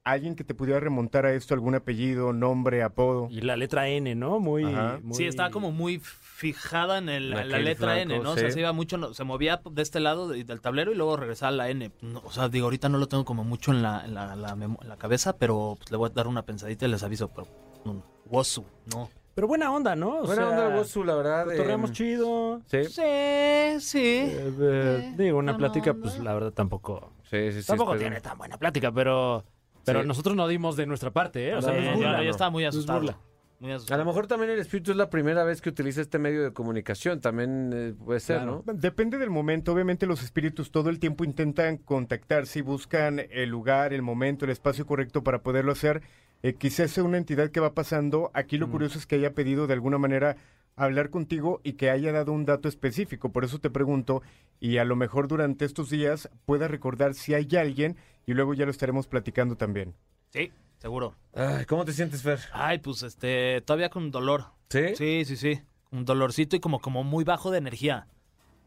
alguien 0.05 0.35
que 0.35 0.43
te 0.43 0.53
pudiera 0.53 0.79
remontar 0.79 1.25
a 1.25 1.33
esto, 1.33 1.53
algún 1.55 1.75
apellido, 1.75 2.31
nombre, 2.31 2.83
apodo. 2.83 3.27
Y 3.31 3.41
la 3.41 3.57
letra 3.57 3.87
N, 3.89 4.13
¿no? 4.15 4.39
Muy. 4.39 4.63
Muy- 4.63 5.15
Sí, 5.17 5.25
estaba 5.25 5.49
como 5.49 5.71
muy 5.71 5.99
fijada 5.99 6.99
en, 6.99 7.09
el- 7.09 7.33
En 7.33 7.39
en 7.39 7.49
la 7.49 7.57
letra 7.59 7.99
N, 7.99 8.19
¿no? 8.19 8.31
O 8.31 8.37
sea, 8.37 8.51
se 8.51 8.59
iba 8.59 8.71
mucho, 8.71 9.13
se 9.13 9.23
movía 9.23 9.61
de 9.69 9.81
este 9.81 9.99
lado 9.99 10.29
de- 10.29 10.43
del 10.43 10.61
tablero 10.61 10.91
y 10.91 10.95
luego 10.95 11.17
regresaba 11.17 11.49
a 11.49 11.55
la 11.55 11.69
N. 11.69 11.91
No, 12.01 12.21
o 12.23 12.31
sea, 12.31 12.47
digo, 12.49 12.65
ahorita 12.67 12.87
no 12.87 12.97
lo 12.99 13.07
tengo 13.07 13.25
como 13.25 13.43
mucho 13.43 13.71
en 13.71 13.81
la, 13.81 14.05
en 14.05 14.13
la, 14.13 14.35
la 14.35 14.55
memo- 14.55 14.77
en 14.81 14.89
la 14.89 14.97
cabeza, 14.97 15.37
pero 15.37 15.75
pues, 15.77 15.89
le 15.91 15.97
voy 15.97 16.09
a 16.09 16.13
dar 16.13 16.27
una 16.27 16.43
pensadita 16.43 16.85
y 16.85 16.89
les 16.89 17.01
aviso. 17.03 17.27
Pero, 17.29 17.47
no, 17.83 18.03
Wosu, 18.27 18.63
no. 18.93 19.09
Pero 19.33 19.47
buena 19.47 19.69
onda, 19.73 19.95
¿no? 19.97 20.19
O 20.19 20.25
Buena 20.25 20.35
sea, 20.35 20.49
onda, 20.49 20.77
Wosu, 20.77 21.03
la 21.03 21.15
verdad. 21.15 21.41
eh, 21.51 21.57
Cotorreamos 21.57 21.91
chido. 21.91 22.61
Sí, 22.67 22.83
Sí, 22.85 23.79
sí. 23.79 23.99
Eh, 23.99 24.53
eh, 24.61 25.13
digo, 25.17 25.39
una 25.39 25.57
plática, 25.57 25.91
onda. 25.91 26.03
pues 26.03 26.19
la 26.19 26.33
verdad 26.33 26.51
tampoco. 26.53 27.11
sí, 27.29 27.51
sí. 27.51 27.61
sí, 27.61 27.67
tampoco 27.67 27.97
tiene 27.97 28.21
tan 28.21 28.37
buena 28.37 28.57
plática, 28.57 28.91
pero. 28.91 29.43
Pero 29.85 30.01
Sí. 30.01 30.07
nosotros 30.07 30.35
no 30.35 30.47
dimos 30.47 30.75
de 30.75 30.85
nuestra 30.85 31.11
parte, 31.11 31.49
¿eh? 31.49 31.55
O 31.55 31.61
sea, 31.61 31.73
No, 31.73 31.77
no 31.79 31.83
es 31.83 31.89
no, 31.91 31.95
burla, 31.97 32.11
yo, 32.13 32.17
yo 32.19 32.23
¿no? 32.25 32.31
estaba 32.31 32.49
muy 32.49 32.65
asustado. 32.65 32.99
burla. 32.99 33.17
Muy 33.59 33.71
A 33.71 33.75
asustado. 33.77 33.99
lo 34.03 34.05
mejor 34.05 34.27
también 34.27 34.51
el 34.51 34.59
espíritu 34.59 34.91
es 34.91 34.97
la 34.97 35.09
primera 35.09 35.43
vez 35.45 35.61
que 35.61 35.69
utiliza 35.69 36.01
este 36.01 36.19
medio 36.19 36.43
de 36.43 36.51
comunicación. 36.51 37.21
También 37.21 37.71
eh, 37.73 37.93
puede 38.03 38.19
ser, 38.19 38.37
Claro. 38.39 38.63
¿no? 38.65 38.73
Depende 38.73 39.17
del 39.17 39.29
momento. 39.29 39.71
Obviamente 39.71 40.05
los 40.05 40.21
espíritus 40.23 40.71
todo 40.71 40.89
el 40.89 40.99
tiempo 40.99 41.23
intentan 41.23 41.77
contactarse 41.77 42.59
y 42.59 42.61
buscan 42.63 43.21
el 43.31 43.49
lugar, 43.49 43.93
el 43.93 44.01
momento, 44.01 44.43
el 44.43 44.51
espacio 44.51 44.85
correcto 44.85 45.23
para 45.23 45.39
poderlo 45.41 45.71
hacer. 45.71 46.01
Eh, 46.43 46.53
quizás 46.55 46.91
sea 46.91 47.03
una 47.05 47.17
entidad 47.17 47.49
que 47.49 47.61
va 47.61 47.73
pasando. 47.73 48.29
Aquí 48.33 48.57
lo 48.57 48.69
curioso 48.69 48.99
es 48.99 49.07
que 49.07 49.15
haya 49.15 49.33
pedido 49.33 49.67
de 49.67 49.73
alguna 49.73 49.97
manera 49.97 50.35
hablar 50.75 51.09
contigo 51.09 51.61
y 51.63 51.73
que 51.73 51.89
haya 51.89 52.11
dado 52.11 52.31
un 52.33 52.45
dato 52.45 52.67
específico. 52.67 53.31
Por 53.31 53.43
eso 53.45 53.59
te 53.59 53.69
pregunto 53.69 54.21
y 54.59 54.77
a 54.77 54.85
lo 54.85 54.95
mejor 54.95 55.27
durante 55.27 55.65
estos 55.65 55.89
días 55.89 56.29
pueda 56.45 56.67
recordar 56.67 57.13
si 57.13 57.33
hay 57.33 57.47
alguien 57.57 57.97
y 58.25 58.33
luego 58.33 58.53
ya 58.53 58.65
lo 58.65 58.71
estaremos 58.71 59.07
platicando 59.07 59.55
también. 59.55 59.93
Sí. 60.31 60.51
seguro. 60.79 61.15
Ay, 61.33 61.65
¿Cómo 61.65 61.85
te 61.85 61.93
sientes, 61.93 62.21
Fer? 62.21 62.39
Ay, 62.51 62.79
pues 62.79 63.03
este, 63.03 63.61
todavía 63.61 63.89
con 63.89 64.11
dolor. 64.11 64.45
¿Sí? 64.69 64.95
Sí, 64.95 65.23
sí, 65.25 65.37
sí. 65.37 65.61
Un 65.91 66.03
dolorcito 66.05 66.55
y 66.55 66.59
como, 66.59 66.79
como 66.79 67.03
muy 67.03 67.23
bajo 67.23 67.51
de 67.51 67.59
energía. 67.59 68.07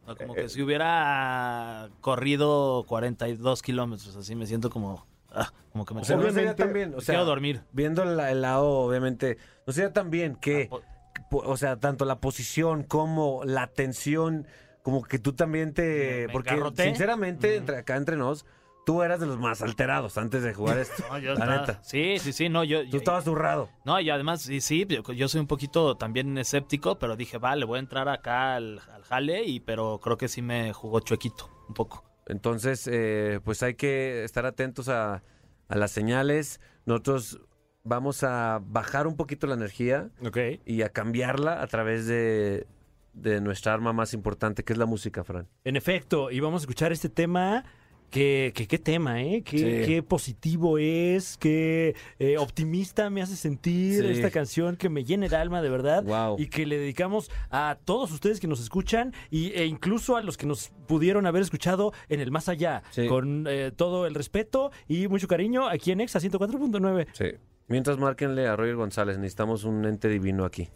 O 0.07 0.17
como 0.17 0.35
que 0.35 0.49
si 0.49 0.63
hubiera 0.63 1.91
corrido 2.01 2.85
42 2.89 3.61
kilómetros, 3.63 4.17
así 4.17 4.35
me 4.35 4.47
siento 4.47 4.71
como, 4.71 5.07
ah, 5.31 5.53
como 5.73 5.85
que 5.85 5.93
me 5.95 6.01
O 6.01 6.05
sea, 6.05 6.17
Obviamente, 6.17 6.55
tan 6.55 6.73
bien. 6.73 6.95
O 6.95 7.01
sea, 7.03 7.15
quiero 7.17 7.27
dormir. 7.27 7.61
viendo 7.73 8.03
el, 8.05 8.19
el 8.19 8.41
lado, 8.41 8.67
obviamente, 8.71 9.37
no 9.67 9.73
sería 9.75 9.93
tan 9.93 10.11
bien 10.11 10.37
que, 10.37 10.65
Ah, 10.65 10.71
po- 10.71 10.83
o 11.31 11.57
sea, 11.57 11.77
tanto 11.77 12.05
la 12.05 12.21
posición 12.21 12.83
como 12.85 13.43
la 13.45 13.67
tensión, 13.69 14.47
como 14.83 15.03
que 15.03 15.19
tú 15.19 15.33
también 15.35 15.75
te... 15.75 16.27
Me- 16.27 16.33
porque, 16.33 16.51
engarroté. 16.51 16.85
sinceramente, 16.85 17.57
entre, 17.57 17.77
acá 17.79 17.97
entre 17.97 18.17
nos, 18.17 18.47
tú 18.87 19.03
eras 19.03 19.21
de 19.21 19.27
los 19.27 19.39
más 19.39 19.61
alterados 19.61 20.17
antes 20.17 20.43
de 20.43 20.55
jugar 20.55 20.79
esto. 20.79 21.03
No, 21.11 21.19
yo 21.19 21.35
la 21.35 21.45
estaba- 21.45 21.61
neta. 21.61 21.81
Sí, 21.83 22.19
sí, 22.19 22.33
sí, 22.33 22.49
no, 22.49 22.65
yo... 22.65 22.83
Tú 22.85 22.91
yo- 22.93 22.99
estabas 22.99 23.25
zurrado. 23.25 23.69
No, 23.85 24.01
y 24.01 24.09
además, 24.11 24.43
sí, 24.43 24.61
sí, 24.61 24.87
yo, 24.89 25.03
yo 25.13 25.29
soy 25.29 25.41
un 25.41 25.47
poquito 25.47 25.97
también 25.97 26.37
escéptico, 26.39 26.99
pero 26.99 27.17
dije, 27.17 27.37
vale, 27.39 27.65
voy 27.67 27.77
a 27.77 27.81
entrar 27.81 28.09
acá 28.09 28.55
al, 28.57 28.81
al 28.95 29.03
jale, 29.05 29.45
y, 29.45 29.61
pero 29.61 30.01
creo 30.03 30.17
que 30.17 30.29
sí 30.29 30.41
me 30.43 30.73
jugó 30.73 31.01
chuequito, 31.01 31.51
un 31.69 31.75
poco. 31.75 32.05
Entonces, 32.27 32.89
eh, 32.91 33.41
pues 33.45 33.63
hay 33.63 33.75
que 33.75 34.23
estar 34.25 34.45
atentos 34.47 34.89
a, 34.91 35.23
a 35.69 35.77
las 35.77 35.91
señales. 35.91 36.61
Nosotros 36.85 37.41
vamos 37.89 38.23
a 38.23 38.61
bajar 38.65 39.07
un 39.07 39.17
poquito 39.17 39.47
la 39.47 39.55
energía 39.55 40.11
Ok. 40.25 40.39
y 40.67 40.83
a 40.83 40.91
cambiarla 40.91 41.63
a 41.63 41.67
través 41.67 42.07
de, 42.07 42.67
de 43.15 43.41
nuestra 43.41 43.73
arma 43.75 43.93
más 43.93 44.15
importante, 44.15 44.63
que 44.63 44.73
es 44.75 44.79
la 44.79 44.87
música, 44.87 45.25
Fran. 45.25 45.47
En 45.65 45.77
efecto, 45.77 46.31
y 46.31 46.41
vamos 46.41 46.63
a 46.63 46.65
escuchar 46.65 46.93
este 46.93 47.09
tema. 47.09 47.65
Que, 48.11 48.53
que- 48.55 48.67
qué 48.67 48.79
tema, 48.79 49.21
¿eh? 49.23 49.43
Qué, 49.43 49.59
Sí. 49.59 49.65
qué 49.87 50.03
positivo 50.03 50.79
es, 50.79 51.37
qué 51.37 51.95
eh, 52.19 52.39
optimista 52.39 53.11
me 53.11 53.21
hace 53.21 53.37
sentir 53.37 54.01
Sí. 54.03 54.09
esta 54.13 54.31
canción 54.31 54.77
que 54.77 54.89
me 54.89 55.05
llena 55.05 55.27
el 55.27 55.35
alma 55.35 55.61
de 55.61 55.69
verdad 55.69 56.03
Wow. 56.05 56.37
y 56.39 56.47
que 56.47 56.65
le 56.65 56.79
dedicamos 56.79 57.31
a 57.51 57.77
todos 57.85 58.11
ustedes 58.11 58.41
que 58.41 58.47
nos 58.47 58.61
escuchan 58.63 59.13
y, 59.31 59.51
e 59.51 59.67
incluso 59.67 60.17
a 60.17 60.23
los 60.23 60.39
que 60.39 60.47
nos 60.47 60.71
pudieron 60.87 61.27
haber 61.27 61.43
escuchado 61.43 61.93
en 62.09 62.21
el 62.21 62.31
más 62.31 62.49
allá, 62.49 62.83
Sí. 62.93 63.07
con 63.09 63.45
eh, 63.47 63.73
todo 63.77 64.07
el 64.07 64.15
respeto 64.15 64.71
y 64.89 65.07
mucho 65.09 65.29
cariño 65.29 65.69
aquí 65.69 65.91
en 65.93 66.01
Exa 66.01 66.19
104.9. 66.19 67.09
Sí. 67.13 67.33
Mientras 67.69 67.99
márquenle 67.99 68.49
a 68.49 68.57
Roger 68.57 68.77
González, 68.77 69.19
necesitamos 69.19 69.65
un 69.65 69.85
ente 69.85 70.09
divino 70.09 70.47
aquí. 70.47 70.71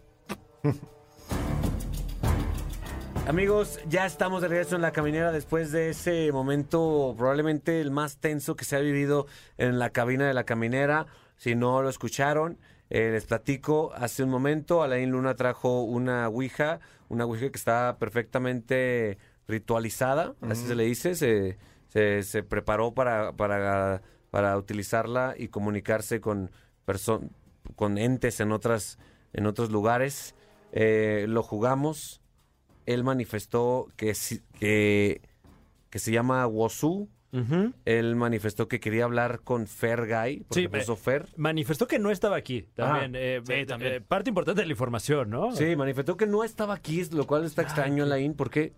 Amigos, 3.27 3.81
ya 3.89 4.05
estamos 4.05 4.43
de 4.43 4.49
regreso 4.49 4.77
en 4.77 4.83
la 4.83 4.93
caminera 4.93 5.33
después 5.33 5.73
de 5.73 5.91
ese 5.91 6.31
momento 6.33 7.15
probablemente 7.17 7.81
el 7.81 7.91
más 7.91 8.19
tenso 8.19 8.57
que 8.57 8.65
se 8.67 8.77
ha 8.77 8.81
vivido 8.81 9.27
en 9.57 9.79
la 9.79 9.89
cabina 9.91 10.27
de 10.27 10.35
la 10.35 10.45
caminera. 10.45 11.07
Si 11.37 11.55
no 11.55 11.81
lo 11.83 11.89
escucharon, 11.89 12.59
eh, 12.91 13.11
les 13.13 13.25
platico. 13.25 13.93
Hace 13.95 14.23
un 14.23 14.29
momento 14.29 14.83
Alain 14.83 15.11
Luna 15.11 15.35
trajo 15.35 15.83
una 15.83 16.29
ouija, 16.29 16.81
una 17.09 17.25
ouija 17.25 17.49
que 17.49 17.57
está 17.57 17.97
perfectamente 17.99 19.17
ritualizada, 19.49 20.35
así 20.43 20.67
se 20.67 20.75
le 20.75 20.85
dice. 20.85 21.15
Se, 21.15 21.57
se, 21.89 22.23
se 22.23 22.43
preparó 22.43 22.93
para, 22.93 23.33
para, 23.33 24.03
para 24.31 24.59
utilizarla 24.59 25.35
y 25.39 25.49
comunicarse 25.49 26.21
con, 26.21 26.51
con 27.77 27.99
entes 27.99 28.41
en, 28.41 28.53
otras, 28.53 28.99
en 29.33 29.47
otros 29.47 29.71
lugares. 29.71 30.35
Eh, 30.73 31.27
lo 31.29 31.43
jugamos 31.43 32.21
él 32.87 33.05
manifestó 33.05 33.89
que, 33.97 34.15
si- 34.15 34.41
que, 34.59 35.21
que 35.91 35.99
se 35.99 36.11
llama 36.13 36.47
Wosu. 36.47 37.09
Ujú. 37.33 37.73
Él 37.87 38.15
manifestó 38.17 38.69
que 38.69 38.79
quería 38.81 39.05
hablar 39.05 39.41
con 39.41 39.67
Fer 39.67 40.07
Guy, 40.07 40.41
porque 40.49 40.61
Sí, 40.63 40.69
puso 40.69 40.97
Fer. 40.97 41.29
Manifestó 41.37 41.87
que 41.87 41.99
no 41.99 42.11
estaba 42.11 42.37
aquí 42.37 42.69
también. 42.75 43.15
Ah, 43.17 43.19
eh, 43.21 43.41
sí, 43.47 43.53
eh, 43.53 43.67
también. 43.67 43.93
eh, 43.95 44.01
parte 44.03 44.29
importante 44.31 44.61
de 44.63 44.67
la 44.67 44.73
información, 44.73 45.31
¿no? 45.31 45.53
Sí, 45.57 45.77
manifestó 45.77 46.17
que 46.19 46.27
no 46.27 46.45
estaba 46.45 46.75
aquí, 46.75 47.03
lo 47.13 47.27
cual 47.27 47.45
está 47.45 47.63
extraño, 47.63 48.05
Alain, 48.05 48.35
porque 48.35 48.73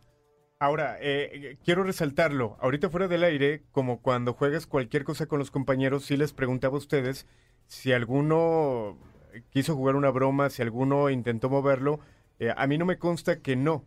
Ahora, 0.60 0.96
eh, 1.00 1.58
quiero 1.64 1.82
resaltarlo. 1.82 2.56
Ahorita 2.60 2.88
fuera 2.88 3.08
del 3.08 3.24
aire, 3.24 3.64
como 3.72 4.00
cuando 4.00 4.34
juegas 4.34 4.66
cualquier 4.66 5.02
cosa 5.04 5.26
con 5.26 5.38
los 5.40 5.50
compañeros, 5.50 6.04
sí 6.04 6.16
les 6.16 6.32
preguntaba 6.32 6.76
a 6.76 6.78
ustedes 6.78 7.26
si 7.66 7.92
alguno 7.92 8.98
quiso 9.50 9.74
jugar 9.74 9.96
una 9.96 10.10
broma, 10.10 10.50
si 10.50 10.62
alguno 10.62 11.10
intentó 11.10 11.48
moverlo. 11.50 12.00
Eh, 12.38 12.52
a 12.56 12.66
mí 12.66 12.78
no 12.78 12.84
me 12.84 12.98
consta 12.98 13.40
que 13.40 13.56
no, 13.56 13.84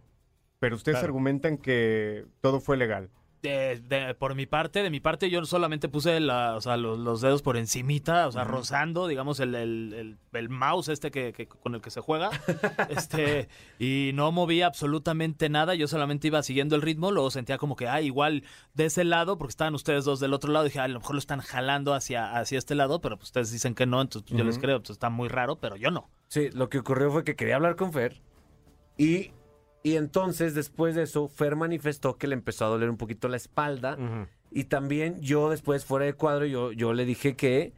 pero 0.60 0.76
ustedes 0.76 0.98
Claro. 0.98 1.08
argumentan 1.12 1.58
que 1.58 2.26
todo 2.42 2.60
fue 2.60 2.78
legal. 2.78 3.10
De, 3.44 3.80
de- 3.82 4.16
por 4.16 4.34
mi 4.34 4.48
parte, 4.48 4.82
de 4.82 4.90
mi 4.90 5.00
parte, 5.00 5.30
yo 5.30 5.46
solamente 5.46 5.88
puse 5.90 6.20
la, 6.20 6.56
o 6.56 6.62
sea, 6.62 6.76
los, 6.76 6.98
los 6.98 7.22
dedos 7.22 7.44
por 7.44 7.56
encimita, 7.56 8.28
o 8.28 8.32
sea, 8.32 8.44
rozando, 8.44 9.08
digamos, 9.08 9.40
el, 9.40 9.54
el, 9.54 9.94
el- 9.94 10.18
el 10.34 10.50
mouse 10.50 10.90
este 10.90 11.12
que, 11.12 11.34
que- 11.34 11.46
con 11.48 11.76
el 11.76 11.82
que 11.82 11.92
se 11.92 12.02
juega. 12.02 12.32
este 12.90 13.48
Y 13.80 14.12
no 14.16 14.32
movía 14.32 14.66
absolutamente 14.66 15.50
nada, 15.50 15.76
yo 15.76 15.88
solamente 15.88 16.28
iba 16.28 16.42
siguiendo 16.42 16.76
el 16.76 16.82
ritmo, 16.82 17.12
luego 17.12 17.30
sentía 17.30 17.58
como 17.60 17.76
que, 17.76 17.88
ah, 17.88 18.02
igual 18.02 18.44
de 18.74 18.86
ese 18.86 19.04
lado, 19.04 19.38
porque 19.38 19.52
estaban 19.52 19.76
ustedes 19.76 20.04
dos 20.04 20.20
del 20.20 20.34
otro 20.34 20.52
lado, 20.52 20.66
dije, 20.66 20.80
"Ah, 20.80 20.84
a 20.86 20.88
lo 20.88 21.00
mejor 21.00 21.16
lo 21.16 21.20
están 21.20 21.42
jalando 21.42 21.94
hacia, 21.94 22.38
hacia 22.38 22.58
este 22.58 22.74
lado, 22.74 23.02
pero 23.02 23.18
pues 23.18 23.30
ustedes 23.30 23.52
dicen 23.52 23.76
que 23.76 23.86
no, 23.86 24.02
entonces 24.02 24.36
yo 24.36 24.44
les 24.44 24.58
creo, 24.58 24.78
entonces 24.78 24.96
está 24.96 25.10
muy 25.10 25.30
raro, 25.30 25.58
pero 25.58 25.76
yo 25.76 25.92
no. 25.92 26.10
sí, 26.28 26.50
lo 26.52 26.70
que 26.70 26.80
ocurrió 26.80 27.12
fue 27.12 27.24
que 27.24 27.36
quería 27.36 27.56
hablar 27.58 27.76
con 27.76 27.94
Fer. 27.94 28.20
Y, 28.98 29.32
y 29.84 29.96
entonces, 29.96 30.54
después 30.54 30.96
de 30.96 31.04
eso, 31.04 31.28
Fer 31.28 31.56
manifestó 31.56 32.18
que 32.18 32.28
le 32.28 32.34
empezó 32.34 32.66
a 32.66 32.70
doler 32.70 32.90
un 32.90 32.98
poquito 32.98 33.28
la 33.28 33.38
espalda. 33.38 33.98
Y 34.52 34.66
también 34.66 35.22
yo 35.22 35.50
después 35.50 35.86
fuera 35.86 36.06
de 36.06 36.14
cuadro, 36.14 36.46
yo, 36.46 36.72
yo 36.72 36.94
le 36.94 37.06
dije 37.06 37.36
que 37.36 37.74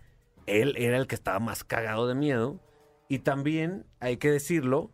él 0.45 0.75
era 0.77 0.97
el 0.97 1.07
que 1.07 1.15
estaba 1.15 1.39
más 1.39 1.63
cagado 1.63 2.07
de 2.07 2.15
miedo. 2.15 2.59
Y 3.07 3.19
también, 3.19 3.85
hay 3.99 4.17
que 4.17 4.31
decirlo, 4.31 4.91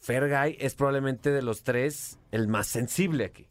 Fergay 0.00 0.56
es 0.60 0.74
probablemente 0.74 1.30
de 1.30 1.42
los 1.42 1.62
tres 1.62 2.18
el 2.30 2.48
más 2.48 2.66
sensible 2.66 3.24
aquí. 3.24 3.48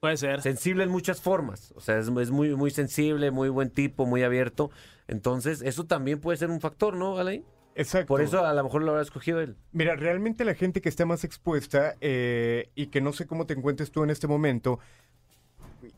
Puede 0.00 0.16
ser. 0.16 0.40
Sensible 0.42 0.82
en 0.82 0.90
muchas 0.90 1.20
formas. 1.20 1.72
O 1.76 1.80
sea, 1.80 1.98
es, 1.98 2.08
es 2.08 2.30
muy, 2.32 2.56
muy 2.56 2.72
sensible, 2.72 3.30
muy 3.30 3.50
buen 3.50 3.70
tipo, 3.70 4.04
muy 4.04 4.24
abierto. 4.24 4.70
Entonces, 5.06 5.62
eso 5.62 5.84
también 5.84 6.20
puede 6.20 6.38
ser 6.38 6.50
un 6.50 6.60
factor, 6.60 6.96
¿no, 6.96 7.18
Alain? 7.18 7.44
Exacto. 7.74 8.08
Por 8.08 8.20
eso 8.20 8.44
a 8.44 8.52
lo 8.52 8.64
mejor 8.64 8.82
lo 8.82 8.90
habrá 8.90 9.02
escogido 9.02 9.40
él. 9.40 9.56
Mira, 9.72 9.96
realmente 9.96 10.44
la 10.44 10.54
gente 10.54 10.80
que 10.80 10.88
está 10.88 11.06
más 11.06 11.24
expuesta 11.24 11.96
eh, 12.00 12.70
y 12.74 12.86
que 12.86 13.00
no 13.00 13.12
sé 13.12 13.26
cómo 13.26 13.46
te 13.46 13.54
encuentres 13.54 13.90
tú 13.90 14.04
en 14.04 14.10
este 14.10 14.28
momento, 14.28 14.78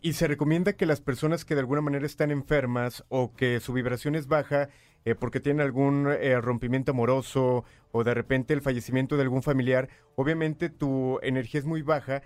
y 0.00 0.14
se 0.14 0.26
recomienda 0.26 0.74
que 0.74 0.86
las 0.86 1.00
personas 1.00 1.44
que 1.44 1.54
de 1.54 1.60
alguna 1.60 1.80
manera 1.80 2.06
están 2.06 2.30
enfermas 2.30 3.04
o 3.08 3.34
que 3.34 3.60
su 3.60 3.72
vibración 3.72 4.14
es 4.14 4.26
baja 4.26 4.68
eh, 5.04 5.14
porque 5.14 5.40
tienen 5.40 5.60
algún 5.60 6.08
eh, 6.08 6.40
rompimiento 6.40 6.92
amoroso 6.92 7.64
o 7.92 8.04
de 8.04 8.14
repente 8.14 8.54
el 8.54 8.62
fallecimiento 8.62 9.16
de 9.16 9.22
algún 9.22 9.42
familiar, 9.42 9.88
obviamente 10.16 10.70
tu 10.70 11.18
energía 11.22 11.60
es 11.60 11.66
muy 11.66 11.82
baja 11.82 12.22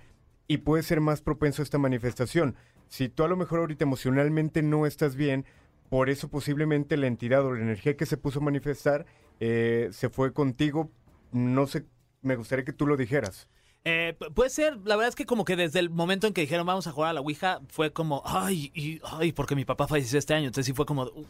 y 0.46 0.58
puede 0.58 0.82
ser 0.82 1.00
más 1.00 1.20
propenso 1.20 1.62
a 1.62 1.64
esta 1.64 1.78
manifestación. 1.78 2.56
Si 2.88 3.08
tú 3.08 3.24
a 3.24 3.28
lo 3.28 3.36
mejor 3.36 3.60
ahorita 3.60 3.84
emocionalmente 3.84 4.62
no 4.62 4.86
estás 4.86 5.16
bien, 5.16 5.44
por 5.88 6.10
eso 6.10 6.28
posiblemente 6.28 6.96
la 6.96 7.06
entidad 7.06 7.44
o 7.44 7.52
la 7.52 7.62
energía 7.62 7.96
que 7.96 8.06
se 8.06 8.16
puso 8.16 8.38
a 8.38 8.42
manifestar 8.42 9.06
eh, 9.40 9.88
se 9.92 10.08
fue 10.10 10.32
contigo. 10.32 10.90
No 11.32 11.66
sé, 11.66 11.86
me 12.22 12.36
gustaría 12.36 12.64
que 12.64 12.72
tú 12.72 12.86
lo 12.86 12.96
dijeras. 12.96 13.48
Eh, 13.84 14.16
pu- 14.18 14.32
puede 14.34 14.50
ser, 14.50 14.76
la 14.84 14.96
verdad 14.96 15.08
es 15.10 15.14
que 15.14 15.24
como 15.24 15.44
que 15.44 15.56
desde 15.56 15.78
el 15.78 15.88
momento 15.88 16.26
en 16.26 16.32
que 16.34 16.40
dijeron 16.42 16.66
vamos 16.66 16.86
a 16.86 16.92
jugar 16.92 17.10
a 17.10 17.12
la 17.14 17.20
Ouija, 17.20 17.60
fue 17.68 17.92
como, 17.92 18.22
ay, 18.26 18.70
y, 18.74 19.00
ay, 19.04 19.32
porque 19.32 19.54
mi 19.54 19.64
papá 19.64 19.86
falleció 19.86 20.18
este 20.18 20.34
año, 20.34 20.46
entonces 20.46 20.66
sí 20.66 20.72
fue 20.74 20.84
como, 20.84 21.04
"Uh, 21.04 21.24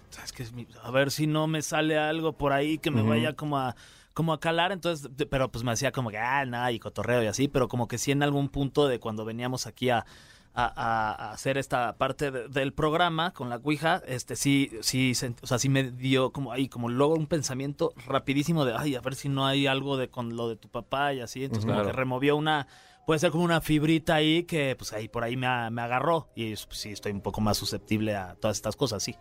a 0.82 0.90
ver 0.90 1.10
si 1.10 1.26
no 1.26 1.46
me 1.46 1.62
sale 1.62 1.98
algo 1.98 2.32
por 2.32 2.52
ahí 2.52 2.78
que 2.78 2.90
me 2.90 3.02
vaya 3.02 3.34
como 3.34 3.58
a, 3.58 3.76
como 4.14 4.32
a 4.32 4.40
calar, 4.40 4.72
entonces, 4.72 5.08
pero 5.30 5.50
pues 5.52 5.62
me 5.62 5.70
hacía 5.72 5.92
como 5.92 6.10
que, 6.10 6.18
ah, 6.18 6.44
nada, 6.46 6.72
y 6.72 6.78
cotorreo 6.80 7.22
y 7.22 7.26
así, 7.26 7.46
pero 7.48 7.68
como 7.68 7.86
que 7.86 7.98
sí 7.98 8.10
en 8.12 8.22
algún 8.22 8.48
punto 8.48 8.88
de 8.88 8.98
cuando 8.98 9.24
veníamos 9.24 9.66
aquí 9.66 9.90
a, 9.90 10.06
a, 10.54 11.30
hacer 11.32 11.56
esta 11.58 11.96
parte 11.98 12.30
de- 12.30 12.48
del 12.48 12.72
programa 12.72 13.32
con 13.32 13.48
la 13.48 13.56
Ouija, 13.56 14.02
este 14.06 14.34
sí, 14.36 14.70
sí, 14.80 15.12
o 15.42 15.46
sea, 15.46 15.58
sí 15.58 15.68
me 15.68 15.90
dio 15.92 16.32
como 16.32 16.52
ahí, 16.52 16.68
como 16.68 16.88
luego 16.88 17.14
un 17.14 17.26
pensamiento 17.26 17.92
rapidísimo 18.06 18.64
de, 18.64 18.74
ay, 18.76 18.96
a 18.96 19.00
ver 19.00 19.14
si 19.14 19.28
no 19.28 19.46
hay 19.46 19.66
algo 19.66 19.96
de 19.96 20.08
con 20.08 20.36
lo 20.36 20.48
de 20.48 20.56
tu 20.56 20.68
papá 20.68 21.12
y 21.14 21.20
así, 21.20 21.44
entonces 21.44 21.64
como 21.66 21.76
Claro. 21.76 21.90
que 21.90 21.96
removió 21.96 22.36
una, 22.36 22.66
puede 23.06 23.20
ser 23.20 23.30
como 23.30 23.44
una 23.44 23.60
fibrita 23.60 24.16
ahí 24.16 24.42
que 24.44 24.74
pues 24.76 24.92
ahí 24.92 25.08
por 25.08 25.22
ahí 25.24 25.36
me, 25.36 25.70
me 25.70 25.82
agarró 25.82 26.28
y 26.34 26.50
pues, 26.54 26.66
sí 26.72 26.90
estoy 26.90 27.12
un 27.12 27.20
poco 27.20 27.40
más 27.40 27.56
susceptible 27.56 28.16
a 28.16 28.34
todas 28.34 28.56
estas 28.56 28.74
cosas, 28.76 29.02
sí. 29.02 29.16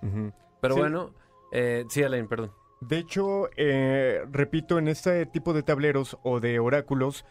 Pero 0.62 0.74
Sí. 0.74 0.80
bueno, 0.82 1.14
eh, 1.52 1.86
sí, 1.90 2.02
Alain, 2.04 2.28
perdón. 2.28 2.52
De 2.82 2.98
hecho, 3.00 3.50
eh, 3.58 4.22
repito, 4.32 4.78
en 4.78 4.88
este 4.88 5.26
tipo 5.28 5.54
de 5.54 5.64
tableros 5.64 6.18
o 6.24 6.40
de 6.40 6.60
oráculos 6.60 7.26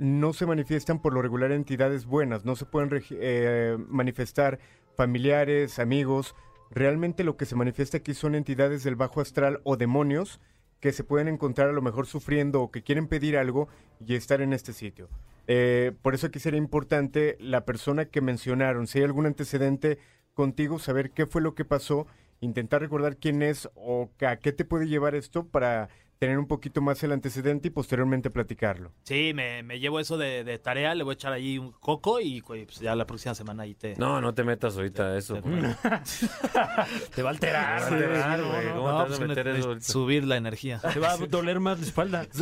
no 0.00 0.32
se 0.32 0.46
manifiestan 0.46 1.00
por 1.00 1.12
lo 1.12 1.20
regular 1.20 1.52
entidades 1.52 2.06
buenas, 2.06 2.44
no 2.44 2.56
se 2.56 2.64
pueden 2.64 3.02
eh, 3.10 3.76
manifestar 3.88 4.58
familiares, 4.96 5.78
amigos. 5.78 6.34
Realmente 6.70 7.22
lo 7.22 7.36
que 7.36 7.44
se 7.44 7.54
manifiesta 7.54 7.98
aquí 7.98 8.14
son 8.14 8.34
entidades 8.34 8.82
del 8.82 8.96
bajo 8.96 9.20
astral 9.20 9.60
o 9.62 9.76
demonios 9.76 10.40
que 10.80 10.92
se 10.92 11.04
pueden 11.04 11.28
encontrar 11.28 11.68
a 11.68 11.72
lo 11.72 11.82
mejor 11.82 12.06
sufriendo 12.06 12.62
o 12.62 12.70
que 12.70 12.82
quieren 12.82 13.08
pedir 13.08 13.36
algo 13.36 13.68
y 14.04 14.14
estar 14.14 14.40
en 14.40 14.54
este 14.54 14.72
sitio. 14.72 15.10
Eh, 15.46 15.92
por 16.00 16.14
eso 16.14 16.28
aquí 16.28 16.38
sería 16.38 16.58
importante 16.58 17.36
la 17.38 17.66
persona 17.66 18.06
que 18.06 18.22
mencionaron, 18.22 18.86
si 18.86 18.98
hay 18.98 19.04
algún 19.04 19.26
antecedente 19.26 19.98
contigo, 20.32 20.78
saber 20.78 21.10
qué 21.10 21.26
fue 21.26 21.42
lo 21.42 21.54
que 21.54 21.66
pasó 21.66 22.06
intentar 22.40 22.80
recordar 22.80 23.16
quién 23.18 23.42
es 23.42 23.68
o 23.74 24.10
a 24.26 24.36
qué 24.36 24.52
te 24.52 24.64
puede 24.64 24.88
llevar 24.88 25.14
esto 25.14 25.46
para 25.46 25.88
tener 26.20 26.38
un 26.38 26.46
poquito 26.46 26.82
más 26.82 27.02
el 27.02 27.12
antecedente 27.12 27.68
y 27.68 27.70
posteriormente 27.70 28.28
platicarlo. 28.28 28.92
Sí, 29.04 29.32
me, 29.34 29.62
me 29.62 29.80
llevo 29.80 29.98
eso 30.00 30.18
de, 30.18 30.44
de 30.44 30.58
tarea, 30.58 30.94
le 30.94 31.02
voy 31.02 31.12
a 31.12 31.14
echar 31.14 31.32
ahí 31.32 31.56
un 31.58 31.72
coco 31.72 32.20
y 32.20 32.42
pues, 32.42 32.78
ya 32.78 32.94
la 32.94 33.06
próxima 33.06 33.34
semana 33.34 33.62
ahí 33.62 33.74
te... 33.74 33.96
No, 33.96 34.20
no 34.20 34.34
te 34.34 34.44
metas 34.44 34.76
ahorita 34.76 35.06
a 35.06 35.16
eso. 35.16 35.36
te-. 35.40 35.40
Te 37.14 37.22
va 37.22 37.30
a 37.30 37.32
alterar. 37.32 37.88
Te 37.88 38.06
va 38.06 38.24
a 38.26 38.34
alterar, 38.34 38.38
Sí, 38.38 38.44
güey. 38.44 38.64
no, 38.66 38.70
no. 38.74 38.76
¿Cómo 38.76 38.88
No, 38.90 38.96
te 38.96 38.98
vas 38.98 39.06
pues, 39.08 39.20
a 39.20 39.24
meter 39.26 39.46
ne- 39.46 39.58
eso 39.60 39.80
subir 39.80 40.24
la 40.24 40.36
energía. 40.36 40.78
Te 40.92 41.00
va 41.00 41.12
a 41.12 41.16
doler 41.16 41.58
más 41.58 41.80
la 41.80 41.86
espalda. 41.86 42.26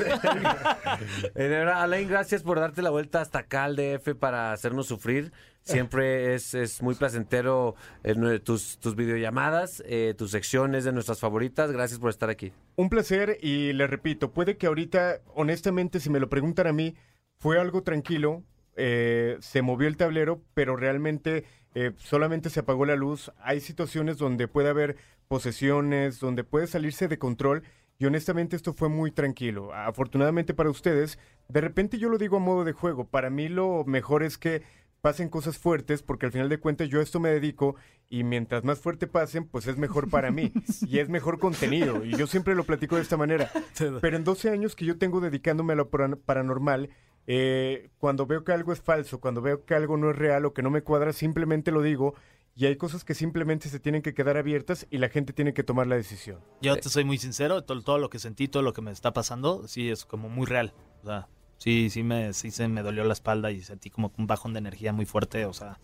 Eh, 1.34 1.42
de 1.44 1.48
verdad, 1.48 1.82
Alain, 1.82 2.08
gracias 2.08 2.42
por 2.42 2.58
darte 2.58 2.82
la 2.82 2.90
vuelta 2.90 3.20
hasta 3.20 3.40
acá 3.40 3.64
al 3.64 3.76
DF 3.76 4.14
para 4.18 4.52
hacernos 4.52 4.86
sufrir. 4.88 5.32
Siempre 5.72 6.34
es, 6.34 6.54
es 6.54 6.82
muy 6.82 6.94
placentero 6.94 7.74
eh, 8.04 8.40
tus, 8.40 8.78
tus 8.78 8.96
videollamadas, 8.96 9.82
eh, 9.86 10.14
tus 10.16 10.30
secciones 10.30 10.84
de 10.84 10.92
nuestras 10.92 11.20
favoritas. 11.20 11.70
Gracias 11.70 12.00
por 12.00 12.10
estar 12.10 12.30
aquí. 12.30 12.52
Un 12.76 12.88
placer 12.88 13.38
y 13.42 13.72
le 13.72 13.86
repito, 13.86 14.32
puede 14.32 14.56
que 14.56 14.66
ahorita, 14.66 15.20
honestamente, 15.34 16.00
si 16.00 16.10
me 16.10 16.20
lo 16.20 16.28
preguntan 16.28 16.66
a 16.66 16.72
mí, 16.72 16.94
fue 17.38 17.60
algo 17.60 17.82
tranquilo, 17.82 18.42
eh, 18.76 19.36
se 19.40 19.62
movió 19.62 19.88
el 19.88 19.96
tablero, 19.96 20.40
pero 20.54 20.76
realmente 20.76 21.44
eh, 21.74 21.92
solamente 21.96 22.50
se 22.50 22.60
apagó 22.60 22.86
la 22.86 22.96
luz. 22.96 23.32
Hay 23.40 23.60
situaciones 23.60 24.18
donde 24.18 24.48
puede 24.48 24.68
haber 24.68 24.96
posesiones, 25.28 26.20
donde 26.20 26.44
puede 26.44 26.66
salirse 26.66 27.08
de 27.08 27.18
control 27.18 27.62
y 27.98 28.06
honestamente 28.06 28.56
esto 28.56 28.72
fue 28.72 28.88
muy 28.88 29.10
tranquilo. 29.10 29.74
Afortunadamente 29.74 30.54
para 30.54 30.70
ustedes, 30.70 31.18
de 31.48 31.60
repente 31.60 31.98
yo 31.98 32.08
lo 32.08 32.18
digo 32.18 32.36
a 32.36 32.40
modo 32.40 32.64
de 32.64 32.72
juego, 32.72 33.04
para 33.08 33.30
mí 33.30 33.48
lo 33.48 33.84
mejor 33.84 34.22
es 34.22 34.38
que 34.38 34.62
pasen 35.00 35.28
cosas 35.28 35.58
fuertes 35.58 36.02
porque 36.02 36.26
al 36.26 36.32
final 36.32 36.48
de 36.48 36.58
cuentas 36.58 36.88
yo 36.88 37.00
a 37.00 37.02
esto 37.02 37.20
me 37.20 37.28
dedico 37.30 37.76
y 38.10 38.24
mientras 38.24 38.64
más 38.64 38.80
fuerte 38.80 39.06
pasen, 39.06 39.46
pues 39.46 39.66
es 39.66 39.76
mejor 39.78 40.08
para 40.10 40.30
mí 40.30 40.52
y 40.88 40.98
es 40.98 41.08
mejor 41.08 41.38
contenido 41.38 42.04
y 42.04 42.16
yo 42.16 42.26
siempre 42.26 42.54
lo 42.54 42.64
platico 42.64 42.96
de 42.96 43.02
esta 43.02 43.16
manera. 43.16 43.50
Pero 44.00 44.16
en 44.16 44.24
12 44.24 44.50
años 44.50 44.74
que 44.74 44.84
yo 44.84 44.98
tengo 44.98 45.20
dedicándome 45.20 45.74
a 45.74 45.76
lo 45.76 45.90
paran- 45.90 46.18
paranormal, 46.24 46.90
eh, 47.26 47.90
cuando 47.98 48.26
veo 48.26 48.42
que 48.44 48.52
algo 48.52 48.72
es 48.72 48.80
falso, 48.80 49.20
cuando 49.20 49.42
veo 49.42 49.64
que 49.64 49.74
algo 49.74 49.96
no 49.96 50.10
es 50.10 50.16
real 50.16 50.46
o 50.46 50.54
que 50.54 50.62
no 50.62 50.70
me 50.70 50.82
cuadra, 50.82 51.12
simplemente 51.12 51.70
lo 51.70 51.82
digo 51.82 52.14
y 52.56 52.66
hay 52.66 52.74
cosas 52.76 53.04
que 53.04 53.14
simplemente 53.14 53.68
se 53.68 53.78
tienen 53.78 54.02
que 54.02 54.14
quedar 54.14 54.36
abiertas 54.36 54.86
y 54.90 54.98
la 54.98 55.10
gente 55.10 55.32
tiene 55.32 55.54
que 55.54 55.62
tomar 55.62 55.86
la 55.86 55.94
decisión. 55.94 56.40
Yo 56.60 56.74
te 56.76 56.88
soy 56.88 57.04
muy 57.04 57.18
sincero, 57.18 57.62
todo, 57.62 57.82
todo 57.82 57.98
lo 57.98 58.10
que 58.10 58.18
sentí, 58.18 58.48
todo 58.48 58.62
lo 58.64 58.72
que 58.72 58.82
me 58.82 58.90
está 58.90 59.12
pasando, 59.12 59.68
sí 59.68 59.90
es 59.90 60.04
como 60.04 60.28
muy 60.28 60.44
real. 60.44 60.74
O 61.02 61.06
sea, 61.06 61.28
sí, 61.58 61.90
sí 61.90 62.02
me, 62.02 62.32
sí 62.32 62.50
se 62.50 62.66
me 62.68 62.82
dolió 62.82 63.04
la 63.04 63.12
espalda 63.12 63.50
y 63.50 63.60
sentí 63.60 63.90
como 63.90 64.10
un 64.16 64.26
bajón 64.26 64.54
de 64.54 64.60
energía 64.60 64.92
muy 64.92 65.04
fuerte. 65.04 65.44
O 65.44 65.52
sea, 65.52 65.78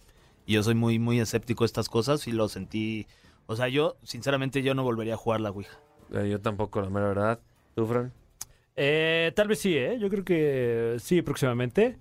y 0.47 0.55
yo 0.55 0.63
soy 0.63 0.75
muy, 0.75 0.99
muy 0.99 1.21
escéptico 1.21 1.65
a 1.65 1.67
estas 1.67 1.89
cosas 1.89 2.27
y 2.27 2.33
lo 2.33 2.49
sentí. 2.49 3.07
O 3.47 3.57
sea, 3.57 3.69
yo, 3.69 3.97
sinceramente, 4.03 4.63
yo 4.63 4.75
no 4.75 4.83
volvería 4.83 5.15
a 5.15 5.19
jugar 5.19 5.41
la 5.41 5.51
Ouija. 5.51 5.79
Eh, 6.15 6.29
yo 6.31 6.41
tampoco, 6.41 6.81
la 6.81 6.89
mera 6.89 7.09
verdad. 7.09 7.41
¿Tú, 7.75 7.87
Fran? 7.87 8.13
Eh, 8.77 9.33
tal 9.37 9.49
vez 9.49 9.59
sí, 9.61 9.77
¿eh? 9.77 9.99
Yo 10.01 10.09
creo 10.09 10.25
que 10.25 10.97
sí, 10.99 11.23
próximamente. 11.23 11.99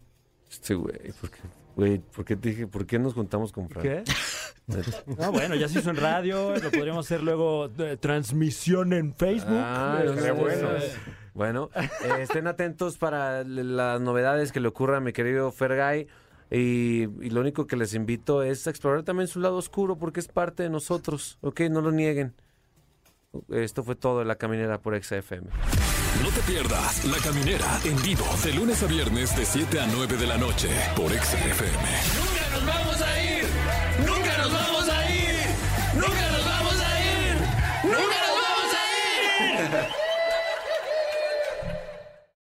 Sí, 0.50 0.74
güey. 0.74 1.12
¿Por 1.20 1.30
qué? 1.30 1.40
Güey, 1.76 1.98
¿por 2.00 2.24
qué 2.24 2.36
te 2.36 2.50
dije, 2.50 2.68
por 2.68 2.86
qué 2.86 3.00
nos 3.00 3.14
juntamos 3.14 3.52
con 3.52 3.68
Fran? 3.70 3.84
¿Qué? 3.84 4.04
No, 5.18 5.34
bueno, 5.34 5.56
ya 5.56 5.68
se 5.68 5.80
hizo 5.80 5.90
en 5.90 5.98
radio, 5.98 6.56
lo 6.56 6.72
podríamos 6.72 7.06
hacer 7.06 7.22
luego 7.22 7.68
de 7.68 7.98
transmisión 7.98 8.94
en 8.94 9.14
Facebook. 9.14 9.58
Ah, 9.60 10.00
Eh, 10.02 10.10
estaría 10.10 10.32
bueno. 10.32 10.70
Bueno, 11.34 11.70
eh, 11.76 11.90
estén 12.22 12.48
atentos 12.48 12.98
para 12.98 13.44
las 13.44 14.00
novedades 14.00 14.52
que 14.52 14.60
le 14.60 14.68
ocurran 14.68 14.98
a 14.98 15.02
mi 15.02 15.14
querido 15.14 15.52
Fergay. 15.52 16.08
Y, 16.52 17.04
y 17.26 17.30
lo 17.32 17.42
único 17.42 17.66
que 17.66 17.76
les 17.76 17.96
invito 17.96 18.44
es 18.44 18.68
a 18.68 18.70
explorar 18.70 19.04
también 19.04 19.28
su 19.28 19.40
lado 19.40 19.58
oscuro 19.58 19.98
porque 19.98 20.20
es 20.20 20.28
parte 20.28 20.62
de 20.62 20.70
nosotros, 20.70 21.40
¿ok? 21.42 21.62
No 21.62 21.82
lo 21.82 21.92
nieguen. 21.92 22.36
Esto 23.50 23.84
fue 23.84 23.96
todo 23.96 24.20
de 24.20 24.26
La 24.26 24.36
Caminera 24.36 24.80
por 24.80 25.02
XFM. 25.02 25.48
No 26.22 26.30
te 26.30 26.42
pierdas 26.42 27.04
La 27.06 27.18
Caminera 27.18 27.80
en 27.84 28.00
vivo 28.04 28.26
de 28.44 28.54
lunes 28.54 28.84
a 28.84 28.86
viernes 28.86 29.36
de 29.36 29.44
7 29.46 29.80
a 29.80 29.88
9 29.88 30.18
de 30.18 30.28
la 30.28 30.38
noche 30.38 30.70
por 30.96 31.12
XFM. 31.12 31.90
Nunca 32.20 32.50
nos 32.52 32.66
vamos 32.68 33.02
a 33.02 33.24
ir. 33.24 33.46
Nunca 34.06 34.38
nos 34.38 34.54
vamos 34.54 34.90
a 34.90 35.12
ir. 35.12 35.36
Nunca 35.96 36.32
nos 36.32 36.46
vamos 36.46 36.80
a 36.80 37.02
ir. 37.02 37.38
Nunca 37.86 38.18
nos 38.28 38.36
vamos 38.38 38.74
a 38.76 39.88
ir. 39.88 40.03